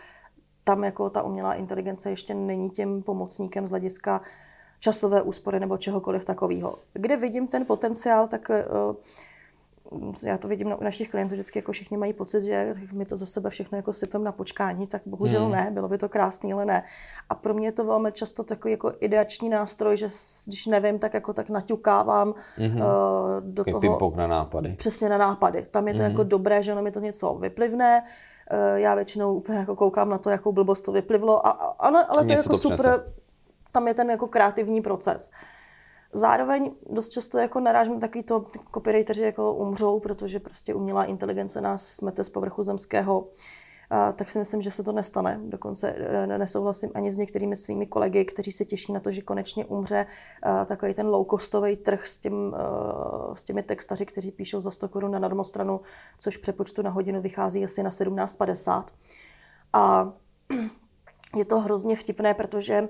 tam 0.64 0.84
jako 0.84 1.10
ta 1.10 1.22
umělá 1.22 1.54
inteligence 1.54 2.10
ještě 2.10 2.34
není 2.34 2.70
tím 2.70 3.02
pomocníkem 3.02 3.66
z 3.66 3.70
hlediska 3.70 4.20
časové 4.80 5.22
úspory 5.22 5.60
nebo 5.60 5.78
čehokoliv 5.78 6.24
takového. 6.24 6.78
Kde 6.92 7.16
vidím 7.16 7.46
ten 7.46 7.66
potenciál, 7.66 8.28
tak 8.28 8.50
uh, 8.50 8.96
já 10.26 10.38
to 10.38 10.48
vidím 10.48 10.74
u 10.80 10.84
našich 10.84 11.10
klientů, 11.10 11.34
vždycky 11.34 11.58
jako 11.58 11.72
všichni 11.72 11.96
mají 11.96 12.12
pocit, 12.12 12.42
že 12.42 12.74
my 12.92 13.04
to 13.04 13.16
za 13.16 13.26
sebe 13.26 13.50
všechno 13.50 13.78
jako 13.78 13.92
sypem 13.92 14.24
na 14.24 14.32
počkání, 14.32 14.86
tak 14.86 15.02
bohužel 15.06 15.42
hmm. 15.42 15.52
ne, 15.52 15.70
bylo 15.70 15.88
by 15.88 15.98
to 15.98 16.08
krásný, 16.08 16.52
ale 16.52 16.64
ne. 16.64 16.84
A 17.28 17.34
pro 17.34 17.54
mě 17.54 17.68
je 17.68 17.72
to 17.72 17.84
velmi 17.84 18.12
často 18.12 18.44
takový 18.44 18.72
jako 18.72 18.92
ideační 19.00 19.48
nástroj, 19.48 19.96
že 19.96 20.08
když 20.46 20.66
nevím, 20.66 20.98
tak 20.98 21.14
jako 21.14 21.32
tak 21.32 21.50
naťukávám 21.50 22.34
hmm. 22.56 22.76
uh, 22.76 22.84
do 23.40 23.64
Takový 23.64 23.88
toho. 23.88 24.12
na 24.16 24.26
nápady. 24.26 24.74
Přesně 24.78 25.08
na 25.08 25.18
nápady. 25.18 25.66
Tam 25.70 25.88
je 25.88 25.94
to 25.94 26.02
hmm. 26.02 26.10
jako 26.10 26.22
dobré, 26.22 26.62
že 26.62 26.72
ono 26.72 26.82
mi 26.82 26.90
to 26.90 27.00
něco 27.00 27.34
vyplivne, 27.34 28.02
uh, 28.02 28.08
já 28.74 28.94
většinou 28.94 29.34
úplně 29.34 29.58
jako 29.58 29.76
koukám 29.76 30.08
na 30.08 30.18
to, 30.18 30.30
jakou 30.30 30.52
blbost 30.52 30.82
to 30.82 30.92
vyplivlo, 30.92 31.46
a, 31.46 31.50
a, 31.50 31.66
ale, 31.78 32.04
ale 32.04 32.24
to 32.24 32.32
je 32.32 32.36
jako 32.36 32.48
to 32.48 32.56
super, 32.56 33.12
tam 33.72 33.88
je 33.88 33.94
ten 33.94 34.10
jako 34.10 34.26
kreativní 34.26 34.80
proces. 34.80 35.30
Zároveň 36.12 36.70
dost 36.90 37.08
často 37.08 37.38
jako 37.38 37.60
narážím 37.60 38.00
takový 38.00 38.24
to 38.24 38.46
copywriteri 38.74 39.20
jako 39.20 39.54
umřou, 39.54 40.00
protože 40.00 40.40
prostě 40.40 40.74
umělá 40.74 41.04
inteligence 41.04 41.60
nás 41.60 41.86
smete 41.86 42.24
z 42.24 42.28
povrchu 42.28 42.62
zemského, 42.62 43.26
a, 43.94 44.12
tak 44.12 44.30
si 44.30 44.38
myslím, 44.38 44.62
že 44.62 44.70
se 44.70 44.82
to 44.82 44.92
nestane. 44.92 45.40
Dokonce 45.44 45.88
e, 45.90 46.26
nesouhlasím 46.38 46.90
ani 46.94 47.12
s 47.12 47.16
některými 47.16 47.56
svými 47.56 47.86
kolegy, 47.86 48.24
kteří 48.24 48.52
se 48.52 48.64
těší 48.64 48.92
na 48.92 49.00
to, 49.00 49.10
že 49.10 49.22
konečně 49.22 49.64
umře 49.64 50.06
a, 50.42 50.64
takový 50.64 50.94
ten 50.94 51.06
low-costový 51.06 51.76
trh 51.76 52.08
s, 52.08 52.18
tím, 52.18 52.54
a, 52.54 53.32
e, 53.32 53.36
s 53.36 53.44
těmi 53.44 53.62
textaři, 53.62 54.06
kteří 54.06 54.30
píšou 54.30 54.60
za 54.60 54.70
100 54.70 54.88
korun 54.88 55.10
na 55.10 55.18
normostranu, 55.18 55.80
což 56.18 56.36
přepočtu 56.36 56.82
na 56.82 56.90
hodinu 56.90 57.20
vychází 57.20 57.64
asi 57.64 57.82
na 57.82 57.90
17,50 57.90 58.84
A 59.72 60.12
je 61.36 61.44
to 61.44 61.60
hrozně 61.60 61.96
vtipné, 61.96 62.34
protože 62.34 62.88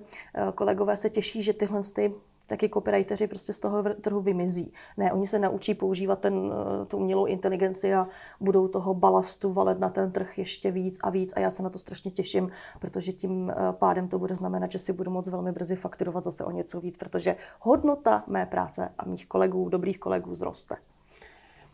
kolegové 0.54 0.96
se 0.96 1.10
těší, 1.10 1.42
že 1.42 1.52
tyhle 1.52 1.80
ty 1.94 2.14
taky 2.46 2.68
copywriteri 2.68 3.26
prostě 3.26 3.52
z 3.52 3.58
toho 3.58 3.82
trhu 4.00 4.20
vymizí. 4.20 4.72
Ne, 4.96 5.12
oni 5.12 5.26
se 5.26 5.38
naučí 5.38 5.74
používat 5.74 6.18
ten, 6.18 6.52
eh, 6.52 6.86
tu 6.86 6.96
umělou 6.96 7.26
inteligenci 7.26 7.94
a 7.94 8.08
budou 8.40 8.68
toho 8.68 8.94
balastu 8.94 9.52
valet 9.52 9.78
na 9.78 9.88
ten 9.88 10.12
trh 10.12 10.38
ještě 10.38 10.70
víc 10.70 10.98
a 11.02 11.10
víc 11.10 11.32
a 11.36 11.40
já 11.40 11.50
se 11.50 11.62
na 11.62 11.70
to 11.70 11.78
strašně 11.78 12.10
těším, 12.10 12.50
protože 12.80 13.12
tím 13.12 13.50
eh, 13.50 13.54
pádem 13.72 14.08
to 14.08 14.18
bude 14.18 14.34
znamenat, 14.34 14.72
že 14.72 14.78
si 14.78 14.92
budu 14.92 15.10
moc 15.10 15.28
velmi 15.28 15.52
brzy 15.52 15.76
fakturovat 15.76 16.24
zase 16.24 16.44
o 16.44 16.50
něco 16.50 16.80
víc, 16.80 16.96
protože 16.96 17.36
hodnota 17.60 18.24
mé 18.26 18.46
práce 18.46 18.88
a 18.98 19.04
mých 19.04 19.26
kolegů, 19.26 19.68
dobrých 19.68 19.98
kolegů 19.98 20.34
zroste. 20.34 20.76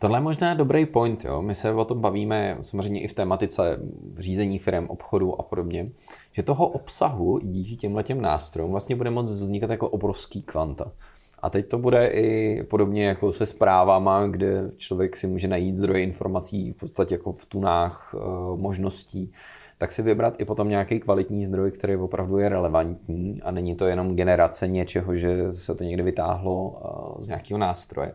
Tohle 0.01 0.17
je 0.17 0.21
možná 0.21 0.53
dobrý 0.53 0.85
point, 0.85 1.25
jo. 1.25 1.41
My 1.41 1.55
se 1.55 1.73
o 1.73 1.85
tom 1.85 2.01
bavíme 2.01 2.57
samozřejmě 2.61 3.01
i 3.01 3.07
v 3.07 3.13
tématice 3.13 3.79
řízení 4.17 4.59
firm, 4.59 4.87
obchodu 4.87 5.39
a 5.39 5.43
podobně, 5.43 5.89
že 6.31 6.43
toho 6.43 6.67
obsahu 6.67 7.39
díky 7.43 7.75
těmhle 7.75 8.03
těm 8.03 8.21
nástrojům 8.21 8.71
vlastně 8.71 8.95
bude 8.95 9.09
moct 9.09 9.31
vznikat 9.31 9.69
jako 9.69 9.89
obrovský 9.89 10.41
kvanta. 10.41 10.91
A 11.39 11.49
teď 11.49 11.67
to 11.67 11.77
bude 11.77 12.07
i 12.07 12.63
podobně 12.63 13.05
jako 13.05 13.31
se 13.31 13.45
zprávama, 13.45 14.27
kde 14.27 14.71
člověk 14.77 15.15
si 15.15 15.27
může 15.27 15.47
najít 15.47 15.77
zdroje 15.77 16.03
informací 16.03 16.73
v 16.73 16.77
podstatě 16.77 17.15
jako 17.15 17.33
v 17.33 17.45
tunách 17.45 18.15
e, 18.15 18.17
možností, 18.57 19.33
tak 19.77 19.91
si 19.91 20.01
vybrat 20.01 20.33
i 20.37 20.45
potom 20.45 20.69
nějaký 20.69 20.99
kvalitní 20.99 21.45
zdroj, 21.45 21.71
který 21.71 21.95
opravdu 21.95 22.37
je 22.37 22.49
relevantní 22.49 23.41
a 23.41 23.51
není 23.51 23.75
to 23.75 23.85
jenom 23.85 24.15
generace 24.15 24.67
něčeho, 24.67 25.15
že 25.15 25.53
se 25.53 25.75
to 25.75 25.83
někde 25.83 26.03
vytáhlo 26.03 26.81
e, 27.19 27.23
z 27.23 27.27
nějakého 27.27 27.57
nástroje. 27.57 28.13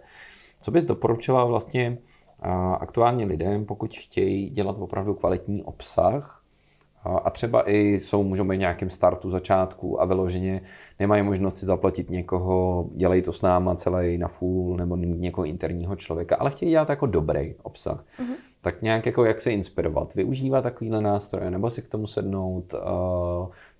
Co 0.66 0.70
bys 0.70 0.84
doporučila 0.84 1.44
vlastně 1.44 1.98
aktuálně 2.80 3.24
lidem, 3.24 3.64
pokud 3.64 3.96
chtějí 3.96 4.50
dělat 4.50 4.76
opravdu 4.78 5.14
kvalitní 5.14 5.62
obsah 5.62 6.42
a 7.24 7.30
třeba 7.30 7.70
i 7.70 8.00
jsou, 8.00 8.22
můžou 8.22 8.44
být 8.44 8.58
nějakým 8.58 8.90
startu, 8.90 9.30
začátku 9.30 10.02
a 10.02 10.04
vyloženě 10.04 10.60
nemají 11.00 11.22
možnost 11.22 11.58
si 11.58 11.66
zaplatit 11.66 12.10
někoho, 12.10 12.86
dělají 12.94 13.22
to 13.22 13.32
s 13.32 13.42
náma 13.42 13.74
celý 13.74 14.18
na 14.18 14.28
full 14.28 14.76
nebo 14.76 14.96
někoho 14.96 15.44
interního 15.44 15.96
člověka, 15.96 16.36
ale 16.36 16.50
chtějí 16.50 16.70
dělat 16.70 16.88
jako 16.88 17.06
dobrý 17.06 17.54
obsah. 17.62 18.04
Mm-hmm. 18.18 18.34
Tak 18.60 18.82
nějak 18.82 19.06
jako 19.06 19.24
jak 19.24 19.40
se 19.40 19.52
inspirovat, 19.52 20.14
využívat 20.14 20.62
takovýhle 20.62 21.00
nástroje, 21.00 21.50
nebo 21.50 21.70
si 21.70 21.82
k 21.82 21.88
tomu 21.88 22.06
sednout, 22.06 22.74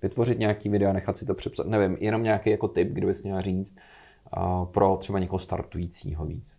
vytvořit 0.01 0.39
nějaký 0.39 0.69
video, 0.69 0.93
nechat 0.93 1.17
si 1.17 1.25
to 1.25 1.33
přepsat, 1.33 1.67
nevím, 1.67 1.97
jenom 1.99 2.23
nějaký 2.23 2.49
jako 2.49 2.67
tip, 2.67 2.87
kdybys 2.87 3.23
měla 3.23 3.41
říct, 3.41 3.77
pro 4.71 4.97
třeba 4.97 5.19
někoho 5.19 5.39
startujícího 5.39 6.25
víc. 6.25 6.56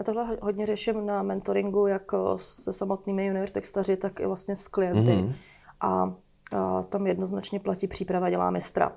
Já 0.00 0.04
tohle 0.04 0.38
hodně 0.42 0.66
řeším 0.66 1.06
na 1.06 1.22
mentoringu, 1.22 1.86
jak 1.86 2.02
eh, 2.14 2.18
se 2.36 2.72
samotnými 2.72 3.26
junior 3.26 3.48
textaři, 3.48 3.96
tak 3.96 4.20
i 4.20 4.26
vlastně 4.26 4.56
s 4.56 4.68
klienty. 4.68 5.10
Mm-hmm. 5.10 5.34
A 5.80 6.12
a 6.52 6.82
tam 6.82 7.06
jednoznačně 7.06 7.60
platí 7.60 7.86
příprava 7.86 8.30
dělá 8.30 8.50
mistra. 8.50 8.92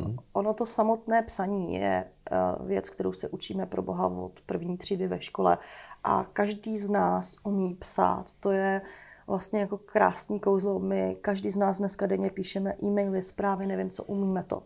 Mm. 0.00 0.16
Ono 0.32 0.54
to 0.54 0.66
samotné 0.66 1.22
psaní 1.22 1.74
je 1.74 2.04
eh, 2.30 2.36
věc, 2.60 2.90
kterou 2.90 3.12
se 3.12 3.28
učíme 3.28 3.66
pro 3.66 3.82
boha 3.82 4.06
od 4.06 4.40
první 4.46 4.78
třídy 4.78 5.06
ve 5.06 5.20
škole 5.20 5.58
a 6.04 6.26
každý 6.32 6.78
z 6.78 6.90
nás 6.90 7.36
umí 7.44 7.74
psát. 7.74 8.24
To 8.40 8.50
je 8.50 8.82
vlastně 9.26 9.60
jako 9.60 9.78
krásný 9.78 10.40
kouzlo. 10.40 10.78
My, 10.78 11.16
každý 11.20 11.50
z 11.50 11.56
nás 11.56 11.78
dneska 11.78 12.06
denně 12.06 12.30
píšeme 12.30 12.74
e-maily, 12.82 13.22
zprávy, 13.22 13.66
nevím 13.66 13.90
co, 13.90 14.04
umíme 14.04 14.44
to. 14.44 14.62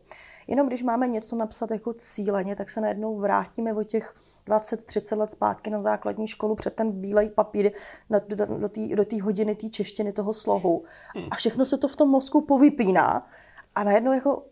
Jenom 0.46 0.66
když 0.66 0.82
máme 0.82 1.08
něco 1.08 1.36
napsat 1.36 1.70
jako 1.70 1.92
cíleně, 1.92 2.56
tak 2.56 2.70
se 2.70 2.80
najednou 2.80 3.18
vrátíme 3.18 3.74
o 3.74 3.82
těch 3.84 4.14
20-30 4.48 5.18
let 5.18 5.30
zpátky 5.30 5.70
na 5.70 5.82
základní 5.82 6.28
školu 6.28 6.54
před 6.54 6.74
ten 6.74 6.92
bílej 6.92 7.30
papír 7.30 7.72
do, 8.10 8.20
do, 8.36 8.46
do 8.58 8.68
té 8.68 9.16
do 9.18 9.24
hodiny 9.24 9.54
té 9.54 9.68
češtiny 9.68 10.12
toho 10.12 10.34
slohu. 10.34 10.84
A 11.30 11.36
všechno 11.36 11.66
se 11.66 11.78
to 11.78 11.88
v 11.88 11.96
tom 11.96 12.08
mozku 12.08 12.40
povypíná 12.40 13.26
a 13.74 13.84
najednou 13.84 14.12
jako 14.12 14.42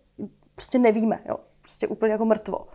prostě 0.55 0.79
nevíme, 0.79 1.21
jo, 1.29 1.37
prostě 1.63 1.89
úplně 1.89 2.13
jako 2.13 2.25
mrtvo. 2.25 2.67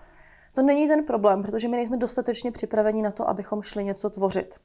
To 0.53 0.61
není 0.61 0.87
ten 0.87 1.05
problém, 1.05 1.43
protože 1.43 1.67
my 1.67 1.77
nejsme 1.77 1.97
dostatečně 1.97 2.51
připraveni 2.51 3.01
na 3.01 3.11
to, 3.11 3.29
abychom 3.29 3.61
šli 3.61 3.83
něco 3.83 4.09
tvořit. 4.09 4.55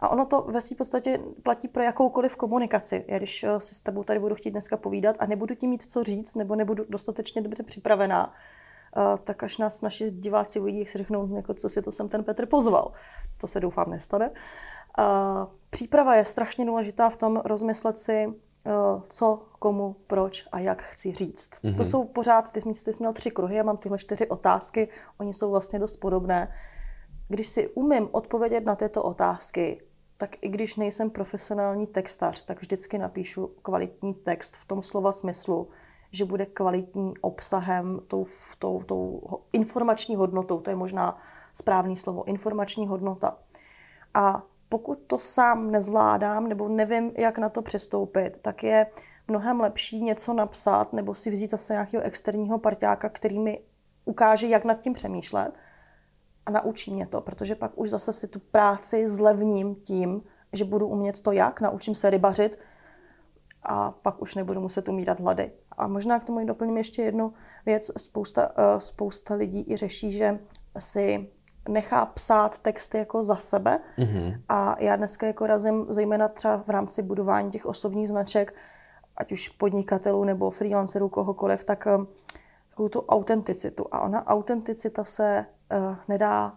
A 0.00 0.08
ono 0.08 0.26
to 0.26 0.42
ve 0.42 0.60
své 0.60 0.76
podstatě 0.76 1.20
platí 1.42 1.68
pro 1.68 1.82
jakoukoliv 1.82 2.36
komunikaci. 2.36 3.04
Já 3.08 3.18
když 3.18 3.44
eh, 3.44 3.60
si 3.60 3.74
s 3.74 3.80
tebou 3.80 4.04
tady 4.04 4.20
budu 4.20 4.34
chtít 4.34 4.50
dneska 4.50 4.76
povídat 4.76 5.16
a 5.18 5.26
nebudu 5.26 5.54
ti 5.54 5.66
mít 5.66 5.90
co 5.90 6.04
říct, 6.04 6.34
nebo 6.34 6.54
nebudu 6.54 6.84
dostatečně 6.88 7.42
dobře 7.42 7.62
připravená, 7.62 8.34
tak 9.24 9.42
až 9.42 9.58
nás 9.58 9.82
naši 9.82 10.10
diváci 10.10 10.60
uvidí, 10.60 10.78
jak 10.78 10.90
si 10.90 10.98
řeknou, 10.98 11.36
jako, 11.36 11.54
co 11.54 11.68
si 11.68 11.82
to 11.82 11.92
jsem 11.92 12.08
ten 12.08 12.24
Petr 12.24 12.46
pozval. 12.46 12.92
To 13.38 13.46
se 13.46 13.60
doufám 13.60 13.90
nestane. 13.90 14.30
Příprava 15.70 16.14
je 16.14 16.24
strašně 16.24 16.66
důležitá 16.66 17.10
v 17.10 17.16
tom 17.16 17.42
rozmyslet 17.44 17.98
si, 17.98 18.34
co, 19.08 19.42
komu, 19.58 19.96
proč 20.06 20.48
a 20.52 20.58
jak 20.58 20.82
chci 20.82 21.12
říct. 21.12 21.50
Mm-hmm. 21.50 21.76
To 21.76 21.84
jsou 21.84 22.04
pořád, 22.04 22.52
ty, 22.52 22.60
ty 22.62 22.74
jsi 22.74 22.92
měl 22.98 23.12
tři 23.12 23.30
kruhy, 23.30 23.56
já 23.56 23.62
mám 23.62 23.76
tyhle 23.76 23.98
čtyři 23.98 24.28
otázky, 24.28 24.88
oni 25.18 25.34
jsou 25.34 25.50
vlastně 25.50 25.78
dost 25.78 25.96
podobné. 25.96 26.54
Když 27.28 27.48
si 27.48 27.68
umím 27.68 28.08
odpovědět 28.12 28.64
na 28.64 28.76
tyto 28.76 29.02
otázky, 29.02 29.82
tak 30.18 30.36
i 30.40 30.48
když 30.48 30.76
nejsem 30.76 31.10
profesionální 31.10 31.86
textař, 31.86 32.42
tak 32.42 32.60
vždycky 32.60 32.98
napíšu 32.98 33.46
kvalitní 33.62 34.14
text 34.14 34.56
v 34.56 34.66
tom 34.66 34.82
slova 34.82 35.12
smyslu, 35.12 35.68
že 36.12 36.24
bude 36.24 36.46
kvalitní 36.46 37.18
obsahem, 37.18 38.00
tou, 38.08 38.26
tou, 38.58 38.82
tou 38.82 39.22
informační 39.52 40.16
hodnotou, 40.16 40.60
to 40.60 40.70
je 40.70 40.76
možná 40.76 41.18
správný 41.54 41.96
slovo, 41.96 42.24
informační 42.24 42.86
hodnota. 42.86 43.38
A 44.14 44.42
pokud 44.68 44.98
to 45.06 45.18
sám 45.18 45.70
nezvládám 45.70 46.48
nebo 46.48 46.68
nevím, 46.68 47.12
jak 47.18 47.38
na 47.38 47.48
to 47.48 47.62
přistoupit, 47.62 48.38
tak 48.42 48.62
je 48.62 48.86
mnohem 49.28 49.60
lepší 49.60 50.02
něco 50.02 50.32
napsat 50.34 50.92
nebo 50.92 51.14
si 51.14 51.30
vzít 51.30 51.50
zase 51.50 51.72
nějakého 51.72 52.02
externího 52.02 52.58
parťáka, 52.58 53.08
který 53.08 53.38
mi 53.38 53.60
ukáže, 54.04 54.46
jak 54.46 54.64
nad 54.64 54.80
tím 54.80 54.92
přemýšlet– 54.92 55.54
a 56.46 56.50
naučí 56.50 56.94
mě 56.94 57.06
to, 57.06 57.20
protože 57.20 57.54
pak 57.54 57.78
už 57.78 57.90
zase 57.90 58.12
si 58.12 58.28
tu 58.28 58.38
práci 58.38 59.08
zlevním 59.08 59.74
tím, 59.74 60.22
že 60.52 60.64
budu 60.64 60.88
umět 60.88 61.20
to 61.20 61.32
jak, 61.32 61.60
naučím 61.60 61.94
se 61.94 62.10
rybařit 62.10 62.58
a 63.62 63.90
pak 63.90 64.22
už 64.22 64.34
nebudu 64.34 64.60
muset 64.60 64.88
umírat 64.88 65.20
hlady. 65.20 65.52
A 65.76 65.86
možná 65.86 66.20
k 66.20 66.24
tomu 66.24 66.46
doplním 66.46 66.76
ještě 66.76 67.02
jednu 67.02 67.32
věc. 67.66 67.90
Spousta, 67.96 68.48
uh, 68.48 68.78
spousta 68.78 69.34
lidí 69.34 69.64
i 69.68 69.76
řeší, 69.76 70.12
že 70.12 70.38
si 70.78 71.28
nechá 71.68 72.06
psát 72.06 72.58
texty 72.58 72.98
jako 72.98 73.22
za 73.22 73.36
sebe. 73.36 73.80
Mm-hmm. 73.98 74.40
A 74.48 74.76
já 74.80 74.96
dneska 74.96 75.26
jako 75.26 75.46
razím 75.46 75.86
zejména 75.88 76.28
třeba 76.28 76.56
v 76.56 76.68
rámci 76.70 77.02
budování 77.02 77.50
těch 77.50 77.66
osobních 77.66 78.08
značek, 78.08 78.54
ať 79.16 79.32
už 79.32 79.48
podnikatelů 79.48 80.24
nebo 80.24 80.50
freelancerů, 80.50 81.08
kohokoliv, 81.08 81.64
tak 81.64 81.88
uh, 81.98 82.04
takovou 82.70 82.88
tu 82.88 83.00
autenticitu. 83.00 83.86
A 83.92 84.00
ona 84.00 84.26
autenticita 84.26 85.04
se 85.04 85.46
uh, 85.72 85.96
nedá 86.08 86.52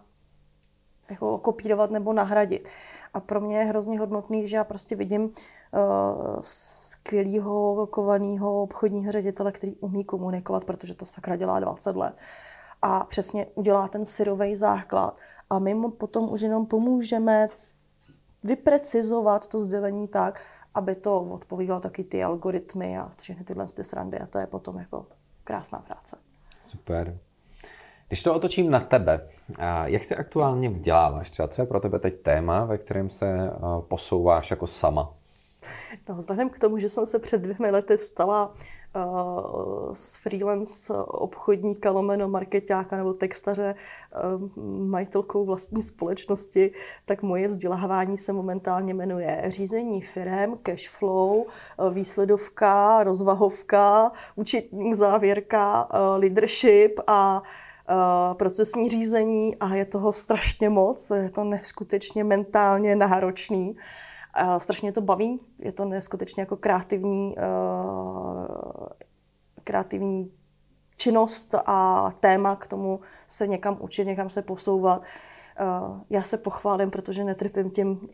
jako 1.10 1.38
kopírovat 1.38 1.90
nebo 1.90 2.12
nahradit. 2.12 2.68
A 3.14 3.20
pro 3.20 3.40
mě 3.40 3.58
je 3.58 3.64
hrozně 3.64 3.98
hodnotný, 3.98 4.48
že 4.48 4.56
já 4.56 4.64
prostě 4.64 4.96
vidím 4.96 5.22
uh, 5.24 5.30
skvělého, 7.00 7.86
kovaného 7.86 8.62
obchodního 8.62 9.12
ředitele, 9.12 9.52
který 9.52 9.76
umí 9.76 10.04
komunikovat, 10.04 10.64
protože 10.64 10.94
to 10.94 11.06
sakra 11.06 11.36
dělá 11.36 11.60
20 11.60 11.96
let. 11.96 12.14
A 12.82 13.04
přesně 13.04 13.46
udělá 13.54 13.88
ten 13.88 14.04
syrový 14.04 14.56
základ. 14.56 15.16
A 15.50 15.58
my 15.58 15.74
mu 15.74 15.90
potom 15.90 16.32
už 16.32 16.40
jenom 16.40 16.66
pomůžeme 16.66 17.48
vyprecizovat 18.44 19.46
to 19.46 19.60
sdělení 19.60 20.08
tak, 20.08 20.40
aby 20.74 20.94
to 20.94 21.20
odpovídalo 21.20 21.80
taky 21.80 22.04
ty 22.04 22.22
algoritmy 22.24 22.98
a 22.98 23.12
všechny 23.16 23.44
tyhle 23.44 23.66
ty 23.66 23.84
srandy. 23.84 24.18
A 24.18 24.26
to 24.26 24.38
je 24.38 24.46
potom 24.46 24.78
jako 24.78 25.06
krásná 25.44 25.78
práce. 25.78 26.16
Super. 26.60 27.18
Když 28.08 28.22
to 28.22 28.34
otočím 28.34 28.70
na 28.70 28.80
tebe, 28.80 29.28
jak 29.84 30.04
se 30.04 30.16
aktuálně 30.16 30.68
vzděláváš? 30.68 31.30
Třeba 31.30 31.48
co 31.48 31.62
je 31.62 31.66
pro 31.66 31.80
tebe 31.80 31.98
teď 31.98 32.22
téma, 32.22 32.64
ve 32.64 32.78
kterém 32.78 33.10
se 33.10 33.50
posouváš 33.88 34.50
jako 34.50 34.66
sama? 34.66 35.14
No, 36.08 36.14
vzhledem 36.14 36.50
k 36.50 36.58
tomu, 36.58 36.78
že 36.78 36.88
jsem 36.88 37.06
se 37.06 37.18
před 37.18 37.40
dvěmi 37.40 37.70
lety 37.70 37.98
stala 37.98 38.54
uh, 38.96 39.94
z 39.94 40.14
freelance 40.16 40.94
obchodníka, 41.06 41.90
lomeno 41.90 42.28
marketáka 42.28 42.96
nebo 42.96 43.12
textaře 43.12 43.74
uh, 43.74 44.64
majitelkou 44.88 45.44
vlastní 45.44 45.82
společnosti, 45.82 46.72
tak 47.04 47.22
moje 47.22 47.48
vzdělávání 47.48 48.18
se 48.18 48.32
momentálně 48.32 48.94
jmenuje 48.94 49.44
řízení 49.48 50.02
firem, 50.02 50.54
cash 50.62 50.88
flow, 50.88 51.36
uh, 51.36 51.94
výsledovka, 51.94 53.04
rozvahovka, 53.04 54.12
účetní 54.36 54.94
závěrka, 54.94 55.88
leadership 56.16 57.00
a 57.06 57.42
procesní 58.32 58.88
řízení 58.88 59.56
a 59.56 59.74
je 59.74 59.84
toho 59.84 60.12
strašně 60.12 60.70
moc, 60.70 61.10
je 61.10 61.30
to 61.30 61.44
neskutečně 61.44 62.24
mentálně 62.24 62.96
náročný. 62.96 63.76
A 64.34 64.60
strašně 64.60 64.92
to 64.92 65.00
baví, 65.00 65.40
je 65.58 65.72
to 65.72 65.84
neskutečně 65.84 66.42
jako 66.42 66.56
kreativní, 66.56 67.36
uh, 67.36 68.86
kreativní 69.64 70.32
činnost 70.96 71.54
a 71.66 72.10
téma 72.20 72.56
k 72.56 72.66
tomu 72.66 73.00
se 73.26 73.46
někam 73.46 73.76
učit, 73.80 74.04
někam 74.04 74.30
se 74.30 74.42
posouvat. 74.42 75.02
já 76.10 76.22
se 76.22 76.38
pochválím, 76.38 76.90
protože 76.90 77.24
netrpím 77.24 77.70
tím 77.70 78.08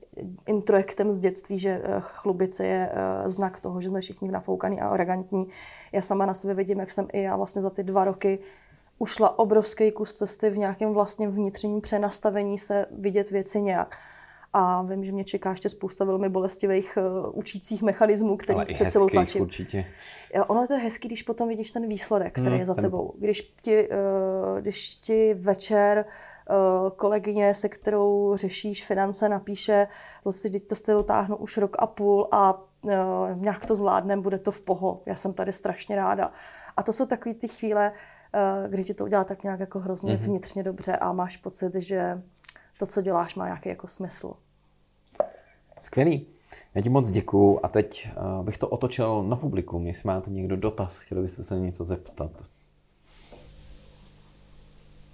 introjektem 0.47 1.13
z 1.13 1.21
dětství, 1.21 1.59
že 1.59 1.83
chlubice 2.01 2.67
je 2.67 2.93
znak 3.27 3.61
toho, 3.61 3.81
že 3.81 3.89
jsme 3.89 4.01
všichni 4.01 4.31
nafoukaný 4.31 4.81
a 4.81 4.89
arrogantní. 4.89 5.49
Já 5.93 6.03
sama 6.03 6.27
na 6.27 6.35
sebe 6.35 6.55
vidím, 6.55 6.81
jak 6.81 6.93
jsem 6.93 7.09
i 7.13 7.23
já 7.23 7.37
vlastně 7.37 7.63
za 7.63 7.71
ty 7.71 7.83
dva 7.83 8.05
roky 8.05 8.39
ušla 8.99 9.39
obrovský 9.39 9.93
kus 9.93 10.15
cesty 10.15 10.51
v 10.51 10.59
nějakém 10.59 10.95
vlastním 10.95 11.31
vnitřním 11.31 11.81
přenastavení 11.81 12.59
se 12.59 12.87
vidět 12.91 13.31
věci 13.31 13.63
nějak. 13.63 13.97
A 14.59 14.83
vím, 14.83 15.05
že 15.05 15.13
mě 15.13 15.25
čeká 15.25 15.51
ještě 15.51 15.69
spousta 15.69 16.05
velmi 16.05 16.29
bolestivých 16.29 16.99
uh, 17.01 17.39
učících 17.39 17.83
mechanismů, 17.83 18.37
který 18.37 18.75
před 18.75 18.91
sebou 18.91 19.09
tlačím. 19.09 19.43
určitě. 19.43 19.87
Ono 20.47 20.63
je 20.63 20.69
to 20.69 20.77
hezký, 20.79 21.09
když 21.09 21.23
potom 21.23 21.49
vidíš 21.49 21.71
ten 21.71 21.89
výsledek, 21.89 22.33
který 22.33 22.47
hmm, 22.47 22.59
je 22.59 22.67
za 22.67 22.75
ten... 22.75 22.85
tebou. 22.85 23.15
Když 23.19 23.41
ti, 23.41 23.89
uh, 23.89 24.61
když 24.61 24.95
ti 24.95 25.35
večer 25.35 26.05
uh, 26.05 26.91
kolegyně, 26.91 27.55
se 27.55 27.69
kterou 27.69 28.37
řešíš 28.37 28.87
finance, 28.87 29.29
napíše, 29.29 29.89
Luci, 30.25 30.51
teď 30.51 30.67
to 30.67 30.75
jste 30.75 30.93
dotáhnu 30.93 31.37
už 31.37 31.57
rok 31.57 31.77
a 31.79 31.87
půl 31.87 32.29
a 32.33 32.63
uh, 32.83 32.93
nějak 33.35 33.67
to 33.67 33.75
zvládnem, 33.75 34.23
bude 34.23 34.39
to 34.39 34.51
v 34.51 34.61
poho. 34.61 35.03
Já 35.07 35.17
jsem 35.17 35.33
tady 35.33 35.53
strašně 35.53 35.97
ráda. 35.97 36.33
A 36.77 36.83
to 36.83 36.93
jsou 36.93 37.07
takové 37.07 37.35
ty 37.35 37.49
chvíle, 37.49 37.93
uh, 37.93 38.71
kdy 38.71 38.85
ti 38.85 38.95
to 38.95 39.05
udělá 39.05 39.25
tak 39.25 39.43
nějak 39.43 39.61
jako 39.61 39.79
hrozně 39.79 40.15
mm-hmm. 40.15 40.25
vnitřně 40.25 40.63
dobře 40.63 40.97
a 40.97 41.13
máš 41.13 41.37
pocit, 41.37 41.75
že 41.75 42.23
to, 42.79 42.87
co 42.87 43.03
děláš, 43.03 43.35
má 43.35 43.45
nějaký 43.45 43.69
jako 43.69 43.89
smysl. 43.89 44.35
Skvělý. 45.81 46.27
Já 46.75 46.83
ti 46.83 46.89
moc 46.89 47.11
děkuju 47.11 47.61
a 47.63 47.69
teď 47.69 48.09
uh, 48.39 48.47
bych 48.47 48.59
to 48.59 48.69
otočil 48.69 49.23
na 49.23 49.37
publikum. 49.37 49.87
Jestli 49.87 50.07
máte 50.07 50.31
někdo 50.31 50.57
dotaz, 50.57 50.99
chtěli 50.99 51.23
byste 51.23 51.45
se 51.45 51.59
něco 51.59 51.85
zeptat. 51.85 52.31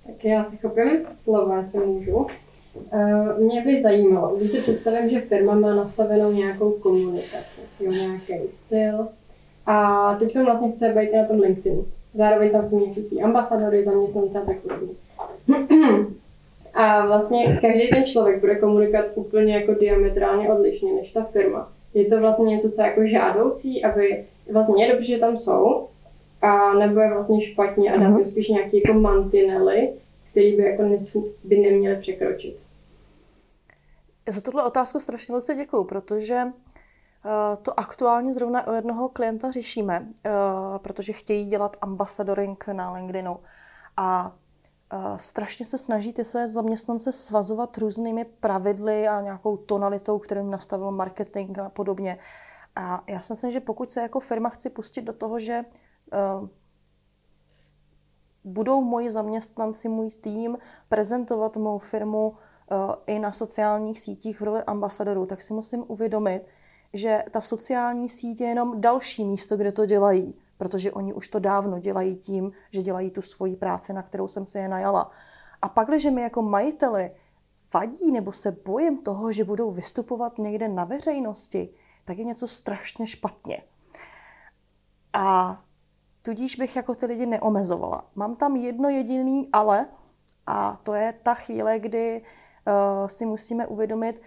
Tak 0.07 0.25
já 0.25 0.45
si 0.45 0.57
chopím 0.57 1.07
slova, 1.15 1.57
jestli 1.57 1.87
můžu. 1.87 2.17
Uh, 2.17 3.39
mě 3.39 3.63
by 3.65 3.83
zajímalo, 3.83 4.37
když 4.37 4.51
si 4.51 4.61
představím, 4.61 5.11
že 5.11 5.21
firma 5.21 5.55
má 5.55 5.75
nastavenou 5.75 6.33
nějakou 6.33 6.73
komunikaci, 6.73 7.61
jo, 7.81 7.93
nějaký 7.93 8.49
styl, 8.51 9.09
a 9.67 10.15
teď 10.15 10.39
vlastně 10.45 10.73
chce 10.73 10.89
být 10.89 11.13
na 11.13 11.27
tom 11.27 11.41
LinkedIn. 11.41 11.85
Zároveň 12.15 12.51
tam 12.51 12.65
mít 12.65 12.73
nějaký 12.73 13.03
svý 13.03 13.23
ambasadory, 13.23 13.85
zaměstnance 13.85 14.43
a 14.43 14.45
tak 14.45 14.57
podobně. 14.61 14.95
A 16.75 17.07
vlastně 17.07 17.59
každý 17.61 17.91
ten 17.91 18.05
člověk 18.05 18.41
bude 18.41 18.55
komunikovat 18.55 19.07
úplně 19.15 19.55
jako 19.55 19.75
diametrálně 19.75 20.53
odlišně 20.53 20.93
než 20.93 21.13
ta 21.13 21.25
firma. 21.25 21.73
Je 21.95 22.05
to 22.05 22.21
vlastně 22.21 22.45
něco, 22.45 22.71
co 22.71 22.83
je 22.83 22.89
jako 22.89 23.07
žádoucí, 23.07 23.85
aby 23.85 24.25
vlastně 24.53 24.85
je 24.85 24.93
dobře, 24.93 25.07
že 25.07 25.19
tam 25.19 25.39
jsou, 25.39 25.89
a 26.43 26.75
nebo 26.75 27.01
je 27.01 27.11
vlastně 27.11 27.47
špatně 27.47 27.93
a 27.93 27.97
dát 27.97 28.11
mm-hmm. 28.11 28.31
spíš 28.31 28.49
nějaké 28.49 28.77
jako 28.77 29.01
mantinely, 29.01 29.93
který 30.31 30.57
by 30.57 30.63
jako 30.63 30.83
by 31.45 31.59
neměly 31.59 31.97
překročit. 31.97 32.57
Já 34.27 34.33
za 34.33 34.41
tuhle 34.41 34.65
otázku 34.65 35.01
strašně 35.01 35.35
moc 35.35 35.47
děkuju, 35.47 35.85
protože 35.85 36.43
uh, 36.45 37.63
to 37.63 37.81
aktuálně 37.81 38.35
zrovna 38.35 38.67
u 38.67 38.73
jednoho 38.73 39.09
klienta 39.09 39.51
řešíme, 39.51 40.01
uh, 40.01 40.79
protože 40.79 41.13
chtějí 41.13 41.45
dělat 41.45 41.77
ambasadoring 41.81 42.67
na 42.73 42.93
LinkedInu. 42.93 43.37
A 43.97 44.33
strašně 45.17 45.67
se 45.67 45.79
snaží 45.79 46.13
ty 46.13 46.25
své 46.25 46.49
zaměstnance 46.49 47.13
svazovat 47.13 47.79
různými 47.79 48.25
pravidly 48.25 49.09
a 49.09 49.21
nějakou 49.21 49.57
tonalitou, 49.57 50.19
kterým 50.19 50.51
nastavil 50.51 50.91
marketing 50.91 51.59
a 51.59 51.69
podobně. 51.69 52.19
A 52.77 53.05
já 53.07 53.23
si 53.23 53.33
myslím, 53.33 53.51
že 53.51 53.61
pokud 53.61 53.91
se 53.91 54.01
jako 54.01 54.21
firma 54.21 54.49
chci 54.49 54.71
pustit 54.71 55.03
do 55.03 55.13
toho, 55.13 55.39
že 55.41 55.65
uh, 56.41 56.49
budou 58.45 58.83
moji 58.83 59.11
zaměstnanci, 59.11 59.89
můj 59.89 60.11
tým 60.11 60.59
prezentovat 60.89 61.57
mou 61.57 61.79
firmu 61.79 62.29
uh, 62.29 62.37
i 63.07 63.19
na 63.19 63.33
sociálních 63.33 64.01
sítích 64.01 64.41
v 64.41 64.45
roli 64.45 64.63
ambasadorů, 64.63 65.27
tak 65.27 65.43
si 65.43 65.53
musím 65.53 65.85
uvědomit, 65.89 66.43
že 66.93 67.25
ta 67.31 67.41
sociální 67.41 68.09
sítě 68.09 68.45
je 68.45 68.51
jenom 68.51 68.81
další 68.81 69.25
místo, 69.25 69.57
kde 69.57 69.73
to 69.73 69.87
dělají 69.87 70.42
protože 70.63 70.93
oni 70.93 71.13
už 71.13 71.29
to 71.29 71.39
dávno 71.39 71.79
dělají 71.79 72.17
tím, 72.17 72.53
že 72.71 72.83
dělají 72.83 73.11
tu 73.11 73.23
svoji 73.23 73.57
práci, 73.57 73.93
na 73.93 74.03
kterou 74.03 74.29
jsem 74.29 74.47
se 74.47 74.59
je 74.59 74.69
najala. 74.69 75.11
A 75.63 75.69
pak, 75.69 75.89
když 75.89 76.05
mi 76.05 76.23
jako 76.23 76.43
majiteli 76.43 77.11
vadí 77.75 78.13
nebo 78.13 78.33
se 78.33 78.53
bojím 78.65 79.03
toho, 79.03 79.33
že 79.33 79.45
budou 79.45 79.71
vystupovat 79.71 80.39
někde 80.39 80.69
na 80.69 80.85
veřejnosti, 80.85 81.69
tak 82.05 82.19
je 82.19 82.25
něco 82.25 82.47
strašně 82.47 83.07
špatně. 83.07 83.63
A 85.13 85.59
tudíž 86.23 86.57
bych 86.57 86.77
jako 86.77 86.95
ty 86.95 87.07
lidi 87.07 87.27
neomezovala. 87.27 88.05
Mám 88.15 88.37
tam 88.37 88.57
jedno 88.57 88.89
jediný 88.89 89.49
ale, 89.53 89.87
a 90.47 90.81
to 90.83 90.95
je 90.95 91.15
ta 91.23 91.35
chvíle, 91.35 91.79
kdy 91.79 92.23
uh, 92.23 93.09
si 93.09 93.27
musíme 93.27 93.67
uvědomit, 93.67 94.23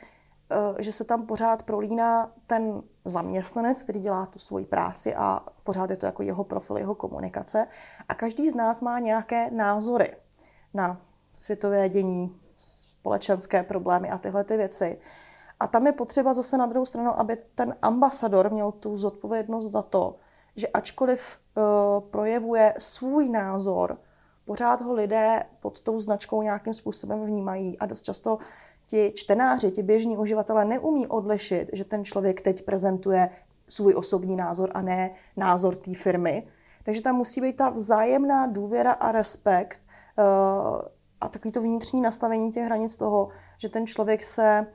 že 0.79 0.91
se 0.91 1.03
tam 1.03 1.25
pořád 1.25 1.63
prolíná 1.63 2.31
ten 2.47 2.81
zaměstnanec, 3.05 3.83
který 3.83 3.99
dělá 3.99 4.25
tu 4.25 4.39
svoji 4.39 4.65
práci 4.65 5.15
a 5.15 5.45
pořád 5.63 5.89
je 5.89 5.97
to 5.97 6.05
jako 6.05 6.23
jeho 6.23 6.43
profil, 6.43 6.77
jeho 6.77 6.95
komunikace. 6.95 7.67
A 8.09 8.13
každý 8.13 8.49
z 8.49 8.55
nás 8.55 8.81
má 8.81 8.99
nějaké 8.99 9.51
názory 9.51 10.15
na 10.73 11.01
světové 11.35 11.89
dění, 11.89 12.39
společenské 12.57 13.63
problémy 13.63 14.09
a 14.09 14.17
tyhle 14.17 14.43
ty 14.43 14.57
věci. 14.57 14.99
A 15.59 15.67
tam 15.67 15.87
je 15.87 15.91
potřeba 15.91 16.33
zase 16.33 16.57
na 16.57 16.65
druhou 16.65 16.85
stranu, 16.85 17.19
aby 17.19 17.37
ten 17.55 17.75
ambasador 17.81 18.51
měl 18.51 18.71
tu 18.71 18.97
zodpovědnost 18.97 19.71
za 19.71 19.81
to, 19.81 20.15
že 20.55 20.67
ačkoliv 20.67 21.21
uh, 21.21 21.63
projevuje 22.09 22.73
svůj 22.77 23.29
názor, 23.29 23.97
pořád 24.45 24.81
ho 24.81 24.93
lidé 24.93 25.43
pod 25.59 25.79
tou 25.79 25.99
značkou 25.99 26.41
nějakým 26.41 26.73
způsobem 26.73 27.25
vnímají 27.25 27.79
a 27.79 27.85
dost 27.85 28.01
často 28.01 28.37
ti 28.87 29.11
čtenáři, 29.15 29.71
ti 29.71 29.83
běžní 29.83 30.17
uživatelé 30.17 30.65
neumí 30.65 31.07
odlišit, 31.07 31.69
že 31.73 31.85
ten 31.85 32.05
člověk 32.05 32.41
teď 32.41 32.65
prezentuje 32.65 33.29
svůj 33.69 33.93
osobní 33.95 34.35
názor 34.35 34.71
a 34.73 34.81
ne 34.81 35.11
názor 35.37 35.75
té 35.75 35.95
firmy. 35.95 36.47
Takže 36.83 37.01
tam 37.01 37.15
musí 37.15 37.41
být 37.41 37.57
ta 37.57 37.69
vzájemná 37.69 38.47
důvěra 38.47 38.91
a 38.91 39.11
respekt 39.11 39.81
uh, 40.17 40.81
a 41.21 41.29
takový 41.29 41.51
to 41.51 41.61
vnitřní 41.61 42.01
nastavení 42.01 42.51
těch 42.51 42.65
hranic 42.65 42.97
toho, 42.97 43.29
že 43.57 43.69
ten 43.69 43.87
člověk 43.87 44.23
se 44.23 44.67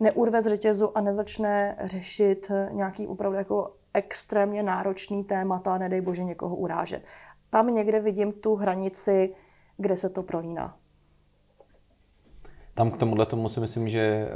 neurve 0.00 0.42
z 0.42 0.46
řetězu 0.46 0.98
a 0.98 1.00
nezačne 1.00 1.76
řešit 1.84 2.50
nějaký 2.70 3.06
opravdu 3.06 3.38
jako 3.38 3.74
extrémně 3.94 4.62
náročný 4.62 5.24
témata, 5.24 5.78
nedej 5.78 6.00
bože 6.00 6.24
někoho 6.24 6.56
urážet. 6.56 7.02
Tam 7.50 7.74
někde 7.74 8.00
vidím 8.00 8.32
tu 8.32 8.54
hranici, 8.54 9.34
kde 9.76 9.96
se 9.96 10.08
to 10.08 10.22
prolíná. 10.22 10.76
Tam 12.76 12.90
k 12.90 12.96
tomuhle 12.96 13.26
tomu 13.26 13.48
si 13.48 13.60
myslím, 13.60 13.88
že 13.88 14.28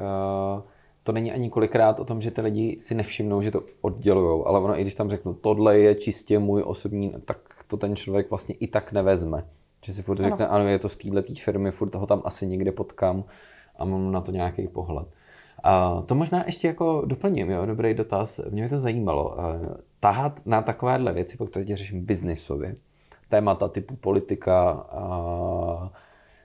uh, 0.57 0.63
to 1.03 1.13
není 1.13 1.33
ani 1.33 1.51
kolikrát 1.51 2.01
o 2.01 2.05
tom, 2.05 2.21
že 2.21 2.31
ty 2.31 2.41
lidi 2.41 2.77
si 2.81 2.95
nevšimnou, 2.95 3.43
že 3.43 3.51
to 3.51 3.63
oddělují, 3.81 4.43
ale 4.47 4.61
ono, 4.61 4.79
i 4.79 4.81
když 4.81 4.95
tam 4.95 5.11
řeknu, 5.11 5.35
tohle 5.35 5.79
je 5.79 5.95
čistě 5.95 6.39
můj 6.39 6.63
osobní, 6.67 7.15
tak 7.25 7.37
to 7.67 7.77
ten 7.77 7.97
člověk 7.97 8.31
vlastně 8.31 8.55
i 8.55 8.67
tak 8.67 8.93
nevezme. 8.93 9.45
Že 9.85 9.95
si 9.95 10.03
furt 10.03 10.21
ano. 10.21 10.29
řekne, 10.29 10.47
ano, 10.47 10.69
je 10.69 10.79
to 10.79 10.89
z 10.89 10.97
této 10.97 11.35
firmy, 11.35 11.71
furt 11.71 11.91
toho 11.91 12.07
tam 12.07 12.23
asi 12.25 12.47
někde 12.47 12.73
potkám 12.73 13.25
a 13.79 13.85
mám 13.85 14.13
na 14.13 14.21
to 14.21 14.33
nějaký 14.33 14.69
pohled. 14.69 15.09
A 15.63 16.03
to 16.07 16.15
možná 16.15 16.45
ještě 16.47 16.69
jako 16.69 17.03
doplním, 17.07 17.51
jo, 17.51 17.67
dobrý 17.67 17.95
dotaz. 17.95 18.41
Mě 18.51 18.63
by 18.63 18.69
to 18.69 18.79
zajímalo. 18.79 19.37
Tahat 20.01 20.41
na 20.47 20.63
takovéhle 20.63 21.13
věci, 21.13 21.37
pokud 21.37 21.59
tě 21.65 21.77
řeším 21.77 22.05
biznisově, 22.05 22.77
témata 23.29 23.69
typu 23.69 23.97
politika, 23.97 24.87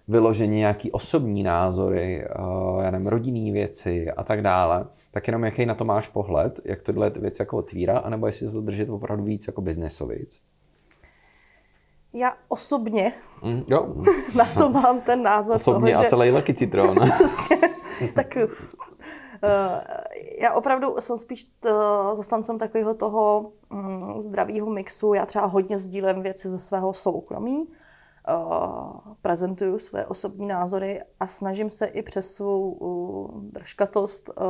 vyložení 0.08 0.58
nějaký 0.58 0.92
osobní 0.92 1.44
názory, 1.44 2.26
eh, 2.26 2.84
já 2.84 2.92
nevím, 2.92 3.08
rodinný 3.08 3.52
věci 3.52 4.12
a 4.12 4.24
tak 4.24 4.42
dále, 4.42 4.86
tak 5.12 5.28
jenom 5.28 5.44
jaký 5.44 5.66
na 5.66 5.76
to 5.76 5.86
máš 5.86 6.08
pohled, 6.08 6.60
jak 6.66 6.82
tyhle 6.82 7.10
věci 7.10 7.42
jako 7.42 7.58
otvírá, 7.58 7.98
anebo 7.98 8.28
jestli 8.28 8.48
se 8.48 8.54
to 8.54 8.62
držet 8.62 8.90
opravdu 8.90 9.24
víc 9.24 9.48
jako 9.48 9.62
biznesovic? 9.62 10.42
Já 12.14 12.34
osobně 12.48 13.14
mm, 13.44 13.64
jo. 13.68 13.96
na 14.36 14.46
to 14.46 14.70
mám 14.70 15.02
ten 15.02 15.24
názor 15.24 15.56
Osobně 15.56 15.94
toho, 15.94 16.06
a 16.06 16.10
celý 16.10 16.32
leky 16.32 16.54
citron. 16.54 16.96
Přesně. 17.14 17.58
tak 18.16 18.38
uh, 18.44 18.50
já 20.42 20.54
opravdu 20.54 20.96
jsem 21.00 21.18
spíš 21.18 21.44
t, 21.44 21.70
zastancem 22.14 22.60
takového 22.60 22.94
toho 22.94 23.52
um, 23.72 24.22
zdravého 24.22 24.70
mixu. 24.70 25.14
Já 25.14 25.26
třeba 25.26 25.46
hodně 25.46 25.78
sdílím 25.78 26.22
věci 26.22 26.50
ze 26.50 26.60
svého 26.60 26.94
soukromí 26.94 27.68
Eh, 27.68 27.70
prezentuju 29.22 29.80
své 29.80 30.06
osobní 30.06 30.48
názory 30.48 31.04
a 31.20 31.28
snažím 31.28 31.70
se 31.70 31.86
i 31.86 32.02
přes 32.02 32.34
svou 32.34 33.30
držkatost 33.52 34.30
eh, 34.30 34.44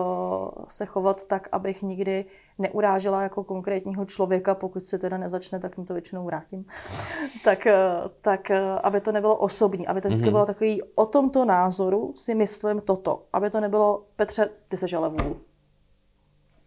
se 0.69 0.85
chovat 0.85 1.27
tak, 1.27 1.47
abych 1.51 1.81
nikdy 1.81 2.25
neurážela 2.57 3.21
jako 3.21 3.43
konkrétního 3.43 4.05
člověka, 4.05 4.55
pokud 4.55 4.85
se 4.85 4.97
teda 4.99 5.17
nezačne, 5.17 5.59
tak 5.59 5.77
jim 5.77 5.85
to 5.85 5.93
většinou 5.93 6.25
vrátím. 6.25 6.65
tak, 7.43 7.67
eh, 7.67 7.77
tak 8.21 8.51
aby 8.83 9.01
to 9.01 9.11
nebylo 9.11 9.35
osobní, 9.35 9.87
aby 9.87 10.01
to 10.01 10.07
vždycky 10.07 10.27
mm-hmm. 10.27 10.31
bylo 10.31 10.45
takový, 10.45 10.81
o 10.95 11.05
tomto 11.05 11.45
názoru 11.45 12.13
si 12.15 12.35
myslím 12.35 12.81
toto, 12.81 13.23
aby 13.33 13.49
to 13.49 13.59
nebylo, 13.59 14.03
Petře, 14.15 14.49
ty 14.67 14.77
se 14.77 14.87
žele 14.87 15.11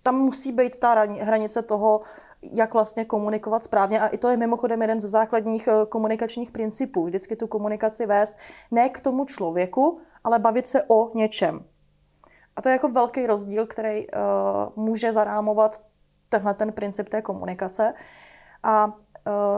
Tam 0.03 0.15
musí 0.15 0.53
být 0.53 0.77
ta 0.77 0.95
hranice 1.05 1.63
toho, 1.63 2.03
jak 2.43 2.75
vlastně 2.75 3.05
komunikovat 3.05 3.65
správně. 3.65 4.01
A 4.01 4.07
i 4.07 4.19
to 4.19 4.29
je 4.29 4.37
mimochodem 4.37 4.83
jeden 4.83 5.01
ze 5.01 5.09
základních 5.09 5.69
eh, 5.69 5.87
komunikačních 5.89 6.51
principů. 6.51 7.05
Vždycky 7.05 7.37
tu 7.37 7.47
komunikaci 7.47 8.07
vést 8.07 8.37
ne 8.71 8.89
k 8.89 9.01
tomu 9.01 9.25
člověku, 9.25 10.01
ale 10.25 10.39
bavit 10.39 10.67
se 10.67 10.83
o 10.89 11.17
něčem. 11.19 11.65
A 12.57 12.63
to 12.63 12.69
je 12.69 12.73
jako 12.73 12.89
velký 12.89 13.27
rozdíl, 13.27 13.67
který 13.67 14.07
uh, 14.07 14.85
může 14.85 15.13
zarámovat 15.13 15.81
tenhle 16.29 16.55
ten 16.55 16.73
princip 16.73 17.09
té 17.09 17.23
komunikace. 17.23 17.95
A 18.63 18.87
uh, 18.87 18.93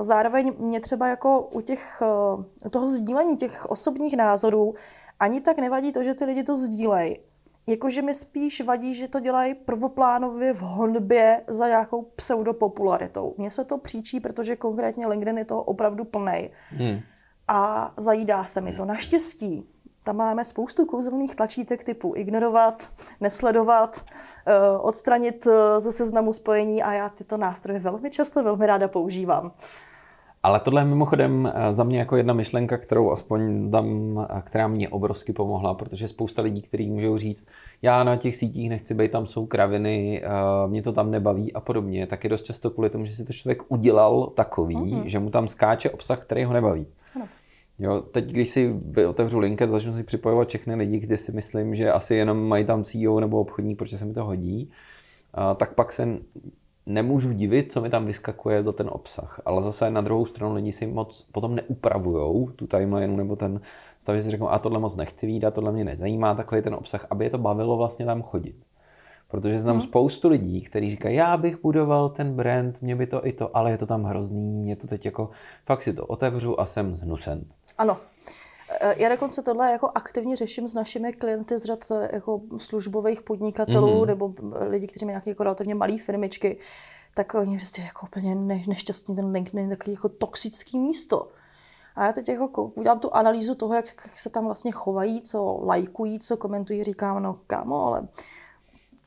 zároveň 0.03 0.53
mě 0.59 0.81
třeba 0.81 1.09
jako 1.09 1.41
u 1.41 1.61
těch, 1.61 2.03
uh, 2.03 2.71
toho 2.71 2.87
sdílení 2.87 3.37
těch 3.37 3.71
osobních 3.71 4.17
názorů 4.17 4.75
ani 5.21 5.41
tak 5.41 5.59
nevadí 5.59 5.93
to, 5.93 6.03
že 6.03 6.15
ty 6.15 6.25
lidi 6.25 6.43
to 6.43 6.57
sdílejí. 6.57 7.19
Jakože 7.71 8.03
mi 8.03 8.15
spíš 8.15 8.61
vadí, 8.61 8.95
že 8.95 9.09
to 9.09 9.21
dělají 9.21 9.55
prvoplánově 9.55 10.53
v 10.53 10.61
honbě 10.61 11.41
za 11.47 11.67
nějakou 11.67 12.03
pseudopopularitou. 12.03 13.35
Mně 13.39 13.51
se 13.51 13.65
to 13.65 13.79
příčí, 13.79 14.21
protože 14.21 14.57
konkrétně 14.57 15.07
LinkedIn 15.07 15.39
je 15.39 15.45
toho 15.45 15.63
opravdu 15.63 16.05
plný. 16.05 16.51
Hmm. 16.71 17.01
A 17.49 17.93
zajídá 17.97 18.45
se 18.45 18.61
mi 18.61 18.73
to. 18.73 18.85
Naštěstí 18.85 19.67
tam 20.05 20.17
máme 20.17 20.45
spoustu 20.45 20.87
kouzelných 20.87 21.35
tlačítek 21.37 21.85
typu 21.85 22.13
ignorovat, 22.17 22.89
nesledovat, 23.21 24.05
eh, 24.47 24.53
odstranit 24.81 25.47
eh, 25.47 25.81
ze 25.81 25.93
seznamu 25.93 26.33
spojení 26.33 26.83
a 26.83 26.93
já 26.93 27.09
tyto 27.09 27.37
nástroje 27.37 27.79
velmi 27.79 28.11
často, 28.11 28.43
velmi 28.43 28.67
ráda 28.67 28.89
používám. 28.89 29.53
Ale 30.43 30.61
tohle 30.61 30.81
je 30.81 30.85
mimochodem 30.85 31.53
eh, 31.55 31.73
za 31.73 31.85
mě 31.85 31.99
jako 31.99 32.17
jedna 32.17 32.35
myšlenka, 32.35 32.79
kterou 32.79 33.11
aspoň 33.11 33.71
tam, 33.71 33.87
která 34.45 34.69
mě 34.69 34.89
obrovsky 34.89 35.33
pomohla, 35.33 35.75
protože 35.75 36.09
spousta 36.09 36.43
lidí, 36.43 36.63
kteří 36.63 36.91
můžou 36.91 37.19
říct, 37.19 37.49
já 37.83 38.05
na 38.05 38.17
těch 38.17 38.37
sítích 38.37 38.71
nechci 38.71 38.95
být, 38.95 39.11
tam 39.11 39.27
jsou 39.27 39.47
kraviny, 39.47 40.23
mě 40.67 40.83
to 40.83 40.93
tam 40.93 41.11
nebaví 41.11 41.53
a 41.53 41.61
podobně, 41.61 42.07
tak 42.07 42.25
je 42.25 42.31
dost 42.31 42.43
často 42.43 42.71
kvůli 42.71 42.91
tomu, 42.91 43.05
že 43.05 43.17
si 43.17 43.25
to 43.25 43.33
člověk 43.33 43.63
udělal 43.69 44.27
takový, 44.27 44.77
mm-hmm. 44.77 45.05
že 45.05 45.19
mu 45.19 45.31
tam 45.31 45.49
skáče 45.49 45.91
obsah, 45.91 46.23
který 46.23 46.45
ho 46.45 46.53
nebaví. 46.53 46.87
Ano. 47.17 47.29
Jo, 47.79 48.01
teď, 48.01 48.25
když 48.25 48.49
si 48.49 48.75
otevřu 49.09 49.39
LinkedIn, 49.39 49.73
začnu 49.73 49.95
si 49.95 50.05
připojovat 50.05 50.49
všechny 50.49 50.75
lidi, 50.75 50.99
kde 50.99 51.17
si 51.17 51.33
myslím, 51.33 51.75
že 51.75 51.93
asi 51.93 52.15
jenom 52.15 52.49
mají 52.49 52.65
tam 52.65 52.85
CEO 52.85 53.21
nebo 53.21 53.41
obchodník, 53.41 53.79
protože 53.79 53.99
se 53.99 54.05
mi 54.05 54.15
to 54.15 54.25
hodí, 54.25 54.71
a, 55.35 55.55
tak 55.55 55.75
pak 55.75 55.93
se 55.93 56.19
nemůžu 56.95 57.33
divit, 57.33 57.73
co 57.73 57.81
mi 57.81 57.91
tam 57.91 58.07
vyskakuje 58.07 58.63
za 58.63 58.73
ten 58.73 58.91
obsah. 58.93 59.41
Ale 59.45 59.63
zase 59.63 59.91
na 59.91 60.01
druhou 60.01 60.27
stranu 60.27 60.55
lidi 60.55 60.73
si 60.73 60.87
moc 60.87 61.27
potom 61.33 61.55
neupravujou 61.55 62.51
tu 62.57 62.67
timeline 62.67 63.17
nebo 63.17 63.37
ten 63.37 63.61
stav, 63.99 64.17
že 64.17 64.23
si 64.23 64.31
řeknou, 64.31 64.51
a 64.51 64.59
tohle 64.59 64.79
moc 64.79 64.97
nechci 64.97 65.27
vidět, 65.27 65.55
tohle 65.55 65.73
mě 65.73 65.85
nezajímá, 65.85 66.35
takový 66.35 66.63
ten 66.63 66.75
obsah, 66.75 67.07
aby 67.11 67.25
je 67.25 67.31
to 67.31 67.39
bavilo 67.39 67.77
vlastně 67.77 68.07
tam 68.07 68.23
chodit. 68.23 68.57
Protože 69.29 69.61
znám 69.61 69.77
hmm. 69.77 69.83
spoustu 69.83 70.29
lidí, 70.29 70.61
kteří 70.61 70.91
říkají, 70.91 71.17
já 71.17 71.37
bych 71.37 71.63
budoval 71.63 72.09
ten 72.09 72.35
brand, 72.35 72.83
mě 72.83 72.97
by 72.97 73.07
to 73.07 73.27
i 73.27 73.33
to, 73.33 73.57
ale 73.57 73.71
je 73.71 73.79
to 73.79 73.87
tam 73.87 74.05
hrozný, 74.05 74.63
mě 74.63 74.77
to 74.77 74.87
teď 74.87 75.05
jako, 75.05 75.31
fakt 75.67 75.83
si 75.83 75.93
to 75.93 76.07
otevřu 76.07 76.61
a 76.61 76.67
jsem 76.67 76.97
zhnusen. 76.97 77.45
Ano. 77.79 77.97
E, 78.81 79.03
já 79.03 79.09
dokonce 79.09 79.43
tohle 79.43 79.73
jako 79.73 79.91
aktivně 79.95 80.37
řeším 80.37 80.69
s 80.69 80.75
našimi 80.75 81.13
klienty 81.13 81.59
z 81.59 81.65
řad 81.65 81.91
e, 81.91 82.11
jako 82.13 82.41
službových 82.59 83.23
podnikatelů 83.23 84.03
mm-hmm. 84.03 84.07
nebo 84.07 84.35
lidi, 84.69 84.87
kteří 84.87 85.05
mají 85.05 85.13
nějaké 85.13 85.31
jako 85.31 85.43
relativně 85.43 85.75
malé 85.75 85.99
firmičky, 85.99 86.59
tak 87.15 87.35
oni 87.35 87.57
prostě 87.57 87.83
jako 87.83 88.07
úplně 88.07 88.35
ne, 88.35 88.63
nešťastní 88.69 89.17
ten 89.17 89.33
LinkedIn, 89.33 89.71
takový 89.71 89.93
jako 89.93 90.09
toxický 90.09 90.79
místo. 90.79 91.29
A 91.97 92.07
já 92.07 92.13
teď 92.13 92.29
jako 92.29 92.65
udělám 92.65 93.01
tu 93.01 93.15
analýzu 93.15 93.55
toho, 93.55 93.75
jak, 93.75 93.85
jak 93.85 94.19
se 94.19 94.31
tam 94.31 94.45
vlastně 94.45 94.73
chovají, 94.73 95.23
co 95.23 95.61
lajkují, 95.65 96.21
co 96.21 96.37
komentují, 96.37 96.85
říkám, 96.85 97.23
no 97.23 97.37
kámo, 97.47 97.87
ale 97.87 98.09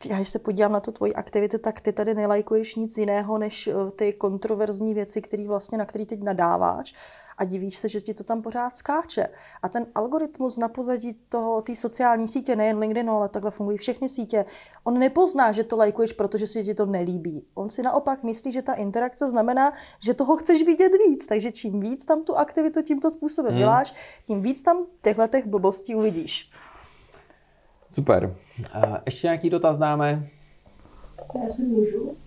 já 0.06 0.16
když 0.16 0.30
se 0.30 0.40
podívám 0.40 0.72
na 0.72 0.80
tu 0.80 0.92
tvoji 0.92 1.14
aktivitu, 1.14 1.58
tak 1.58 1.82
ty 1.82 1.94
tady 1.94 2.14
nelajkuješ 2.14 2.76
nic 2.76 2.98
jiného, 2.98 3.38
než 3.38 3.70
ty 3.96 4.14
kontroverzní 4.14 4.94
věci, 4.94 5.22
který 5.22 5.48
vlastně, 5.48 5.78
na 5.78 5.86
který 5.86 6.06
teď 6.06 6.22
nadáváš 6.22 6.96
a 7.44 7.46
divíš 7.46 7.78
se, 7.78 7.90
že 7.90 8.02
ti 8.02 8.14
to 8.14 8.24
tam 8.24 8.42
pořád 8.42 8.78
skáče. 8.78 9.28
A 9.62 9.70
ten 9.70 9.86
algoritmus 9.96 10.58
na 10.58 10.68
pozadí 10.68 11.14
toho, 11.30 11.62
té 11.62 11.76
sociální 11.76 12.28
sítě, 12.28 12.56
nejen 12.56 12.80
LinkedIn, 12.80 13.10
ale 13.10 13.30
takhle 13.30 13.52
fungují 13.52 13.78
všechny 13.78 14.10
sítě, 14.10 14.46
on 14.84 15.00
nepozná, 15.00 15.52
že 15.52 15.64
to 15.64 15.78
lajkuješ, 15.78 16.14
protože 16.14 16.48
si 16.48 16.64
ti 16.64 16.74
to 16.74 16.86
nelíbí. 16.86 17.46
On 17.56 17.70
si 17.70 17.84
naopak 17.84 18.24
myslí, 18.24 18.52
že 18.52 18.62
ta 18.62 18.74
interakce 18.74 19.30
znamená, 19.30 19.74
že 20.00 20.14
toho 20.14 20.38
chceš 20.38 20.64
vidět 20.64 20.92
víc. 21.08 21.26
Takže 21.26 21.52
čím 21.52 21.80
víc 21.80 22.06
tam 22.06 22.24
tu 22.24 22.38
aktivitu 22.38 22.82
tímto 22.82 23.12
způsobem 23.12 23.52
hmm. 23.52 23.60
děláš, 23.60 23.94
tím 24.28 24.42
víc 24.42 24.62
tam 24.62 24.86
těchto 25.02 25.28
těch 25.28 25.48
blbostí 25.48 25.96
uvidíš. 25.96 26.52
Super. 27.88 28.36
A 28.74 29.02
ještě 29.06 29.28
nějaký 29.28 29.50
dotaz 29.50 29.78
dáme? 29.78 30.30
Já 31.44 31.50
si 31.50 31.64
můžu. 31.64 32.23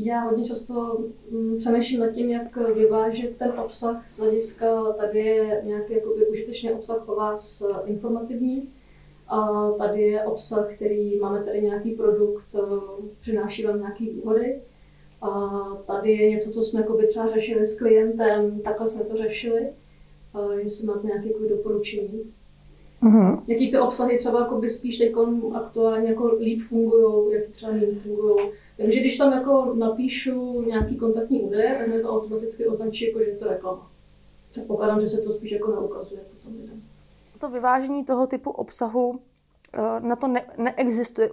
Já 0.00 0.20
hodně 0.20 0.48
často 0.48 1.04
mm, 1.30 1.56
přemýšlím 1.56 2.00
nad 2.00 2.10
tím, 2.10 2.30
jak 2.30 2.56
vyvážit 2.56 3.36
ten 3.36 3.60
obsah 3.60 4.10
z 4.10 4.18
hlediska, 4.18 4.82
tady 4.92 5.18
je 5.18 5.62
nějaký 5.64 5.92
jakoby, 5.92 6.26
užitečný 6.26 6.72
obsah 6.72 7.08
o 7.08 7.14
vás 7.14 7.62
eh, 7.62 7.88
informativní, 7.90 8.68
a 9.28 9.70
tady 9.70 10.00
je 10.00 10.24
obsah, 10.24 10.74
který 10.74 11.18
máme 11.18 11.44
tady 11.44 11.62
nějaký 11.62 11.90
produkt, 11.90 12.54
eh, 12.54 12.60
přináší 13.20 13.64
vám 13.64 13.78
nějaký 13.78 14.10
výhody. 14.10 14.62
A 15.22 15.60
tady 15.86 16.12
je 16.12 16.30
něco, 16.30 16.50
co 16.50 16.62
jsme 16.62 16.80
jakoby, 16.80 17.06
třeba 17.06 17.26
řešili 17.26 17.66
s 17.66 17.78
klientem, 17.78 18.60
takhle 18.60 18.86
jsme 18.86 19.04
to 19.04 19.16
řešili. 19.16 19.72
A 20.34 20.52
jestli 20.54 20.86
máte 20.86 21.06
nějaké 21.06 21.28
doporučení. 21.48 22.32
Mm-hmm. 23.02 23.42
Jaký 23.46 23.70
ty 23.70 23.78
obsahy 23.78 24.18
třeba 24.18 24.40
jakoby, 24.40 24.70
spíš 24.70 24.98
teď 24.98 25.12
aktuálně 25.54 26.08
jako 26.08 26.26
líp 26.26 26.62
fungují, 26.68 27.34
jaký 27.34 27.52
třeba 27.52 27.72
líp 27.72 28.02
fungují 28.02 28.50
takže 28.78 29.00
když 29.00 29.16
tam 29.16 29.32
jako 29.32 29.74
napíšu 29.74 30.62
nějaký 30.62 30.96
kontaktní 30.96 31.40
údaje, 31.40 31.76
tak 31.78 31.88
mi 31.88 32.02
to 32.02 32.10
automaticky 32.10 32.66
označí, 32.66 33.06
jako, 33.06 33.18
že 33.18 33.24
je 33.24 33.36
to 33.36 33.48
reklama. 33.48 33.90
Předpokládám, 34.50 35.00
že 35.00 35.08
se 35.08 35.22
to 35.22 35.32
spíš 35.32 35.50
jako 35.50 35.70
neukazuje 35.70 36.20
potom 36.20 36.60
lidem. 36.60 36.82
To 37.38 37.50
vyvážení 37.50 38.04
toho 38.04 38.26
typu 38.26 38.50
obsahu 38.50 39.20
na 39.98 40.16
to 40.16 40.28
ne, 40.28 40.44
neexistuje 40.56 41.30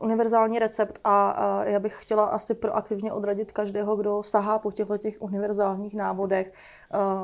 univerzální 0.00 0.58
recept 0.58 0.98
a 1.04 1.64
já 1.64 1.78
bych 1.78 2.02
chtěla 2.02 2.24
asi 2.24 2.54
proaktivně 2.54 3.12
odradit 3.12 3.52
každého, 3.52 3.96
kdo 3.96 4.22
sahá 4.22 4.58
po 4.58 4.72
těchto 4.72 4.98
těch 4.98 5.16
univerzálních 5.20 5.94
návodech. 5.94 6.52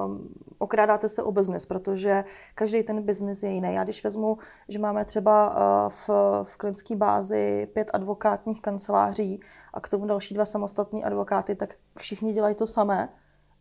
Um, 0.04 0.28
okrádáte 0.58 1.08
se 1.08 1.22
o 1.22 1.32
biznis, 1.32 1.66
protože 1.66 2.24
každý 2.54 2.82
ten 2.82 3.02
biznis 3.02 3.42
je 3.42 3.50
jiný. 3.50 3.74
Já 3.74 3.84
když 3.84 4.04
vezmu, 4.04 4.38
že 4.68 4.78
máme 4.78 5.04
třeba 5.04 5.50
uh, 5.50 5.92
v, 5.92 6.08
v 6.44 6.56
klientské 6.56 6.96
bázi 6.96 7.68
pět 7.72 7.90
advokátních 7.92 8.62
kanceláří 8.62 9.40
a 9.74 9.80
k 9.80 9.88
tomu 9.88 10.06
další 10.06 10.34
dva 10.34 10.44
samostatní 10.44 11.04
advokáty, 11.04 11.54
tak 11.54 11.74
všichni 11.98 12.32
dělají 12.32 12.54
to 12.54 12.66
samé, 12.66 13.08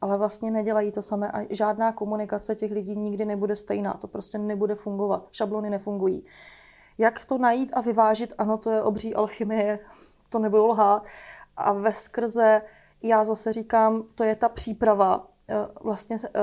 ale 0.02 0.18
vlastně 0.18 0.52
nedělají 0.52 0.92
to 0.92 1.02
samé 1.02 1.32
a 1.32 1.46
žádná 1.50 1.92
komunikace 1.92 2.56
těch 2.56 2.72
lidí 2.72 2.96
nikdy 2.96 3.26
nebude 3.26 3.56
stejná. 3.56 3.94
To 3.94 4.08
prostě 4.08 4.38
nebude 4.38 4.76
fungovat. 4.76 5.28
Šablony 5.32 5.70
nefungují. 5.70 6.26
Jak 6.98 7.26
to 7.26 7.38
najít 7.38 7.72
a 7.74 7.82
vyvážit? 7.82 8.34
Ano, 8.38 8.58
to 8.58 8.72
je 8.72 8.82
obří 8.82 9.16
alchymie, 9.16 9.80
to 10.30 10.40
nebudu 10.40 10.68
lhát. 10.68 11.04
A 11.58 11.74
ve 11.74 11.94
skrze 11.94 12.62
já 13.04 13.24
zase 13.24 13.54
říkám, 13.54 14.04
to 14.16 14.24
je 14.24 14.36
ta 14.36 14.50
příprava. 14.50 15.28
Eh, 15.50 15.68
vlastně 15.84 16.18
eh, 16.26 16.40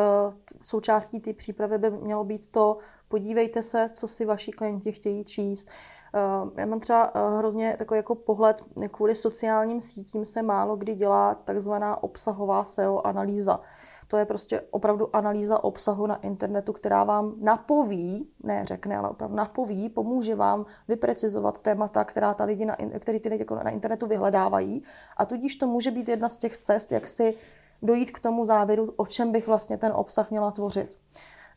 součástí 0.63 1.21
té 1.21 1.33
přípravy 1.33 1.79
by 1.79 1.91
mělo 1.91 2.25
být 2.25 2.47
to, 2.47 2.79
podívejte 3.09 3.63
se, 3.63 3.91
co 3.93 4.09
si 4.09 4.25
vaši 4.25 4.51
klienti 4.53 4.93
chtějí 4.93 5.25
číst, 5.25 5.69
Eh, 6.15 6.61
já 6.61 6.67
mám 6.67 6.81
třeba 6.81 7.13
hrozně 7.39 7.77
takový 7.79 7.99
jako 7.99 8.15
pohled, 8.15 8.63
kvůli 8.91 9.17
sociálním 9.17 9.81
sítím 9.81 10.25
se 10.25 10.43
málo 10.43 10.77
kdy 10.77 10.95
dělá 10.95 11.35
takzvaná 11.35 12.03
obsahová 12.03 12.65
SEO 12.65 13.07
analýza. 13.07 13.61
To 14.09 14.17
je 14.17 14.25
prostě 14.25 14.61
opravdu 14.71 15.17
analýza 15.17 15.65
obsahu 15.65 16.07
na 16.07 16.17
internetu, 16.17 16.73
která 16.73 17.05
vám 17.05 17.35
napoví, 17.41 18.29
ne 18.43 18.65
řekne, 18.67 18.97
ale 18.97 19.09
opravdu 19.09 19.37
napoví, 19.37 19.89
pomůže 19.89 20.35
vám 20.35 20.67
vyprecizovat 20.89 21.61
témata, 21.61 22.05
která 22.05 22.35
ta 22.35 22.45
lidi 22.45 22.65
na, 22.65 22.77
který 22.99 23.21
ty 23.21 23.29
lidi 23.29 23.47
na 23.65 23.71
internetu 23.71 24.07
vyhledávají. 24.07 24.83
A 25.17 25.27
tudíž 25.27 25.57
to 25.57 25.67
může 25.67 25.91
být 25.91 26.09
jedna 26.09 26.29
z 26.29 26.39
těch 26.39 26.57
cest, 26.57 26.93
jak 26.93 27.09
si 27.09 27.35
dojít 27.83 28.11
k 28.11 28.21
tomu 28.21 28.45
závěru, 28.45 28.93
o 28.97 29.07
čem 29.07 29.33
bych 29.33 29.47
vlastně 29.47 29.79
ten 29.79 29.93
obsah 29.95 30.31
měla 30.31 30.51
tvořit. 30.51 30.99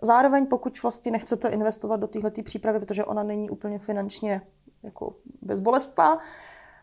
Zároveň, 0.02 0.46
pokud 0.46 0.84
vlastně 0.84 1.12
nechcete 1.12 1.50
investovat 1.50 2.00
do 2.00 2.08
téhle 2.08 2.32
přípravy, 2.32 2.80
protože 2.80 3.06
ona 3.06 3.24
není 3.24 3.50
úplně 3.50 3.80
finančně 3.80 4.42
jako 4.84 5.16
bezbolestná, 5.42 6.20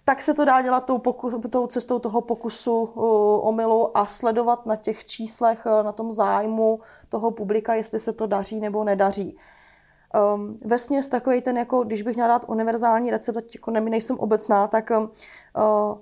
tak 0.05 0.23
se 0.23 0.35
to 0.35 0.45
dá 0.45 0.63
dělat 0.63 0.81
tou, 0.81 0.99
pokus, 0.99 1.35
tou 1.51 1.67
cestou 1.67 1.99
toho 1.99 2.21
pokusu 2.21 2.83
uh, 2.83 3.49
omylu 3.49 3.97
a 3.97 4.07
sledovat 4.07 4.67
na 4.67 4.77
těch 4.77 5.05
číslech, 5.07 5.67
uh, 5.67 5.83
na 5.83 5.93
tom 5.93 6.13
zájmu 6.13 6.81
toho 7.09 7.31
publika, 7.31 7.75
jestli 7.75 8.01
se 8.01 8.13
to 8.13 8.27
daří 8.27 8.61
nebo 8.61 8.85
nedaří. 8.85 9.39
Um, 10.35 10.57
vesměs 10.65 11.09
takový 11.09 11.43
ten, 11.43 11.57
jako, 11.57 11.85
když 11.85 12.03
bych 12.03 12.17
měla 12.17 12.29
dát 12.29 12.45
univerzální 12.49 13.11
recept, 13.11 13.35
tak 13.35 13.55
jako 13.55 13.71
nejsem 13.71 14.19
obecná, 14.19 14.69
tak 14.69 14.91
um, 14.91 15.03
uh, 15.03 15.99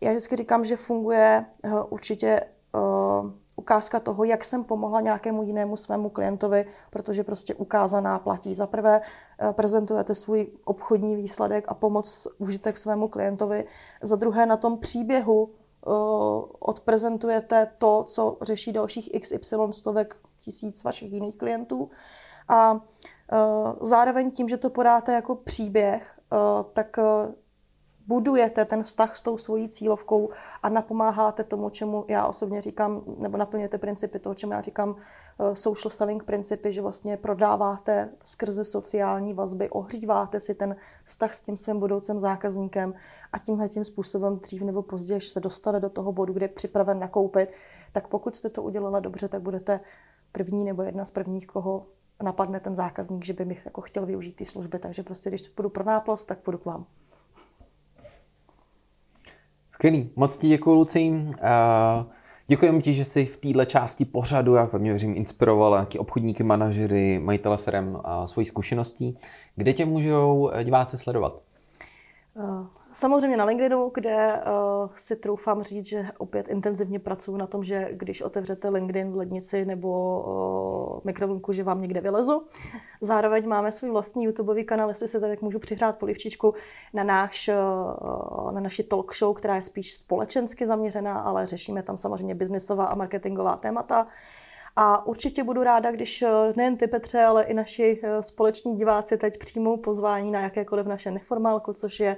já 0.00 0.10
vždycky 0.10 0.36
říkám, 0.36 0.64
že 0.64 0.76
funguje 0.76 1.46
uh, 1.64 1.82
určitě 1.88 2.40
uh, 2.74 3.30
ukázka 3.58 4.00
toho, 4.00 4.24
jak 4.24 4.44
jsem 4.44 4.64
pomohla 4.64 5.00
nějakému 5.00 5.42
jinému 5.42 5.76
svému 5.76 6.10
klientovi, 6.10 6.66
protože 6.90 7.24
prostě 7.24 7.54
ukázaná 7.54 8.18
platí. 8.18 8.54
Za 8.54 8.66
prvé 8.66 9.00
eh, 9.00 9.52
prezentujete 9.52 10.14
svůj 10.14 10.46
obchodní 10.64 11.16
výsledek 11.16 11.64
a 11.68 11.74
pomoc 11.74 12.26
užitek 12.38 12.78
svému 12.78 13.08
klientovi. 13.08 13.66
Za 14.02 14.16
druhé 14.16 14.46
na 14.46 14.56
tom 14.56 14.78
příběhu 14.78 15.50
eh, 15.50 15.90
odprezentujete 16.58 17.70
to, 17.78 18.04
co 18.08 18.36
řeší 18.42 18.72
dalších 18.72 19.10
XY 19.20 19.56
stovek 19.70 20.16
tisíc 20.40 20.84
vašich 20.84 21.12
jiných 21.12 21.38
klientů. 21.38 21.90
A 22.48 22.72
uh, 22.72 22.80
zároveň 23.80 24.30
tím, 24.30 24.48
že 24.48 24.56
to 24.56 24.70
podáte 24.70 25.12
jako 25.12 25.34
příběh, 25.34 26.20
tak 26.72 26.98
budujete 28.08 28.64
ten 28.64 28.82
vztah 28.82 29.16
s 29.16 29.22
tou 29.22 29.38
svojí 29.38 29.68
cílovkou 29.68 30.30
a 30.62 30.68
napomáháte 30.68 31.44
tomu, 31.44 31.70
čemu 31.70 32.04
já 32.08 32.26
osobně 32.26 32.60
říkám, 32.60 33.02
nebo 33.18 33.36
naplňujete 33.36 33.78
principy 33.78 34.18
toho, 34.18 34.34
čemu 34.34 34.52
já 34.52 34.60
říkám 34.60 34.88
uh, 34.90 35.54
social 35.54 35.90
selling 35.90 36.24
principy, 36.24 36.72
že 36.72 36.82
vlastně 36.82 37.16
prodáváte 37.16 38.08
skrze 38.24 38.64
sociální 38.64 39.34
vazby, 39.34 39.70
ohříváte 39.70 40.40
si 40.40 40.54
ten 40.54 40.76
vztah 41.04 41.34
s 41.34 41.40
tím 41.40 41.56
svým 41.56 41.78
budoucím 41.78 42.20
zákazníkem 42.20 42.94
a 43.32 43.38
tímhle 43.38 43.68
tím 43.68 43.84
způsobem 43.84 44.38
dřív 44.38 44.62
nebo 44.62 44.82
později 44.82 45.20
se 45.20 45.40
dostane 45.40 45.80
do 45.80 45.90
toho 45.90 46.12
bodu, 46.12 46.32
kde 46.32 46.44
je 46.44 46.48
připraven 46.48 46.98
nakoupit, 46.98 47.52
tak 47.92 48.08
pokud 48.08 48.36
jste 48.36 48.48
to 48.48 48.62
udělala 48.62 49.00
dobře, 49.00 49.28
tak 49.28 49.42
budete 49.42 49.80
první 50.32 50.64
nebo 50.64 50.82
jedna 50.82 51.04
z 51.04 51.10
prvních, 51.10 51.46
koho 51.46 51.86
napadne 52.22 52.60
ten 52.60 52.74
zákazník, 52.74 53.24
že 53.24 53.32
by 53.32 53.44
mi 53.44 53.62
jako 53.64 53.80
chtěl 53.80 54.06
využít 54.06 54.36
ty 54.36 54.46
služby. 54.46 54.78
Takže 54.78 55.02
prostě, 55.02 55.30
když 55.30 55.48
půjdu 55.48 55.68
pro 55.68 55.84
náplast, 55.84 56.24
tak 56.24 56.38
půjdu 56.38 56.58
k 56.58 56.64
vám. 56.64 56.86
Skvělý. 59.78 60.10
Moc 60.16 60.36
ti 60.36 60.48
děkuji, 60.48 60.74
Lucí. 60.74 61.30
Děkujeme 62.46 62.80
ti, 62.80 62.94
že 62.94 63.04
jsi 63.04 63.26
v 63.26 63.36
této 63.36 63.64
části 63.64 64.04
pořadu, 64.04 64.54
já 64.54 64.66
pevně 64.66 64.90
věřím, 64.90 65.16
inspiroval 65.16 65.74
jaký 65.74 65.98
obchodníky, 65.98 66.42
manažery, 66.42 67.18
majitele 67.18 67.56
firm 67.56 67.96
a 68.04 68.26
svojí 68.26 68.46
zkušeností. 68.46 69.18
Kde 69.56 69.72
tě 69.72 69.86
můžou 69.86 70.50
diváci 70.64 70.98
sledovat? 70.98 71.40
Samozřejmě 72.92 73.36
na 73.36 73.44
LinkedInu, 73.44 73.90
kde 73.94 74.32
uh, 74.32 74.90
si 74.96 75.16
troufám 75.16 75.62
říct, 75.62 75.86
že 75.86 76.06
opět 76.18 76.48
intenzivně 76.48 76.98
pracuji 76.98 77.36
na 77.36 77.46
tom, 77.46 77.64
že 77.64 77.88
když 77.92 78.22
otevřete 78.22 78.68
LinkedIn 78.68 79.12
v 79.12 79.16
lednici 79.16 79.64
nebo 79.64 80.20
uh, 80.20 81.00
mikrovlnku, 81.04 81.52
že 81.52 81.64
vám 81.64 81.80
někde 81.80 82.00
vylezu. 82.00 82.46
Zároveň 83.00 83.48
máme 83.48 83.72
svůj 83.72 83.90
vlastní 83.90 84.24
YouTubeový 84.24 84.64
kanál, 84.64 84.88
jestli 84.88 85.08
se 85.08 85.20
tak 85.20 85.42
můžu 85.42 85.58
přihrát 85.58 85.98
polivčičku 85.98 86.54
na, 86.94 87.04
náš, 87.04 87.48
uh, 87.48 88.52
na 88.52 88.60
naši 88.60 88.82
talk 88.82 89.16
show, 89.16 89.36
která 89.36 89.56
je 89.56 89.62
spíš 89.62 89.94
společensky 89.94 90.66
zaměřená, 90.66 91.20
ale 91.20 91.46
řešíme 91.46 91.82
tam 91.82 91.96
samozřejmě 91.96 92.34
biznisová 92.34 92.84
a 92.84 92.94
marketingová 92.94 93.56
témata. 93.56 94.06
A 94.76 95.06
určitě 95.06 95.44
budu 95.44 95.62
ráda, 95.62 95.90
když 95.90 96.24
nejen 96.56 96.76
ty 96.76 96.86
Petře, 96.86 97.22
ale 97.22 97.44
i 97.44 97.54
naši 97.54 98.00
společní 98.20 98.76
diváci 98.76 99.18
teď 99.18 99.38
přijmou 99.38 99.76
pozvání 99.76 100.30
na 100.30 100.40
jakékoliv 100.40 100.86
naše 100.86 101.10
neformálko, 101.10 101.74
což 101.74 102.00
je 102.00 102.16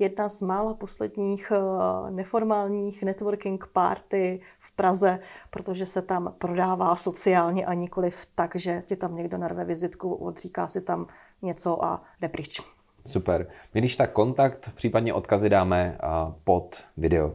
jedna 0.00 0.28
z 0.28 0.42
mála 0.42 0.74
posledních 0.74 1.52
eh, 1.54 2.10
neformálních 2.10 3.02
networking 3.02 3.66
party 3.72 4.40
v 4.60 4.76
Praze, 4.76 5.18
protože 5.50 5.86
se 5.86 6.02
tam 6.02 6.34
prodává 6.38 6.96
sociálně 6.96 7.66
a 7.66 7.74
nikoliv 7.74 8.26
tak, 8.34 8.56
že 8.56 8.82
ti 8.86 8.96
tam 8.96 9.16
někdo 9.16 9.38
narve 9.38 9.64
vizitku, 9.64 10.14
odříká 10.14 10.68
si 10.68 10.80
tam 10.80 11.06
něco 11.42 11.84
a 11.84 12.02
jde 12.20 12.28
pryč. 12.28 12.60
Super. 13.06 13.46
My 13.74 13.80
když 13.80 13.96
tak 13.96 14.12
kontakt, 14.12 14.70
případně 14.74 15.14
odkazy 15.14 15.48
dáme 15.48 15.98
eh, 16.02 16.06
pod 16.44 16.76
video. 16.96 17.32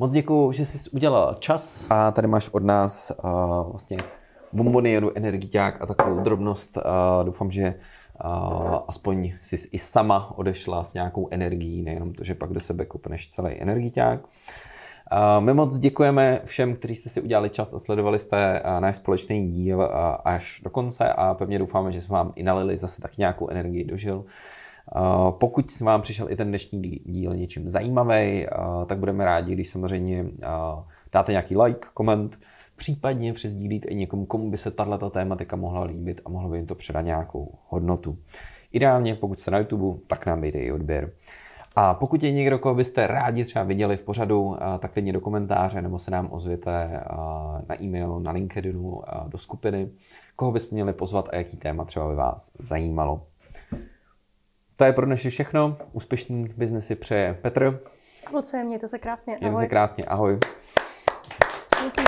Moc 0.00 0.12
děkuji, 0.12 0.52
že 0.52 0.66
jsi 0.66 0.90
udělal 0.90 1.36
čas 1.40 1.86
a 1.90 2.10
tady 2.10 2.28
máš 2.28 2.48
od 2.48 2.64
nás 2.64 3.12
uh, 3.24 3.30
vlastně 3.70 3.96
bombonieru, 4.52 5.12
energiťák 5.14 5.82
a 5.82 5.86
takovou 5.86 6.20
drobnost. 6.20 6.76
Uh, 6.76 6.82
doufám, 7.24 7.50
že 7.50 7.74
aspoň 8.88 9.32
si 9.40 9.68
i 9.72 9.78
sama 9.78 10.38
odešla 10.38 10.84
s 10.84 10.94
nějakou 10.94 11.28
energií, 11.30 11.82
nejenom 11.82 12.12
to, 12.12 12.24
že 12.24 12.34
pak 12.34 12.52
do 12.52 12.60
sebe 12.60 12.84
kopneš 12.84 13.28
celý 13.28 13.62
energiťák. 13.62 14.20
My 15.40 15.54
moc 15.54 15.78
děkujeme 15.78 16.40
všem, 16.44 16.76
kteří 16.76 16.94
jste 16.94 17.08
si 17.08 17.20
udělali 17.20 17.50
čas 17.50 17.74
a 17.74 17.78
sledovali 17.78 18.18
jste 18.18 18.62
náš 18.80 18.96
společný 18.96 19.52
díl 19.52 19.90
až 20.24 20.60
do 20.64 20.70
konce 20.70 21.12
a 21.12 21.34
pevně 21.34 21.58
doufáme, 21.58 21.92
že 21.92 22.00
jsme 22.00 22.12
vám 22.12 22.32
i 22.36 22.42
nalili 22.42 22.76
zase 22.76 23.02
tak 23.02 23.18
nějakou 23.18 23.48
energii 23.48 23.84
dožil. 23.84 24.24
Pokud 25.30 25.70
se 25.70 25.84
vám 25.84 26.02
přišel 26.02 26.30
i 26.30 26.36
ten 26.36 26.48
dnešní 26.48 26.82
díl 27.04 27.36
něčím 27.36 27.68
zajímavý, 27.68 28.46
tak 28.86 28.98
budeme 28.98 29.24
rádi, 29.24 29.52
když 29.52 29.68
samozřejmě 29.68 30.24
dáte 31.12 31.32
nějaký 31.32 31.56
like, 31.56 31.88
koment, 31.94 32.38
případně 32.78 33.32
přezdílíte 33.32 33.88
i 33.88 33.94
někomu, 33.94 34.26
komu 34.26 34.50
by 34.50 34.58
se 34.58 34.70
tato 34.70 35.10
tématika 35.10 35.56
mohla 35.56 35.84
líbit 35.84 36.20
a 36.24 36.30
mohlo 36.30 36.50
by 36.50 36.56
jim 36.56 36.66
to 36.66 36.74
předat 36.74 37.04
nějakou 37.04 37.54
hodnotu. 37.68 38.18
Ideálně, 38.72 39.14
pokud 39.14 39.40
jste 39.40 39.50
na 39.50 39.58
YouTube, 39.58 40.00
tak 40.06 40.26
nám 40.26 40.40
dejte 40.40 40.58
i 40.58 40.72
odběr. 40.72 41.10
A 41.76 41.94
pokud 41.94 42.22
je 42.22 42.32
někdo, 42.32 42.58
koho 42.58 42.74
byste 42.74 43.06
rádi 43.06 43.44
třeba 43.44 43.64
viděli 43.64 43.96
v 43.96 44.02
pořadu, 44.02 44.56
tak 44.78 44.92
klidně 44.92 45.12
do 45.12 45.20
komentáře 45.20 45.82
nebo 45.82 45.98
se 45.98 46.10
nám 46.10 46.28
ozvěte 46.32 47.00
na 47.68 47.82
e-mail, 47.82 48.20
na 48.20 48.32
LinkedInu, 48.32 49.02
do 49.26 49.38
skupiny, 49.38 49.90
koho 50.36 50.52
byste 50.52 50.74
měli 50.74 50.92
pozvat 50.92 51.28
a 51.32 51.36
jaký 51.36 51.56
téma 51.56 51.84
třeba 51.84 52.08
by 52.08 52.14
vás 52.14 52.50
zajímalo. 52.58 53.26
To 54.76 54.84
je 54.84 54.92
pro 54.92 55.06
dnešní 55.06 55.30
všechno. 55.30 55.76
Úspěšný 55.92 56.48
biznesy 56.56 56.94
přeje 56.94 57.38
Petr. 57.42 57.80
Lucie, 58.32 58.64
mějte 58.64 58.88
se 58.88 58.98
krásně. 58.98 59.36
Ahoj. 59.36 59.50
Mějte 59.50 59.60
se 59.60 59.68
krásně. 59.68 60.04
Ahoj. 60.04 60.38
Díky. 61.84 62.02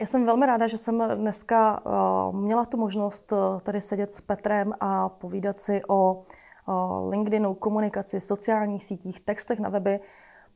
Já 0.00 0.06
jsem 0.06 0.26
velmi 0.26 0.46
ráda, 0.46 0.66
že 0.66 0.78
jsem 0.78 1.02
dneska 1.14 1.80
uh, 1.86 2.36
měla 2.36 2.64
tu 2.64 2.76
možnost 2.76 3.32
uh, 3.32 3.60
tady 3.60 3.80
sedět 3.80 4.12
s 4.12 4.20
Petrem 4.20 4.72
a 4.80 5.08
povídat 5.08 5.58
si 5.58 5.82
o 5.88 6.24
uh, 6.68 7.10
LinkedInu, 7.10 7.54
komunikaci, 7.54 8.20
sociálních 8.20 8.84
sítích, 8.84 9.20
textech 9.20 9.60
na 9.60 9.68
weby, 9.68 10.00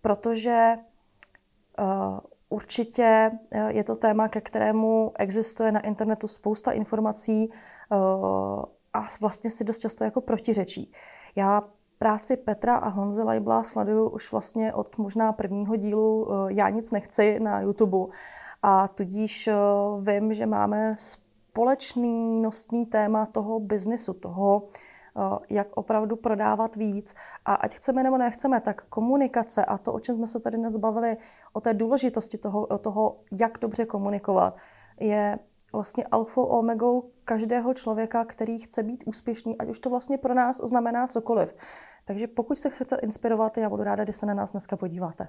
protože 0.01 0.77
určitě 2.49 3.31
je 3.69 3.85
to 3.85 3.97
téma, 3.97 4.29
ke 4.29 4.41
kterému 4.41 5.13
existuje 5.19 5.73
na 5.73 5.81
internetu 5.81 6.29
spousta 6.29 6.73
informací 6.73 7.53
a 8.93 9.07
vlastně 9.21 9.51
si 9.51 9.65
dost 9.65 9.79
často 9.79 10.05
jako 10.05 10.21
protiřečí. 10.21 10.93
Já 11.37 11.63
práci 11.99 12.37
Petra 12.37 12.77
a 12.77 12.89
Honzy 12.89 13.23
Lajbla 13.23 13.65
sleduju 13.65 14.09
už 14.09 14.33
vlastně 14.33 14.75
od 14.75 14.99
možná 14.99 15.33
prvního 15.33 15.77
dílu 15.77 16.29
Já 16.49 16.69
nic 16.69 16.93
nechci 16.93 17.41
na 17.41 17.61
YouTube 17.61 17.99
a 18.63 18.89
tudíž 18.89 19.47
eh, 19.49 19.55
vím, 20.01 20.35
že 20.35 20.47
máme 20.47 20.97
společný 20.99 22.41
nosný 22.41 22.87
téma 22.87 23.27
toho 23.27 23.61
biznisu, 23.61 24.15
toho, 24.15 24.69
eh, 25.17 25.39
jak 25.51 25.77
opravdu 25.77 26.17
prodávat 26.17 26.77
víc. 26.77 27.15
A 27.45 27.55
ať 27.55 27.75
chceme 27.75 28.03
nebo 28.03 28.19
nechceme, 28.19 28.61
tak 28.61 28.85
komunikace 28.85 29.65
a 29.65 29.79
to, 29.79 29.93
o 29.93 30.01
čem 30.01 30.17
jsme 30.17 30.27
se 30.27 30.41
tady 30.41 30.57
dnes 30.57 30.77
bavili, 30.77 31.17
o 31.53 31.61
té 31.61 31.75
důležitosti 31.75 32.39
toho, 32.39 32.67
toho 32.67 33.17
jak 33.33 33.59
dobře 33.59 33.87
komunikovat, 33.87 34.57
je 35.01 35.39
vlastně 35.73 36.05
alfou 36.05 36.45
omegou 36.45 37.11
každého 37.25 37.75
člověka, 37.75 38.25
který 38.25 38.59
chce 38.59 38.83
být 38.83 39.05
úspěšný, 39.07 39.59
ať 39.59 39.69
už 39.69 39.79
to 39.79 39.91
vlastně 39.91 40.19
pro 40.19 40.35
nás 40.35 40.57
znamená 40.57 41.07
cokoliv. 41.07 41.55
Takže 42.05 42.27
pokud 42.27 42.59
se 42.59 42.71
chcete 42.71 42.97
inspirovat, 42.97 43.59
já 43.59 43.69
budu 43.69 43.83
ráda, 43.83 44.05
když 44.05 44.17
se 44.17 44.27
na 44.27 44.35
nás 44.35 44.53
dneska 44.53 44.77
podíváte. 44.77 45.29